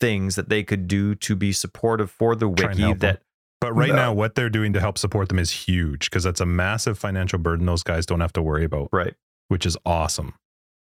[0.00, 3.18] things that they could do to be supportive for the wiki help them.
[3.60, 3.96] But right No.
[3.96, 7.38] now, what they're doing to help support them is huge because that's a massive financial
[7.40, 9.14] burden those guys don't have to worry about, right.
[9.48, 10.34] which is awesome.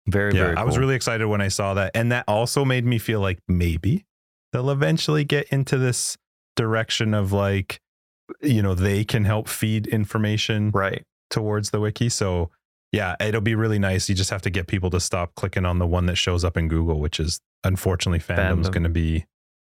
[0.08, 2.86] Very, yeah, very I was really excited when I saw that, and that also made
[2.86, 4.06] me feel like maybe
[4.58, 6.18] they'll eventually get into this
[6.56, 7.80] direction of like,
[8.42, 11.04] you know, they can help feed information right.
[11.30, 12.10] towards the wiki.
[12.10, 12.50] So
[12.92, 14.10] yeah, it'll be really nice.
[14.10, 16.58] You just have to get people to stop clicking on the one that shows up
[16.58, 18.74] in Google, which is unfortunately fandom's Fandom.
[18.74, 19.26] going to be.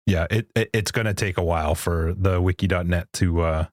[0.06, 3.66] Yeah, it, it it's going to take a while for the wiki.net to uh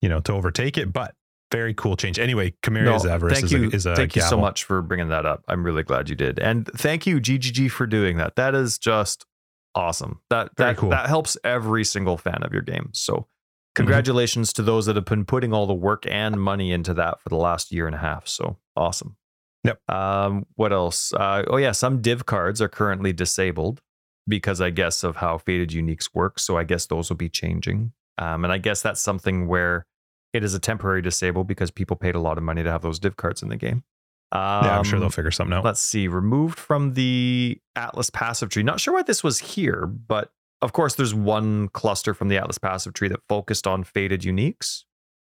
[0.00, 1.14] you know to overtake it, but
[1.50, 2.20] very cool change.
[2.20, 5.08] Anyway, Cameria's Avarice thank is you, a, is a thank you so much for bringing
[5.08, 5.42] that up.
[5.48, 8.36] I'm really glad you did, and thank you GGG for doing that.
[8.36, 9.26] That is just
[9.74, 10.20] awesome.
[10.30, 10.90] That Very that cool.
[10.90, 12.90] that helps every single fan of your game.
[12.92, 13.26] So,
[13.70, 13.84] Mm-hmm.
[13.86, 17.28] congratulations to those that have been putting all the work and money into that for
[17.28, 18.26] the last year and a half.
[18.26, 19.16] So awesome.
[19.62, 19.88] Yep.
[19.88, 21.12] Um, what else?
[21.14, 23.80] Uh, oh yeah, some div cards are currently disabled
[24.26, 26.40] because I guess of how faded uniques work.
[26.40, 27.92] So I guess those will be changing.
[28.18, 29.86] Um, and I guess that's something where
[30.32, 32.98] it is a temporary disable because people paid a lot of money to have those
[32.98, 33.84] div cards in the game.
[34.32, 35.64] Um, Yeah, I'm sure they'll figure something out.
[35.64, 36.06] Let's see.
[36.08, 38.62] Removed from the Atlas passive tree.
[38.62, 42.58] Not sure why this was here, but of course, there's one cluster from the Atlas
[42.58, 44.84] passive tree that focused on faded uniques.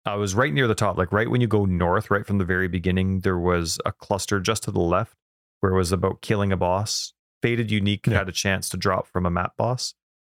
[0.05, 2.45] I was right near the top, like right when you go north, right from the
[2.45, 5.15] very beginning, there was a cluster just to the left
[5.61, 7.13] where it was about killing a boss.
[7.41, 8.17] Faded unique Yeah.
[8.19, 9.93] had a chance to drop from a map boss.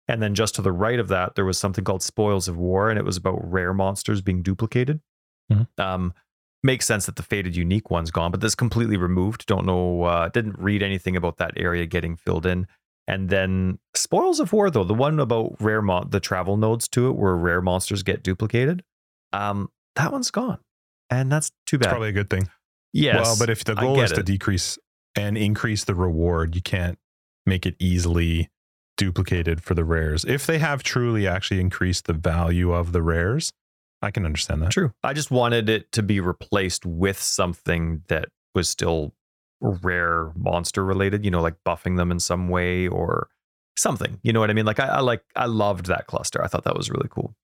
[0.09, 2.89] And then just to the right of that, there was something called Spoils of War,
[2.91, 5.01] and it was about rare monsters being duplicated.
[5.53, 5.67] Mhm.
[5.79, 6.15] Um,
[6.67, 9.47] makes sense that the faded unique one's gone, but this completely removed.
[9.47, 12.67] Don't know, uh, didn't read anything about that area getting filled in.
[13.09, 17.09] And then Spoils of War, though, the one about rare mon- the travel nodes to
[17.09, 18.83] it, where rare monsters get duplicated,
[19.33, 20.59] um, that one's gone,
[21.09, 21.91] and that's too It's bad.
[21.91, 22.49] probably a good thing.
[22.93, 24.79] yes, Well, but if the goal is to decrease
[25.15, 26.99] and increase the reward, you can't
[27.47, 28.51] make it easily
[28.97, 30.25] duplicated for the rares.
[30.25, 33.53] If they have truly actually increased the value of the rares,
[34.03, 34.71] I can understand that.
[34.73, 34.93] True.
[35.03, 39.15] I just wanted it to be replaced with something that was still
[39.61, 43.29] rare monster related, you know, like buffing them in some way or
[43.77, 44.19] something.
[44.23, 44.67] You know what I mean?
[44.67, 46.43] Like I, I like I loved that cluster.
[46.43, 47.35] I thought that was really cool.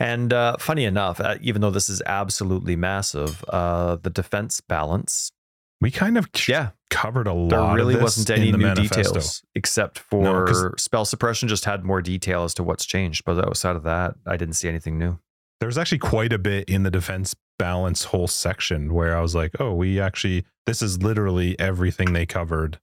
[0.00, 5.30] And uh, funny enough, uh, even though this is absolutely massive, uh, the defense balance,
[5.80, 7.50] We kind of yeah, covered a lot.
[7.50, 9.02] there really wasn't any new manifesto.
[9.14, 11.48] details except No, for spell suppression.
[11.48, 14.68] Just had more detail as to what's changed, but outside of that, I didn't see
[14.68, 15.18] anything new.
[15.62, 19.52] There's actually quite a bit in the defense balance whole section where I was like,
[19.60, 22.80] oh, we actually, this is literally everything they covered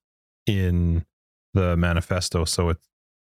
[0.48, 1.06] in
[1.54, 2.46] the manifesto.
[2.46, 2.78] So it,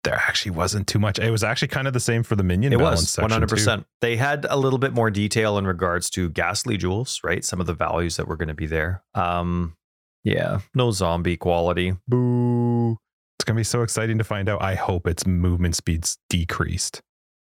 [0.03, 1.19] there actually wasn't too much.
[1.19, 3.23] It was actually kind of the same for the minion It balance was section.
[3.23, 3.55] one hundred too.
[3.55, 3.85] percent.
[4.01, 7.45] They had a little bit more detail in regards to ghastly jewels, right?
[7.45, 9.03] Some of the values that were going to be there.
[9.13, 9.77] Um,
[10.25, 11.95] yeah, no zombie quality.
[12.09, 12.97] Boo!
[13.39, 14.61] It's going to be so exciting to find out.
[14.61, 17.01] I hope its movement speed's decreased.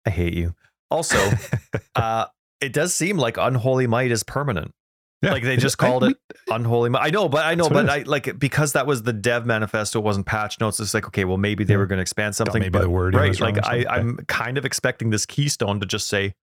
[0.07, 0.55] I hate you.
[0.90, 1.19] Also,
[1.97, 2.27] uh,
[2.60, 4.73] it does seem like unholy might is permanent.
[5.20, 6.16] Yeah, Like they it- just I- called we- it
[6.48, 7.02] unholy might.
[7.02, 9.98] I know, but I know, but I like because that was the dev manifesto.
[9.98, 10.78] It wasn't patch notes.
[10.78, 11.78] It's like okay, well maybe they Yeah.
[11.78, 12.60] were going to expand something.
[12.60, 13.39] maybe but, the word right?
[13.40, 13.85] Like I.
[13.89, 16.35] I'm kind of expecting this keystone to just say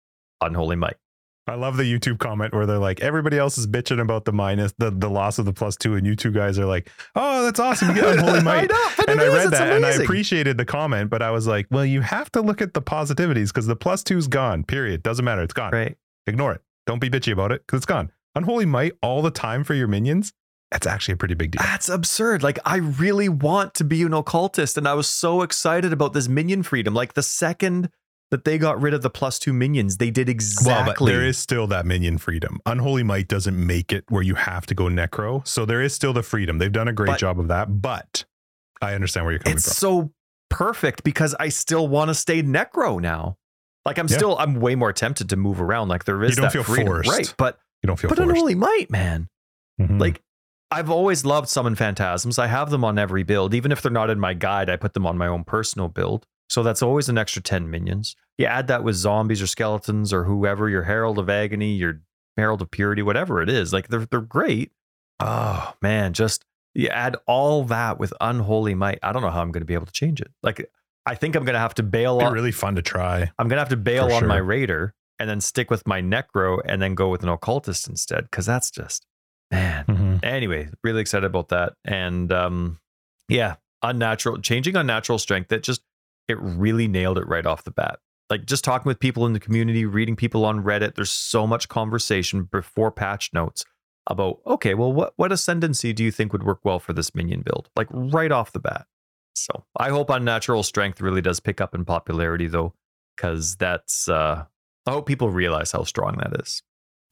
[0.41, 0.97] unholy might.
[1.47, 4.73] I love the YouTube comment where they're like, everybody else is bitching about the minus,
[4.79, 7.59] the, the loss of the plus two, and you two guys are like, oh, that's
[7.59, 7.89] awesome.
[7.89, 8.69] You get unholy I might.
[8.71, 11.67] know, and I is, read that and I appreciated the comment, but I was like,
[11.69, 14.63] well, you have to look at the positivities because the plus two's gone.
[14.63, 15.03] Period.
[15.03, 15.43] Doesn't matter.
[15.43, 15.71] It's gone.
[15.71, 15.95] Right.
[16.25, 16.61] Ignore it.
[16.87, 18.11] Don't be bitchy about it because it's gone.
[18.33, 20.33] Unholy might all the time for your minions.
[20.71, 21.61] That's actually a pretty big deal.
[21.61, 22.41] That's absurd.
[22.41, 26.27] Like I really want to be an occultist, and I was so excited about this
[26.27, 26.93] minion freedom.
[26.93, 27.91] Like the second
[28.35, 30.71] that they got rid of the plus two minions, they did exactly.
[30.73, 32.59] Well, but there is still that minion freedom.
[32.65, 35.45] Unholy Might doesn't make it where you have to go necro.
[35.47, 36.57] So there is still the freedom.
[36.57, 38.25] They've done a great But- job of that, but
[38.81, 39.73] I understand where you're coming it's from.
[39.73, 40.11] so
[40.49, 43.37] perfect because I still want to stay necro now.
[43.85, 44.17] Like I'm Yeah.
[44.17, 45.87] still, I'm way more tempted to move around.
[45.87, 47.09] Like there is You don't that feel freedom, forced.
[47.09, 47.33] right?
[47.37, 48.29] But You don't feel but forced.
[48.31, 49.29] unholy might, man.
[49.79, 49.99] Mhm.
[49.99, 50.21] Like,
[50.71, 52.39] I've always loved summon phantasms.
[52.39, 53.53] I have them on every build.
[53.53, 56.25] Even if they're not in my guide, I put them on my own personal build.
[56.49, 58.15] So that's always an extra 10 minions.
[58.37, 62.01] You add that with zombies or skeletons or whoever, your Herald of Agony, your
[62.37, 63.71] Herald of Purity, whatever it is.
[63.73, 64.71] Like they're they're great.
[65.19, 66.43] Oh man, just
[66.73, 68.99] you add all that with unholy might.
[69.01, 70.31] I don't know how I'm gonna be able to change it.
[70.43, 70.69] Like
[71.05, 73.31] I think I'm gonna have to bail on really fun to try.
[73.39, 76.81] I'm gonna have to bail on my raider and then stick with my necro and
[76.81, 78.29] then go with an occultist instead.
[78.31, 79.05] Cause that's just
[79.49, 79.85] man.
[79.85, 80.25] Mhm.
[80.25, 81.73] Anyway, really excited about that.
[81.85, 82.79] And um,
[83.29, 85.81] yeah, unnatural changing unnatural strength that just
[86.27, 87.99] it really nailed it right off the bat.
[88.29, 91.69] Like just talking with people in the community, reading people on Reddit, there's so much
[91.69, 93.65] conversation before patch notes
[94.07, 97.41] about okay, well, what what ascendancy do you think would work well for this minion
[97.41, 97.69] build?
[97.75, 98.87] Like right off the bat.
[99.35, 102.73] So I hope unnatural strength really does pick up in popularity though,
[103.15, 104.45] because that's uh
[104.87, 106.61] I hope people realize how strong that is.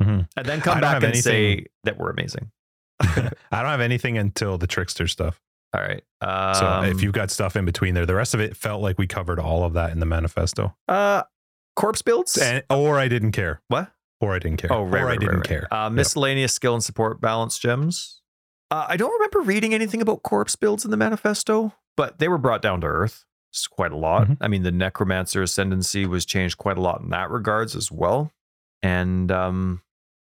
[0.01, 0.27] Mhm.
[0.35, 2.51] And then come back and say that we're amazing.
[2.99, 5.41] I don't have anything until the trickster stuff.
[5.73, 6.03] All right.
[6.21, 8.97] Um, So if you've got stuff in between there, the rest of it felt like
[8.99, 10.75] we covered all of that in the manifesto.
[10.87, 11.23] uh
[11.75, 13.61] corpse builds, And, or I didn't care.
[13.67, 13.91] what?
[14.21, 14.71] Or I didn't care.
[14.71, 15.67] Oh, right, or right, I didn't right, care.
[15.73, 18.21] Uh, miscellaneous skill and support balance gems.
[18.69, 22.37] Uh, I don't remember reading anything about corpse builds in the manifesto, but they were
[22.37, 23.25] brought down to earth.
[23.51, 24.27] It's quite a lot.
[24.27, 24.37] Mhm.
[24.39, 28.31] I mean, the necromancer ascendancy was changed quite a lot in that regards as well.
[28.83, 29.81] And um,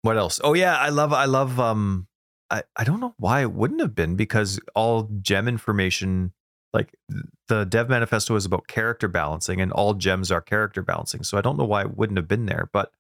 [0.03, 0.41] what else?
[0.43, 1.61] Oh yeah, I love, I love.
[1.61, 2.07] Um,
[2.51, 6.33] I I don't know why it wouldn't have been because all gem information,
[6.73, 6.95] like
[7.49, 11.23] the dev manifesto, is about character balancing, and all gems are character balancing.
[11.23, 12.93] So I don't know why it wouldn't have been there, but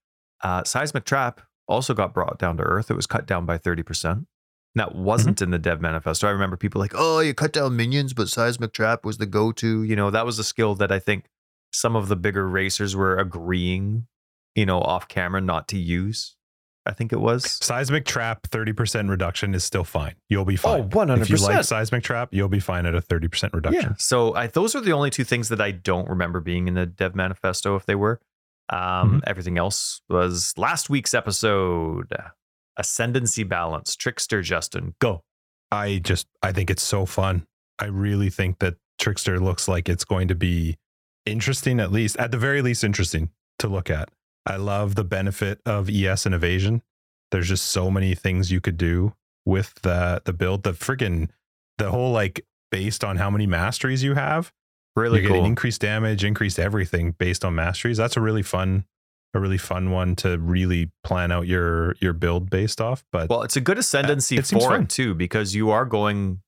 [0.43, 2.91] uh, seismic trap also got brought down to earth.
[2.91, 4.27] It was cut down by 30%.
[4.77, 6.27] That wasn't in the dev manifesto.
[6.27, 9.53] I remember people like, oh, you cut down minions, but seismic trap was the go
[9.53, 9.83] to.
[9.85, 11.27] You know, that was a skill that I think
[11.73, 14.07] some of the bigger racers were agreeing,
[14.55, 16.37] you know, off camera not to use.
[16.87, 17.59] I think it was.
[17.63, 20.15] Seismic trap 30% reduction is still fine.
[20.29, 20.83] You'll be fine.
[20.83, 21.23] Oh, 100%.
[21.23, 23.83] If you like seismic trap, you'll be fine at a 30% reduction.
[23.83, 23.95] Yeah.
[23.99, 26.87] So I, those are the only two things that I don't remember being in the
[26.87, 28.21] dev manifesto if they were.
[28.69, 32.13] Um, Everything else was last week's episode.
[32.79, 33.97] Ascendancy balance.
[33.97, 34.95] Trickster Justin.
[35.01, 35.23] Go.
[35.71, 37.47] I just I think it's so fun.
[37.79, 40.77] I really think that Trickster looks like it's going to be
[41.27, 44.11] interesting at least at the very least interesting to look at.
[44.47, 46.83] I love the benefit of ES and evasion.
[47.31, 49.15] There's just so many things you could do
[49.45, 50.63] with the the build.
[50.63, 51.31] The freaking
[51.79, 54.53] the whole like based on how many masteries you have.
[54.97, 55.47] Really you're getting cool.
[55.47, 57.97] increased damage, increased everything based on masteries.
[57.97, 58.85] That's a really fun
[59.35, 63.05] a really fun one to really plan out your your build based off.
[63.11, 66.41] But Well, it's a good ascendancy it for it too, because you are going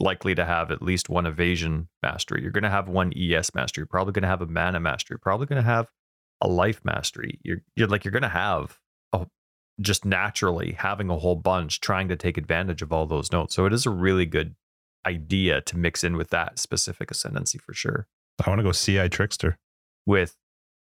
[0.00, 2.42] likely to have at least one evasion mastery.
[2.42, 3.82] You're going to have one ES mastery.
[3.82, 5.14] You're probably going to have a mana mastery.
[5.14, 5.88] You're probably going to have
[6.40, 7.40] a life mastery.
[7.42, 8.78] You're you're like you're going to have
[9.12, 9.26] a,
[9.80, 13.54] just naturally having a whole bunch trying to take advantage of all those notes.
[13.54, 14.54] So it is a really good
[15.06, 18.06] idea to mix in with that specific ascendancy for sure.
[18.44, 19.58] I want to go CI Trickster.
[20.06, 20.36] With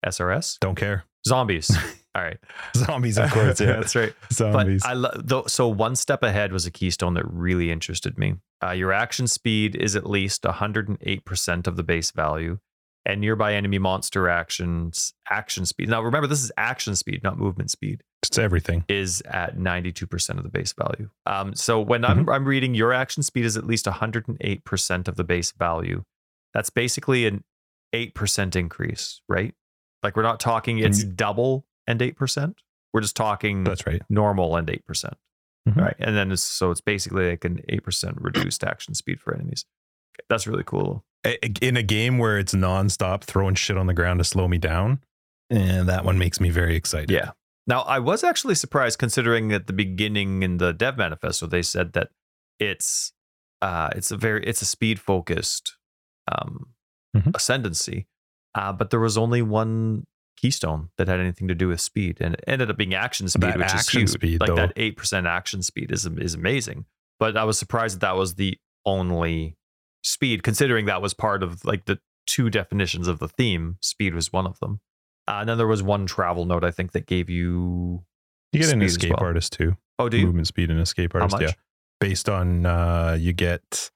[0.04, 1.04] SRS Don't care.
[1.28, 1.70] zombies.
[2.16, 2.40] all right,
[2.76, 3.60] Zombies, of course.
[3.62, 3.74] Yeah.
[3.74, 4.14] that's right.
[4.34, 4.82] Zombies.
[4.82, 8.36] But I lo- so one step ahead was a keystone that really interested me.
[8.64, 12.58] Uh, your action speed is at least 108% of the base value,
[13.06, 15.90] and nearby enemy monster actions action speed.
[15.90, 18.04] Now remember, this is action speed, not movement speed.
[18.24, 18.86] it's everything.
[18.88, 21.10] Is at 92% of the base value.
[21.26, 25.24] Um, so when I'm I'm reading your action speed is at least 108% of the
[25.24, 26.04] base value.
[26.54, 27.44] That's basically an
[27.94, 29.54] 8% increase, right?
[30.04, 32.56] Like we're not talking it's double and 8%.
[32.94, 34.02] We're just talking That's right.
[34.10, 34.86] normal and 8%.
[34.86, 35.14] percent
[35.70, 35.76] Mhm.
[35.78, 35.96] Right.
[36.00, 39.66] And then it's, so it's basically like an 8% reduced action speed for enemies.
[40.16, 41.06] Okay, that's really cool.
[41.62, 45.00] In a game where it's nonstop throwing shit on the ground to slow me down,
[45.50, 47.12] and that one makes me very excited.
[47.12, 47.32] Yeah.
[47.68, 51.94] Now, I was actually surprised considering at the beginning in the dev manifesto, they said
[51.94, 52.10] that
[52.60, 53.14] it's,
[53.62, 55.78] uh, it's a very, it's a speed focused,
[56.32, 56.74] um,
[57.16, 57.36] Mhm.
[57.36, 58.08] ascendancy.
[58.56, 60.06] Uh, but there was only one
[60.38, 63.44] keystone that had anything to do with speed and it ended up being action speed,
[63.52, 64.10] That which is huge.
[64.10, 64.56] speed, like though.
[64.56, 66.86] that 8% action speed is, is amazing.
[67.20, 69.56] But I was surprised that that was the only
[70.04, 73.78] speed, considering that was part of like the two definitions of the theme.
[73.82, 74.80] Speed was one of them.
[75.28, 78.04] Uh, and then there was one travel note, I think, that gave you.
[78.52, 79.28] You get an escape well.
[79.28, 79.78] artist too.
[79.98, 80.26] Oh, do you?
[80.26, 81.38] Movement speed and escape artist.
[81.40, 81.52] Yeah.
[82.00, 83.92] Based on uh you get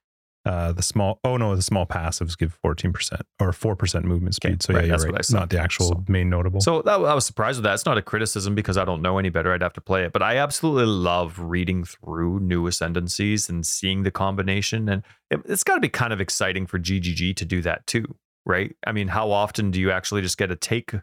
[0.46, 4.62] uh the small oh no, the small passives give 14% or 4% movement Okay, speed.
[4.62, 5.12] So right, yeah, you're that's right.
[5.12, 5.38] what I saw.
[5.40, 6.60] Not the actual So- main notable.
[6.60, 7.74] So that, I was surprised with that.
[7.74, 9.52] It's not a criticism because I don't know any better.
[9.52, 10.12] I'd have to play it.
[10.12, 14.88] But I absolutely love reading through new ascendancies and seeing the combination.
[14.88, 18.14] And it, it's got to be kind of exciting for GGG to do that too,
[18.44, 18.74] right?
[18.86, 20.94] I mean, how often do you actually just get to take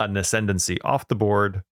[0.00, 1.62] an ascendancy off the board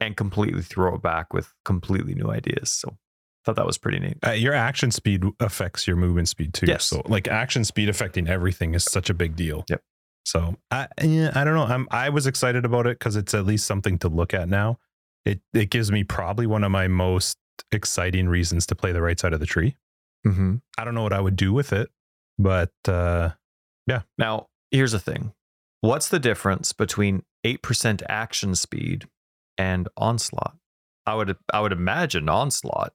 [0.00, 2.70] and completely throw it back with completely new ideas?
[2.70, 2.96] So
[3.44, 4.18] Thought that was pretty neat.
[4.26, 6.66] Uh, your action speed affects your movement speed too.
[6.66, 6.84] Yes.
[6.84, 9.64] So like action speed affecting everything is such a big deal.
[9.68, 9.82] Yep.
[10.26, 11.64] So I yeah, I don't know.
[11.64, 14.78] I'm I was excited about it because it's at least something to look at now.
[15.24, 17.38] It it gives me probably one of my most
[17.72, 19.76] exciting reasons to play the right side of the tree.
[20.26, 20.56] Mm-hmm.
[20.76, 21.90] I don't know what I would do with it,
[22.38, 23.30] but uh
[23.86, 24.02] yeah.
[24.18, 25.32] Now, here's the thing.
[25.80, 29.08] What's the difference between 8% action speed
[29.56, 30.56] and onslaught?
[31.06, 32.92] I would I would imagine onslaught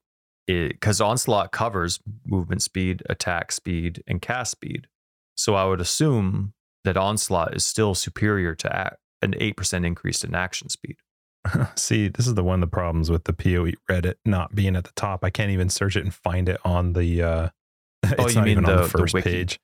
[0.48, 4.88] because onslaught covers movement speed, attack speed, and cast speed.
[5.36, 6.54] So I would assume
[6.84, 8.96] that onslaught is still superior to a-
[9.26, 10.98] an 8% increase in action speed.
[11.76, 14.84] see, this is the one of the problems with the PoE Reddit not being at
[14.84, 15.24] the top.
[15.24, 17.50] I can't even search it and find it on the uh
[18.04, 19.30] it's Oh, you not mean even on the- the the first wiki.
[19.30, 19.60] page.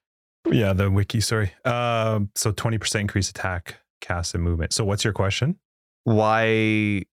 [0.49, 1.53] Yeah, the wiki, sorry.
[1.65, 4.73] Um so 20% increase attack, cast and movement.
[4.73, 5.57] So what's your question?
[6.03, 7.03] Why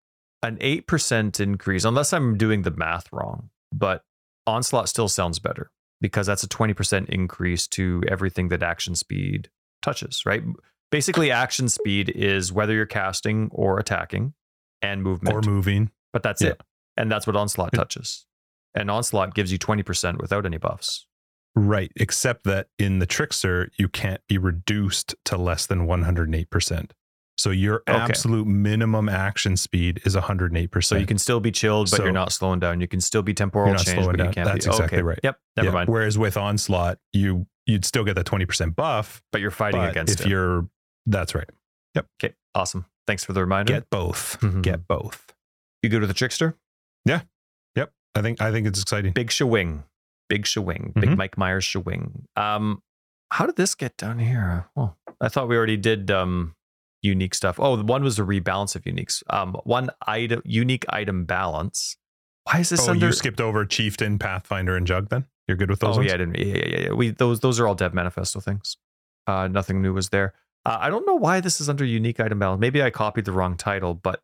[0.42, 4.02] an 8% increase, unless I'm doing the math wrong, but
[4.46, 5.70] onslaught still sounds better
[6.00, 9.50] because that's a 20% increase to everything that action speed
[9.82, 10.42] touches, right?
[10.90, 14.32] Basically, action speed is whether you're casting or attacking
[14.80, 15.90] and movement, Or moving.
[16.12, 16.50] but that's yeah.
[16.50, 16.60] it.
[16.96, 18.24] And that's what onslaught touches.
[18.74, 21.06] And onslaught gives you 20% without any buffs.
[21.54, 26.90] Right, except that in the trickster, you can't be reduced to less than 108%.
[27.38, 27.96] So your Okay.
[27.96, 30.84] absolute minimum action speed is 108%.
[30.84, 32.80] So you can still be chilled, but So- you're not slowing down.
[32.80, 34.32] You can still be temporal chains, but you down.
[34.32, 34.70] can't That's be.
[34.70, 35.02] exactly okay.
[35.02, 35.20] right.
[35.22, 35.40] Yep.
[35.56, 35.88] Never Yeah, mind.
[35.88, 40.20] Whereas with onslaught, you you'd still get the 20% buff, But you're fighting but against
[40.20, 40.30] if it.
[40.30, 40.68] you're
[41.06, 41.48] that's right.
[41.94, 42.06] Yep.
[42.22, 42.86] Okay, awesome.
[43.06, 43.72] Thanks for the reminder.
[43.74, 44.38] Get both.
[44.40, 44.62] Mhm.
[44.62, 45.34] Get both.
[45.82, 46.56] you good with the trickster?
[47.04, 47.20] Yeah.
[47.76, 47.92] Yep.
[48.16, 49.12] I think I think it's exciting.
[49.12, 49.84] Big Shawing.
[50.28, 50.92] Big Shawing.
[50.98, 51.16] Big Mhm.
[51.16, 52.26] Mike Myers Shawing.
[52.36, 52.82] Um,
[53.30, 54.66] how did this get down here?
[54.74, 56.54] Well, I thought we already did um
[57.02, 57.58] unique stuff.
[57.60, 59.22] Oh, the one was a rebalance of uniques.
[59.30, 61.96] Um, one item unique item balance.
[62.44, 63.06] Why is this Oh, under?
[63.06, 65.26] you skipped over Chieftain, Pathfinder, and Jug then?
[65.46, 66.08] You're good with those oh ones?
[66.08, 66.38] yeah, I didn't.
[66.38, 66.92] Yeah, yeah, yeah, yeah.
[66.92, 68.76] We those those are all Dev Manifesto things.
[69.26, 70.34] Uh, nothing new was there.
[70.64, 72.60] Uh, I don't know why this is under unique item balance.
[72.60, 74.20] Maybe I copied the wrong title, but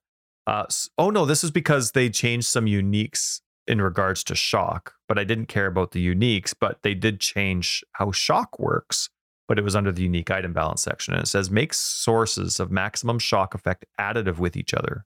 [0.46, 0.64] uh,
[0.98, 4.94] oh no, this is because they changed some uniques in regards to shock.
[5.08, 6.54] But I didn't care about the uniques.
[6.58, 9.08] But they did change how shock works.
[9.46, 12.70] But it was under the unique item balance section, and it says make sources of
[12.70, 15.04] maximum shock effect additive with each other.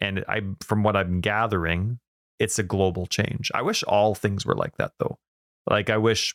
[0.00, 1.98] And I, from what I'm gathering,
[2.38, 3.50] it's a global change.
[3.54, 5.18] I wish all things were like that though.
[5.68, 6.34] Like I wish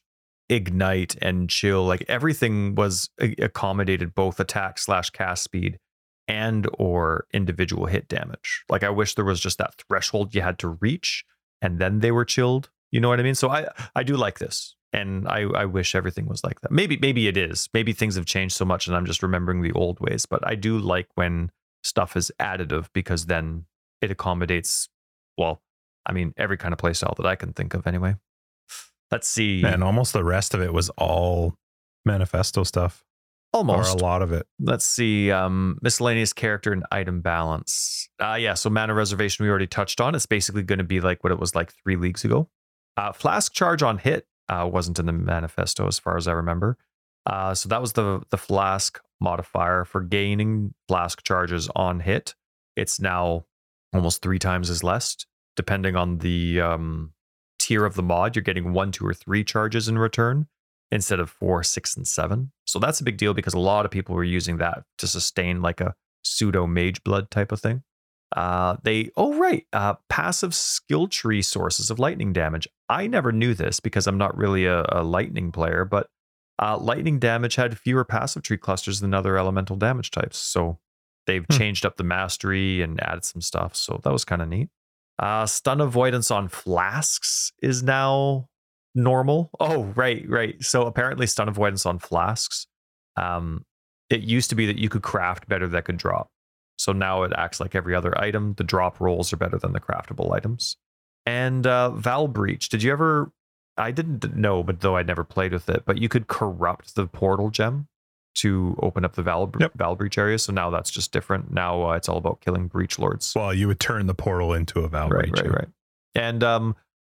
[0.49, 5.79] ignite and chill, like everything was accommodated both attack slash cast speed
[6.27, 8.63] and or individual hit damage.
[8.69, 11.25] Like I wish there was just that threshold you had to reach
[11.61, 12.69] and then they were chilled.
[12.91, 13.35] You know what I mean?
[13.35, 14.75] So I I do like this.
[14.93, 16.71] And I, I wish everything was like that.
[16.71, 17.67] Maybe maybe it is.
[17.73, 20.25] Maybe things have changed so much and I'm just remembering the old ways.
[20.27, 21.51] But I do like when
[21.83, 23.65] stuff is additive because then
[24.01, 24.89] it accommodates
[25.37, 25.61] well,
[26.05, 28.15] I mean, every kind of playstyle that I can think of anyway.
[29.11, 29.63] Let's see.
[29.63, 31.55] And almost the rest of it was all
[32.05, 33.03] manifesto stuff.
[33.53, 33.95] Almost.
[33.95, 34.47] Or a lot of it.
[34.59, 35.31] Let's see.
[35.31, 38.09] Um, miscellaneous character and item balance.
[38.19, 38.55] Uh, yeah.
[38.55, 40.15] So mana reservation we already touched on.
[40.15, 42.49] It's basically going to be like what it was like three leagues ago.
[42.97, 46.77] Uh, flask charge on hit uh, wasn't in the manifesto as far as I remember.
[47.25, 52.35] Uh, so that was the the flask modifier for gaining flask charges on hit.
[52.75, 53.45] It's now
[53.93, 55.17] almost three times as less,
[55.55, 57.13] depending on the um,
[57.59, 58.35] tier of the mod.
[58.35, 60.47] You're getting one, two, or three charges in return
[60.91, 62.51] instead of four, six, and seven.
[62.65, 65.61] So that's a big deal because a lot of people were using that to sustain
[65.61, 67.83] like a pseudo mage blood type of thing.
[68.35, 72.67] Uh, they oh right, uh, passive skill tree sources of lightning damage.
[72.89, 76.07] I never knew this because I'm not really a, a lightning player, but
[76.61, 80.37] uh, lightning damage had fewer passive tree clusters than other elemental damage types.
[80.37, 80.79] So
[81.27, 81.57] they've Hmm.
[81.57, 83.75] changed up the mastery and added some stuff.
[83.75, 84.69] So that was kind of neat.
[85.19, 88.47] Uh, stun avoidance on flasks is now
[88.95, 89.51] normal.
[89.59, 90.61] Oh, right, right.
[90.63, 92.65] So apparently, stun avoidance on flasks.
[93.15, 93.63] Um,
[94.09, 96.29] it used to be that you could craft better that could drop.
[96.77, 98.53] So now it acts like every other item.
[98.57, 100.77] The drop rolls are better than the craftable items.
[101.25, 102.69] And uh, Vaal Breach.
[102.69, 103.31] Did you ever?
[103.77, 107.07] I didn't know, but though I never played with it, but you could corrupt the
[107.07, 107.87] portal gem
[108.35, 109.77] to open up the Vaal, Yep.
[109.77, 110.37] Vaal Breach area.
[110.39, 111.51] So now that's just different.
[111.51, 114.79] Now uh, it's all about killing Breach Lords Well, you would turn the portal into
[114.81, 115.43] a Vaal right, Breach.
[115.45, 115.67] right, right.
[116.15, 116.75] And um,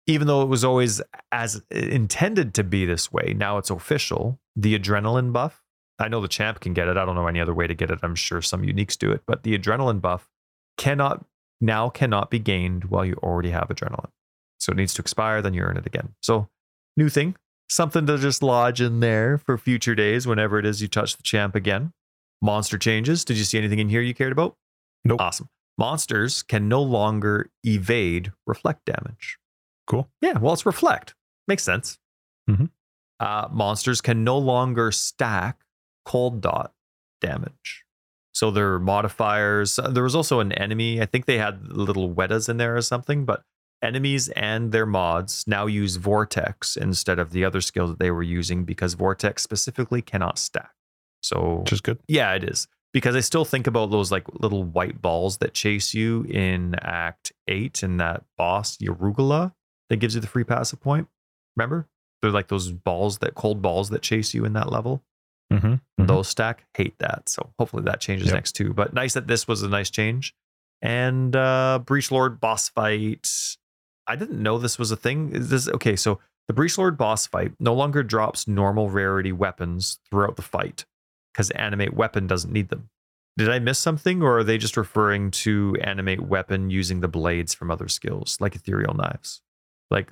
[0.07, 1.01] even though it was always
[1.31, 4.39] as intended to be this way, now it's official.
[4.55, 5.61] The adrenaline buff.
[5.99, 6.97] I know the champ can get it.
[6.97, 7.99] I don't know any other way to get it.
[8.03, 10.27] I'm sure some uniques do it, but the adrenaline buff
[10.77, 11.25] cannot
[11.61, 14.09] now cannot be gained while you already have adrenaline.
[14.59, 16.15] So it needs to expire, then you earn it again.
[16.21, 16.49] So
[16.97, 17.35] new thing,
[17.69, 21.23] something to just lodge in there for future days whenever it is you touch the
[21.23, 21.93] champ again.
[22.41, 23.23] Monster changes.
[23.23, 24.55] Did you see anything in here you cared about?
[25.05, 25.21] Nope.
[25.21, 25.49] Awesome.
[25.77, 29.37] Monsters can no longer evade reflect damage.
[29.87, 30.09] Cool.
[30.21, 31.15] Yeah, well, it's reflect.
[31.47, 31.97] Makes sense.
[32.49, 32.69] Mhm.
[33.19, 35.61] Uh, monsters can no longer stack
[36.05, 36.73] cold dot
[37.21, 37.83] damage.
[38.33, 39.79] So their modifiers.
[39.79, 41.01] uh, There was also an enemy.
[41.01, 43.43] I think they had little wetas in there or something, but
[43.81, 48.23] enemies and their mods now use vortex instead of the other skill that they were
[48.23, 50.71] using because vortex specifically cannot stack.
[51.21, 51.99] So Which is good.
[52.07, 52.67] yeah, it is.
[52.93, 57.31] Because I still think about those like little white balls that chase you in Act
[57.47, 59.53] 8 and that boss, Yarugula,
[59.89, 61.07] that gives you the free passive point.
[61.57, 61.87] Remember?
[62.21, 65.03] They're like those balls that cold balls that chase you in that level.
[65.51, 66.05] Mm-hmm.
[66.05, 66.65] Those stack.
[66.75, 67.29] Hate that.
[67.29, 68.35] So hopefully that changes Yep.
[68.35, 68.73] next too.
[68.73, 70.33] But nice that this was a nice change.
[70.81, 73.29] And uh Breach Lord boss fight.
[74.07, 75.31] I didn't know this was a thing.
[75.33, 75.95] Is this okay?
[75.95, 80.85] So the Breach Lord boss fight no longer drops normal rarity weapons throughout the fight
[81.33, 82.89] because animate weapon doesn't need them.
[83.37, 87.53] Did I miss something, or are they just referring to animate weapon using the blades
[87.53, 89.41] from other skills like ethereal knives?
[89.91, 90.09] Like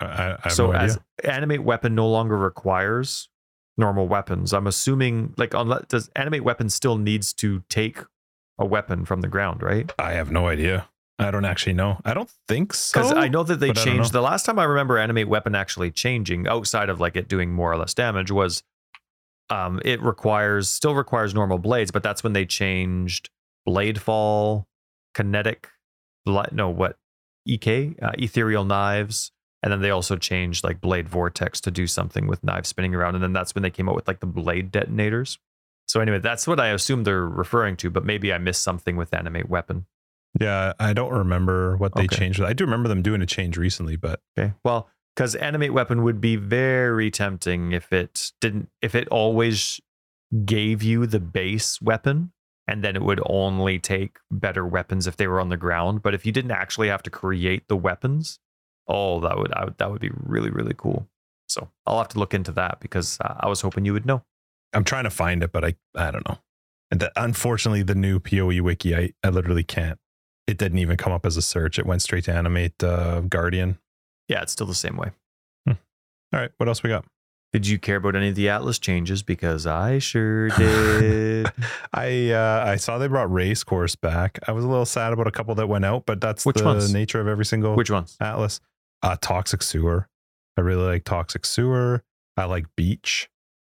[0.00, 3.28] I, I I so no as animate weapon no longer requires
[3.78, 7.98] normal weapons i'm assuming like unless does animate weapon still needs to take
[8.58, 10.88] a weapon from the ground right I have no idea.
[11.18, 11.98] I don't actually know.
[12.04, 13.00] I don't think so.
[13.00, 15.28] because i know that they but I don't changed the last time i remember animate
[15.28, 18.62] weapon actually changing outside of like it doing more or less damage was
[19.50, 23.30] um it requires still requires normal blades but that's when they changed
[23.64, 24.66] blade fall
[25.14, 25.68] kinetic
[26.52, 26.98] no what
[27.48, 29.32] ek uh, ethereal knives
[29.62, 33.14] and then they also changed like blade vortex to do something with knives spinning around
[33.14, 35.38] and then that's when they came out with like the blade detonators
[35.86, 39.12] so anyway that's what i assume they're referring to but maybe i missed something with
[39.14, 39.86] animate weapon
[40.38, 42.16] Yeah, I don't remember what they Okay.
[42.16, 42.42] changed.
[42.42, 44.52] I do remember them doing a change recently, but Okay.
[44.64, 49.80] Well, because animate weapon would be very tempting if it didn't, if it always
[50.44, 52.32] gave you the base weapon,
[52.68, 56.02] and then it would only take better weapons if they were on the ground.
[56.02, 58.38] But if you didn't actually have to create the weapons,
[58.88, 61.06] oh, that would, I would that would be really really cool.
[61.48, 64.22] So I'll have to look into that because uh, I was hoping you would know.
[64.72, 66.38] I'm trying to find it, but I I don't know.
[66.90, 69.98] And the, unfortunately, the new POE wiki, I I literally can't.
[70.46, 71.78] It didn't even come up as a search.
[71.78, 73.78] It went straight to animate uh, Guardian.
[74.28, 75.10] Yeah, it's still the same way.
[76.32, 77.04] All right, what else we got?
[77.52, 79.22] Did you care about any of the Atlas changes?
[79.22, 81.46] Because I sure did.
[81.94, 84.38] I uh, I saw they brought race course back.
[84.46, 86.64] I was a little sad about a couple that went out, but that's Which the
[86.64, 86.92] ones?
[86.92, 88.16] nature of every single Which ones?
[88.20, 88.60] Atlas.
[89.02, 90.08] Uh, Toxic Sewer.
[90.56, 92.02] I really like Toxic Sewer.
[92.36, 93.28] I like Beach.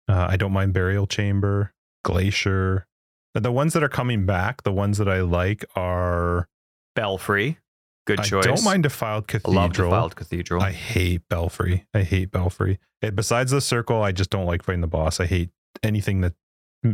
[0.08, 1.72] Uh, I don't mind Burial Chamber,
[2.04, 2.86] Glacier.
[3.34, 6.48] The ones that are coming back, the ones that I like are.
[6.94, 7.58] Belfry.
[8.06, 8.46] Good choice.
[8.46, 10.62] I don't mind Defiled I love Defiled Cathedral.
[10.62, 11.86] I hate Belfry.
[11.92, 12.78] I hate Belfry.
[13.02, 15.18] And besides the circle, I just don't like fighting the boss.
[15.18, 15.50] I hate
[15.82, 16.34] anything that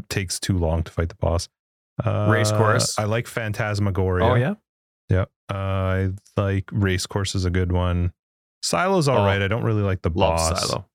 [0.09, 1.49] takes too long to fight the boss.
[2.03, 2.99] Uh, Race course.
[2.99, 4.25] I like Phantasmagoria.
[4.25, 4.55] oh yeah.
[5.11, 5.27] Yeah.
[5.51, 8.13] Uh, I like Race Course is a good one.
[8.63, 9.43] Silo's all Oh, right.
[9.43, 10.69] I don't really like the Love boss.
[10.69, 10.87] Silo.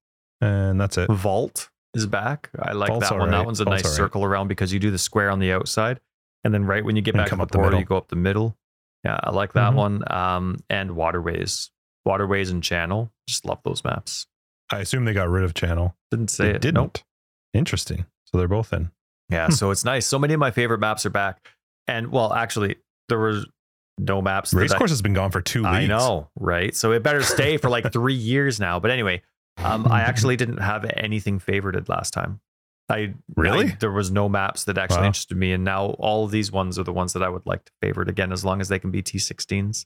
[0.41, 1.09] And that's it.
[1.09, 2.49] Vault is back.
[2.59, 3.31] I like Vault's that one.
[3.31, 3.97] That one's a Vault's nice alright.
[3.97, 5.99] circle around because you do the square on the outside,
[6.43, 8.07] and then right when you get And back to the up the you go up
[8.09, 8.55] the middle.
[9.03, 9.75] Yeah, I like that Mhm.
[9.75, 10.11] one.
[10.11, 11.71] Um, and waterways,
[12.05, 13.11] waterways and channel.
[13.27, 14.27] Just love those maps.
[14.71, 15.95] I assume they got rid of Channel.
[16.11, 16.61] Didn't say They it.
[16.61, 16.75] didn't.
[16.75, 16.97] Nope.
[17.53, 18.05] Interesting.
[18.25, 18.91] So they're both in.
[19.29, 19.51] Yeah, Hmm.
[19.53, 20.05] so it's nice.
[20.05, 21.47] So many of my favorite maps are back.
[21.87, 22.75] And well, actually,
[23.07, 23.43] there were
[23.97, 24.51] no maps.
[24.51, 25.69] that Race Course has been gone for two weeks.
[25.75, 26.75] I know, right?
[26.75, 28.79] So it better stay for like three years now.
[28.79, 29.21] But anyway,
[29.57, 32.39] um, I actually didn't have anything favorited last time.
[32.89, 33.67] I Really?
[33.71, 35.07] I- there was no maps that actually Wow.
[35.07, 37.65] interested me, and now all of these ones are the ones that I would like
[37.65, 39.85] to favorite again, as long as they can be T16s.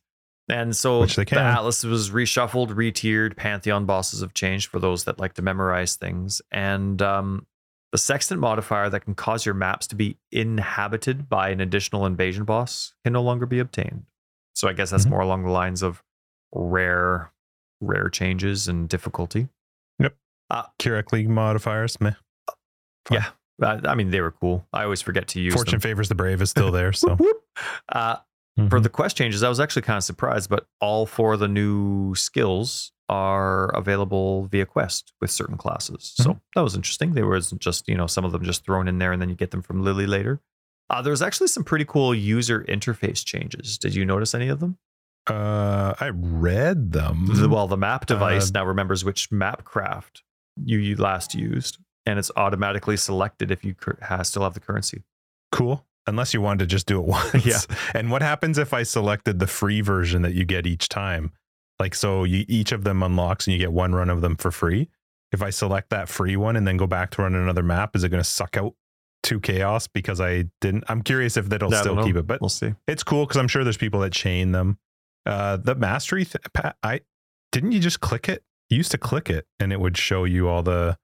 [0.49, 1.25] And so the.
[1.39, 3.38] Atlas was reshuffled, retiered.
[3.38, 7.45] Pantheon bosses have changed for those that like to memorize things, and um,
[7.91, 12.45] the Sextant modifier that can cause your maps to be inhabited by an additional invasion
[12.45, 14.05] boss can no longer be obtained.
[14.55, 15.09] So I guess that's Mhm.
[15.11, 16.03] more along the lines of
[16.53, 17.31] rare,
[17.81, 19.49] rare changes and difficulty.
[20.80, 21.99] Kirac League modifiers.
[22.01, 22.11] Meh.
[23.05, 23.18] Fine.
[23.18, 23.30] Yeah,
[23.61, 24.68] Uh, I mean they were cool.
[24.73, 25.80] I always forget to use Fortune them.
[25.81, 26.91] favors the brave is still there.
[26.91, 27.18] So.
[27.89, 28.18] Uh,
[28.69, 28.84] for Mhm.
[28.84, 32.13] the quest changes, I was actually kind of surprised, but all four of the new
[32.15, 36.13] skills are available via quest with certain classes.
[36.15, 37.13] So that was interesting.
[37.13, 39.35] There was just, you know, some of them just thrown in there and then you
[39.35, 40.39] get them from Lilly later.
[40.89, 43.77] Uh, there was actually some pretty cool user interface changes.
[43.77, 44.77] Did you notice any of them?
[45.29, 47.27] uh, I read them.
[47.31, 50.23] The- well, the map device Uh, now remembers which map craft
[50.63, 51.77] you, you last used,
[52.07, 55.03] and it's automatically selected if you cur- ha still have the currency.
[55.51, 55.85] cool.
[56.07, 57.45] Unless you wanted to just do it once.
[57.45, 57.59] Yeah.
[57.93, 61.31] And what happens if I selected the free version that you get each time?
[61.81, 64.51] Like, so you, each of them unlocks and you get one run of them for
[64.51, 64.87] free.
[65.31, 68.03] If I select that free one and then go back to run another map, is
[68.03, 68.75] it going to suck out
[69.23, 70.83] two chaos because I didn't?
[70.87, 72.75] I'm curious if that'll don't still keep it, but We'll see.
[72.87, 74.77] it's cool because I'm sure there's people that chain them.
[75.25, 76.43] Uh, the mastery, th-
[76.83, 77.01] I
[77.51, 78.43] didn't you just click it?
[78.69, 80.97] You used to click it and it would show you all the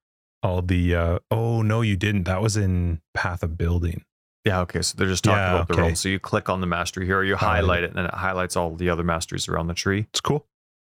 [0.43, 2.23] all the uh oh no you didn't.
[2.25, 4.03] That was in Path of Building.
[4.45, 4.81] Yeah, okay.
[4.81, 5.95] So they're just talking Yeah, about the role.
[5.95, 8.75] So you click on the mastery here, you highlight it, and then it highlights all
[8.75, 10.05] the other masteries around the tree.
[10.09, 10.45] It's cool.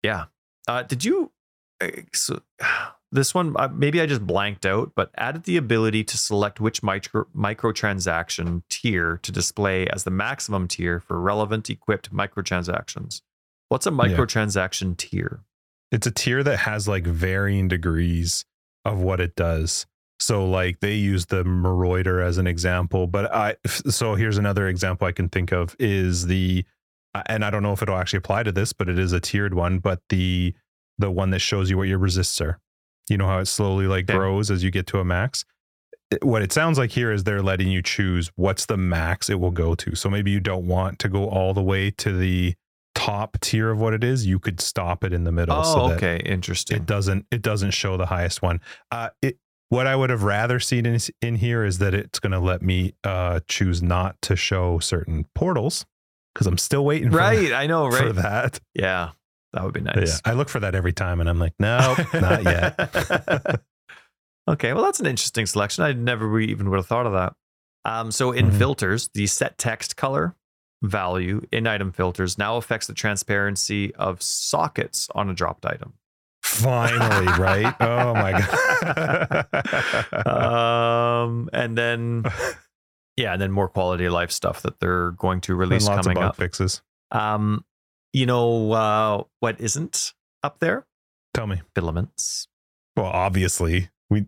[0.08, 0.26] Yeah.
[0.70, 1.32] Uh, did you?
[1.82, 2.42] uh, So,
[3.12, 6.82] this one uh, maybe I just blanked out, but added the ability to select which
[6.82, 13.22] micro microtransaction tier to display as the maximum tier for relevant equipped microtransactions.
[13.70, 15.42] What's a microtransaction tier?
[15.92, 18.46] It's a tier that has like varying degrees
[18.86, 19.86] of what it does.
[20.20, 25.06] So like they use the Marauder as an example, but I so here's another example
[25.06, 26.66] I can think of is the
[27.28, 29.54] and I don't know if it'll actually apply to this, but it is a tiered
[29.54, 30.54] one, but the
[31.00, 32.60] the one that shows you what your resists are.
[33.10, 34.18] You know how it slowly like Okay.
[34.18, 35.46] grows as you get to a max.
[36.12, 39.40] It- What it sounds like here is they're letting you choose what's the max it
[39.40, 39.96] will go to.
[39.96, 42.56] So maybe you don't want to go all the way to the
[42.96, 44.26] top tier of what it is.
[44.26, 45.58] You could stop it in the middle.
[45.58, 46.78] Oh, so okay, interesting.
[46.78, 48.60] it doesn't it doesn't show the highest one
[48.92, 49.38] uh it
[49.70, 52.62] what i would have rather seen in, in here is that it's going to let
[52.62, 55.86] me uh choose not to show certain portals
[56.38, 58.16] because i'm still waiting for, right, I know, for right?
[58.16, 59.10] that Yeah,
[59.54, 60.22] that would be yeah nice.
[60.26, 62.76] i look for that every time and i'm like no not yet
[64.50, 65.84] okay, well, that's an interesting selection.
[65.84, 67.34] I never even would have thought of that.
[67.84, 68.58] Um, so in Mhm.
[68.58, 70.36] filters, the set text color
[70.82, 75.94] value in item filters now affects the transparency of sockets on a dropped item.
[76.44, 78.32] finally right oh my
[80.24, 82.24] god um, and then
[83.18, 86.00] yeah, and then more quality of life stuff that they're going to and release lots
[86.00, 86.36] of coming bug up.
[86.38, 86.82] fixes
[87.12, 87.66] Um,
[88.14, 90.14] you know uh, what isn't
[90.44, 90.86] up there?
[91.34, 92.48] tell me Filaments.
[92.96, 94.26] well obviously we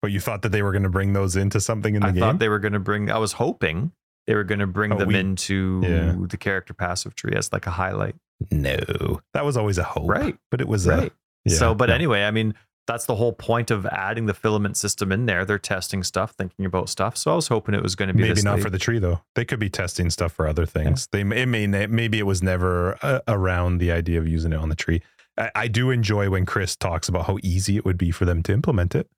[0.00, 2.10] but you thought that they were going to bring those into something in the I
[2.12, 3.10] game thought they were going to bring.
[3.10, 3.92] I was hoping
[4.26, 6.14] they were going to bring Oh, them we- into yeah.
[6.28, 8.14] the character passive tree as like a highlight,
[8.50, 10.36] no that was always a hope Right.
[10.50, 11.10] but it was right?
[11.12, 11.94] a, yeah, so, but no.
[11.96, 12.54] anyway, I mean,
[12.86, 15.44] that's the whole point of adding the filament system in there.
[15.44, 17.16] They're testing stuff, thinking about stuff.
[17.16, 18.62] So I was hoping it was going to be maybe not late.
[18.64, 19.20] for the tree though.
[19.36, 21.08] They could be testing stuff for other things.
[21.12, 24.68] They it may maybe it was never uh, around the idea of using it on
[24.68, 25.00] the tree.
[25.38, 28.42] I, I do enjoy when Chris talks about how easy it would be for them
[28.42, 29.08] to implement it,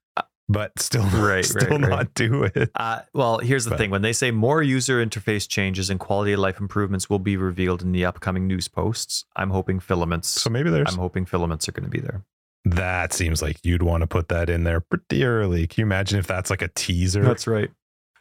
[0.47, 2.13] but still, Right, still right, not right.
[2.13, 2.69] do it.
[2.75, 6.33] Uh, well, here's the But- thing: when they say more user interface changes and quality
[6.33, 10.29] of life improvements will be revealed in the upcoming news posts, I'm hoping filaments.
[10.29, 12.23] So maybe there's I'm hoping filaments are going to be there.
[12.65, 15.67] That seems like you'd want to put that in there pretty early.
[15.67, 17.69] Can you imagine if that's like a teaser That's right.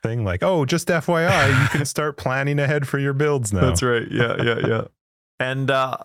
[0.02, 0.24] thing?
[0.24, 3.62] Like, oh, just FYI, you can start planning ahead for your builds now.
[3.62, 4.06] That's right.
[4.10, 4.84] Yeah, yeah, yeah.
[5.40, 5.96] And uh,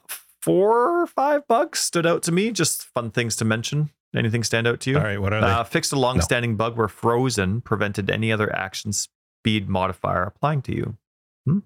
[0.42, 2.50] four or five bugs stood out to me.
[2.52, 3.92] Just fun things to mention.
[4.16, 4.98] Anything stand out to you?
[4.98, 8.92] All right, what are Uh, fixed a long-standing bug where frozen prevented any other action
[8.92, 10.98] speed modifier applying to you.
[11.46, 11.60] Hmm?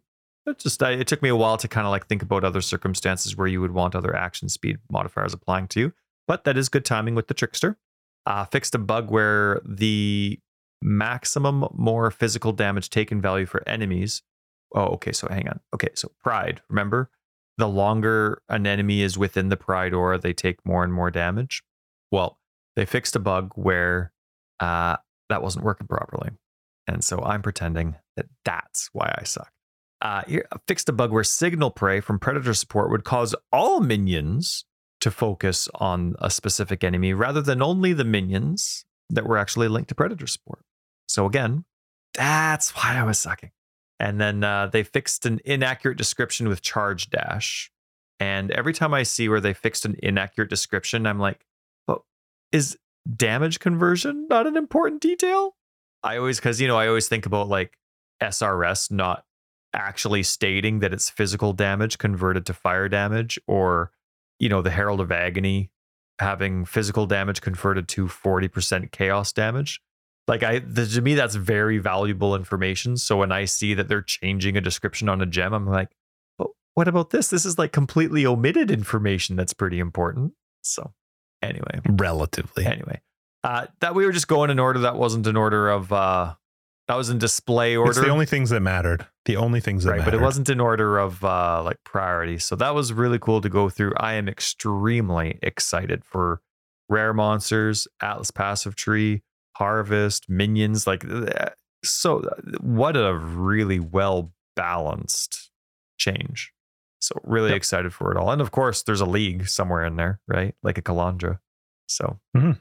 [0.46, 2.60] It just I, it took me a while to kind of like think about other
[2.60, 5.94] circumstances where you would want other action speed modifiers applying to you,
[6.28, 7.78] but that is good timing with the trickster.
[8.26, 10.40] Uh, fixed a bug where the
[10.82, 14.22] maximum more physical damage taken value for enemies.
[14.76, 15.12] Oh, okay.
[15.12, 15.60] So hang on.
[15.74, 16.62] Okay, so pride.
[16.70, 17.10] Remember,
[17.58, 21.64] the longer an enemy is within the pride aura, they take more and more damage.
[22.12, 22.40] Well,
[22.76, 24.12] they fixed a bug where
[24.60, 24.98] uh,
[25.30, 26.32] that wasn't working properly.
[26.88, 29.52] And so I'm pretending that that's why I suck.
[30.02, 34.66] Uh, here, fixed a bug where signal prey from predator support would cause all minions
[35.04, 39.90] to focus on a specific enemy rather than only the minions that were actually linked
[39.90, 40.64] to predator support.
[41.10, 41.66] So again,
[42.14, 43.52] that's why I was sucking.
[44.00, 47.70] And then uh, they fixed an inaccurate description with charge dash.
[48.22, 51.46] And every time I see where they fixed an inaccurate description, I'm like,
[51.86, 52.02] but
[52.54, 52.78] is
[53.14, 55.58] damage conversion not an important detail?
[56.02, 57.78] I always, because, you know, I always think about like
[58.22, 59.26] SRS not
[59.74, 63.92] actually stating that it's physical damage converted to fire damage or,
[64.40, 65.72] you know, the Herald of Agony
[66.20, 69.82] having physical damage converted to 40% chaos damage.
[70.28, 72.96] Like I the, to me that's very valuable information.
[72.98, 75.90] So when I see that they're changing a description on a gem, I'm like,
[76.38, 77.28] but what about this?
[77.28, 80.34] This is like completely omitted information that's pretty important.
[80.62, 80.94] So
[81.42, 82.66] anyway, relatively.
[82.66, 83.02] anyway.
[83.44, 86.36] Uh that we were just going in order that wasn't an order of uh
[86.88, 87.92] that was in display order.
[87.92, 89.08] It's the only things that mattered.
[89.26, 90.12] The only things that right, mattered.
[90.12, 92.38] but it wasn't in order of uh like priority.
[92.40, 93.94] So that was really cool to go through.
[93.98, 96.42] I am extremely excited for
[96.90, 99.24] rare monsters, Atlas passive tree,
[99.56, 101.06] harvest, minions like
[101.84, 102.22] so
[102.62, 105.52] what a really well balanced
[105.98, 106.52] change.
[107.02, 107.58] So really Yep.
[107.58, 108.32] excited for it all.
[108.32, 110.56] And of course there's a league somewhere in there, right?
[110.64, 111.40] Like a Kalandra.
[111.88, 112.60] So Mhm.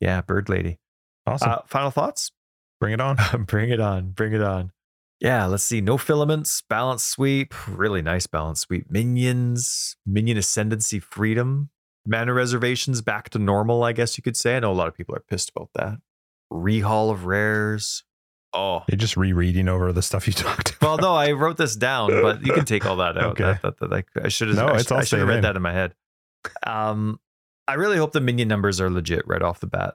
[0.00, 0.78] yeah, bird lady.
[1.26, 1.50] Awesome.
[1.50, 2.32] Uh, final thoughts?
[2.82, 3.16] Bring it on.
[3.46, 4.10] bring it on.
[4.10, 4.72] Bring it on.
[5.20, 5.80] Yeah, let's see.
[5.80, 7.54] No filaments, balance sweep.
[7.68, 8.90] Really nice balance sweep.
[8.90, 11.70] Minions, minion ascendancy freedom.
[12.04, 14.56] mana reservations back to normal, I guess you could say.
[14.56, 15.98] I know a lot of people are pissed about that.
[16.52, 18.02] Rehaul of rares.
[18.52, 20.82] Oh, You're just rereading over the stuff you talked about.
[20.82, 23.40] well, no, I wrote this down, but you can take all that out.
[23.40, 23.44] Okay.
[23.62, 24.56] That, that, that, I, I should have.
[24.56, 25.42] No, I, it's all I should have read in.
[25.42, 25.94] that in my head.
[26.66, 27.20] Um,
[27.68, 29.94] I really hope the minion numbers are legit right off the bat.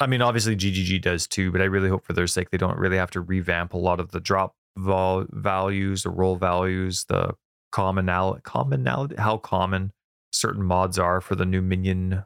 [0.00, 2.78] I mean, obviously GGG does too, but I really hope for their sake they don't
[2.78, 7.34] really have to revamp a lot of the drop vol- values, the roll values, the
[7.72, 9.92] commonality, commonality, how common
[10.32, 12.24] certain mods are for the new minion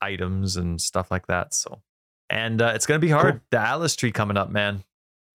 [0.00, 1.52] items and stuff like that.
[1.52, 1.82] So,
[2.30, 3.34] and uh, it's gonna be hard.
[3.34, 3.40] Cool.
[3.50, 4.82] The Atlas tree coming up, man.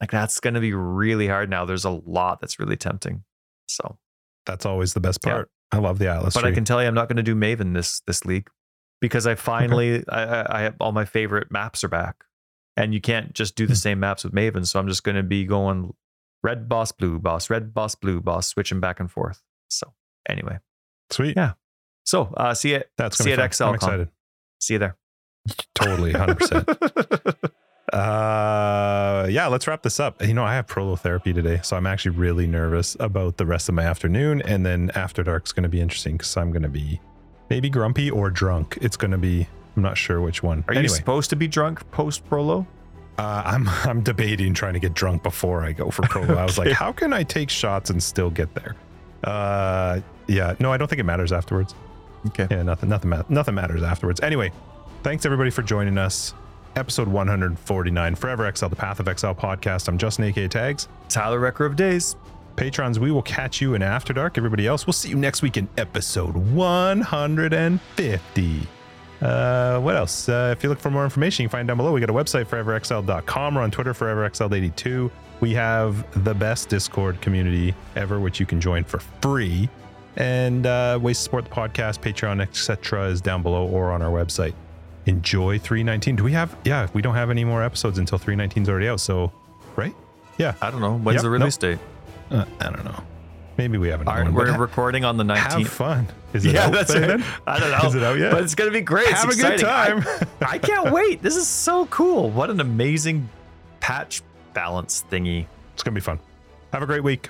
[0.01, 1.65] Like that's gonna be really hard now.
[1.65, 3.23] There's a lot that's really tempting.
[3.67, 3.97] So,
[4.45, 5.31] That's always the best Yeah.
[5.33, 5.49] part.
[5.71, 6.51] I love the Atlas but tree.
[6.51, 8.47] I can tell you, I'm not going to do Maven this this league
[9.01, 12.23] because I finally I, I, I have all my favorite maps are back,
[12.77, 13.77] and you can't just do the Hmm.
[13.77, 14.65] same maps with Maven.
[14.67, 15.93] So I'm just going to be going
[16.43, 19.41] red boss, blue boss, red boss, blue boss, switching back and forth.
[19.69, 19.93] So
[20.29, 20.59] anyway,
[21.09, 21.35] Sweet.
[21.35, 21.53] Yeah.
[22.05, 23.69] so uh, see it, That's See at fun.
[23.69, 24.09] I'm excited.
[24.59, 24.95] see you there.
[25.75, 26.69] Totally, hundred percent.
[27.93, 30.21] Uh, yeah, let's wrap this up.
[30.21, 33.75] You know, I have prolotherapy today, so I'm actually really nervous about the rest of
[33.75, 34.41] my afternoon.
[34.41, 36.99] And then after dark's going to be interesting because I'm going to be
[37.49, 38.77] maybe grumpy or drunk.
[38.81, 39.47] It's going to be.
[39.75, 40.63] I'm not sure which one.
[40.67, 42.65] Are you anyway, supposed to be drunk post prolo?
[43.17, 46.37] uh, I'm I'm debating trying to get drunk before I go for prolo.
[46.37, 48.75] I was like, how can I take shots and still get there?
[49.23, 51.73] Uh, yeah, no, I don't think it matters afterwards.
[52.27, 52.47] Okay.
[52.49, 54.19] Yeah, nothing, nothing, ma- nothing matters afterwards.
[54.21, 54.51] Anyway,
[55.03, 56.33] thanks everybody for joining us.
[56.75, 59.87] Episode 149, Forever Exile, the Path of Exile podcast.
[59.87, 60.87] I'm Justin, aka Tags.
[61.07, 62.15] Tyler Recker of Days.
[62.55, 64.37] Patrons, we will catch you in After Dark.
[64.37, 68.67] Everybody else, we'll see you next week in episode 150.
[69.21, 70.29] Uh, what else?
[70.29, 71.91] Uh, if you look for more information, you can find down below.
[71.91, 73.55] We got a website, foreverexile.com.
[73.55, 75.11] We're on Twitter, foreverexile82.
[75.41, 79.69] We have the best Discord community ever, which you can join for free.
[80.17, 84.11] And uh, ways to support the podcast, Patreon, etc., is down below or on our
[84.11, 84.53] website.
[85.07, 86.15] Enjoy 319.
[86.15, 86.55] Do we have?
[86.63, 89.01] Yeah, we don't have any more episodes until 319 is already out.
[89.01, 89.31] So,
[89.75, 89.93] right?
[90.37, 90.53] Yeah.
[90.61, 91.79] I don't know when's Yep, the release date.
[92.31, 93.03] Uh, I don't know.
[93.57, 95.37] Maybe we have another All right, we're recording on the 19th.
[95.59, 96.07] have fun.
[96.33, 97.21] Is it yeah, out that's it.
[97.47, 97.87] I don't know.
[97.87, 98.31] Is it out yet?
[98.31, 99.07] But it's gonna be great.
[99.07, 99.65] It's Have a good exciting.
[99.65, 100.27] I- time.
[100.41, 101.21] I can't wait.
[101.21, 102.29] This is so cool.
[102.29, 103.29] What an amazing
[103.79, 104.21] patch
[104.53, 105.45] balance thingy.
[105.73, 106.19] it's gonna be fun.
[106.73, 107.29] Have a great week.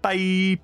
[0.00, 0.58] Bye.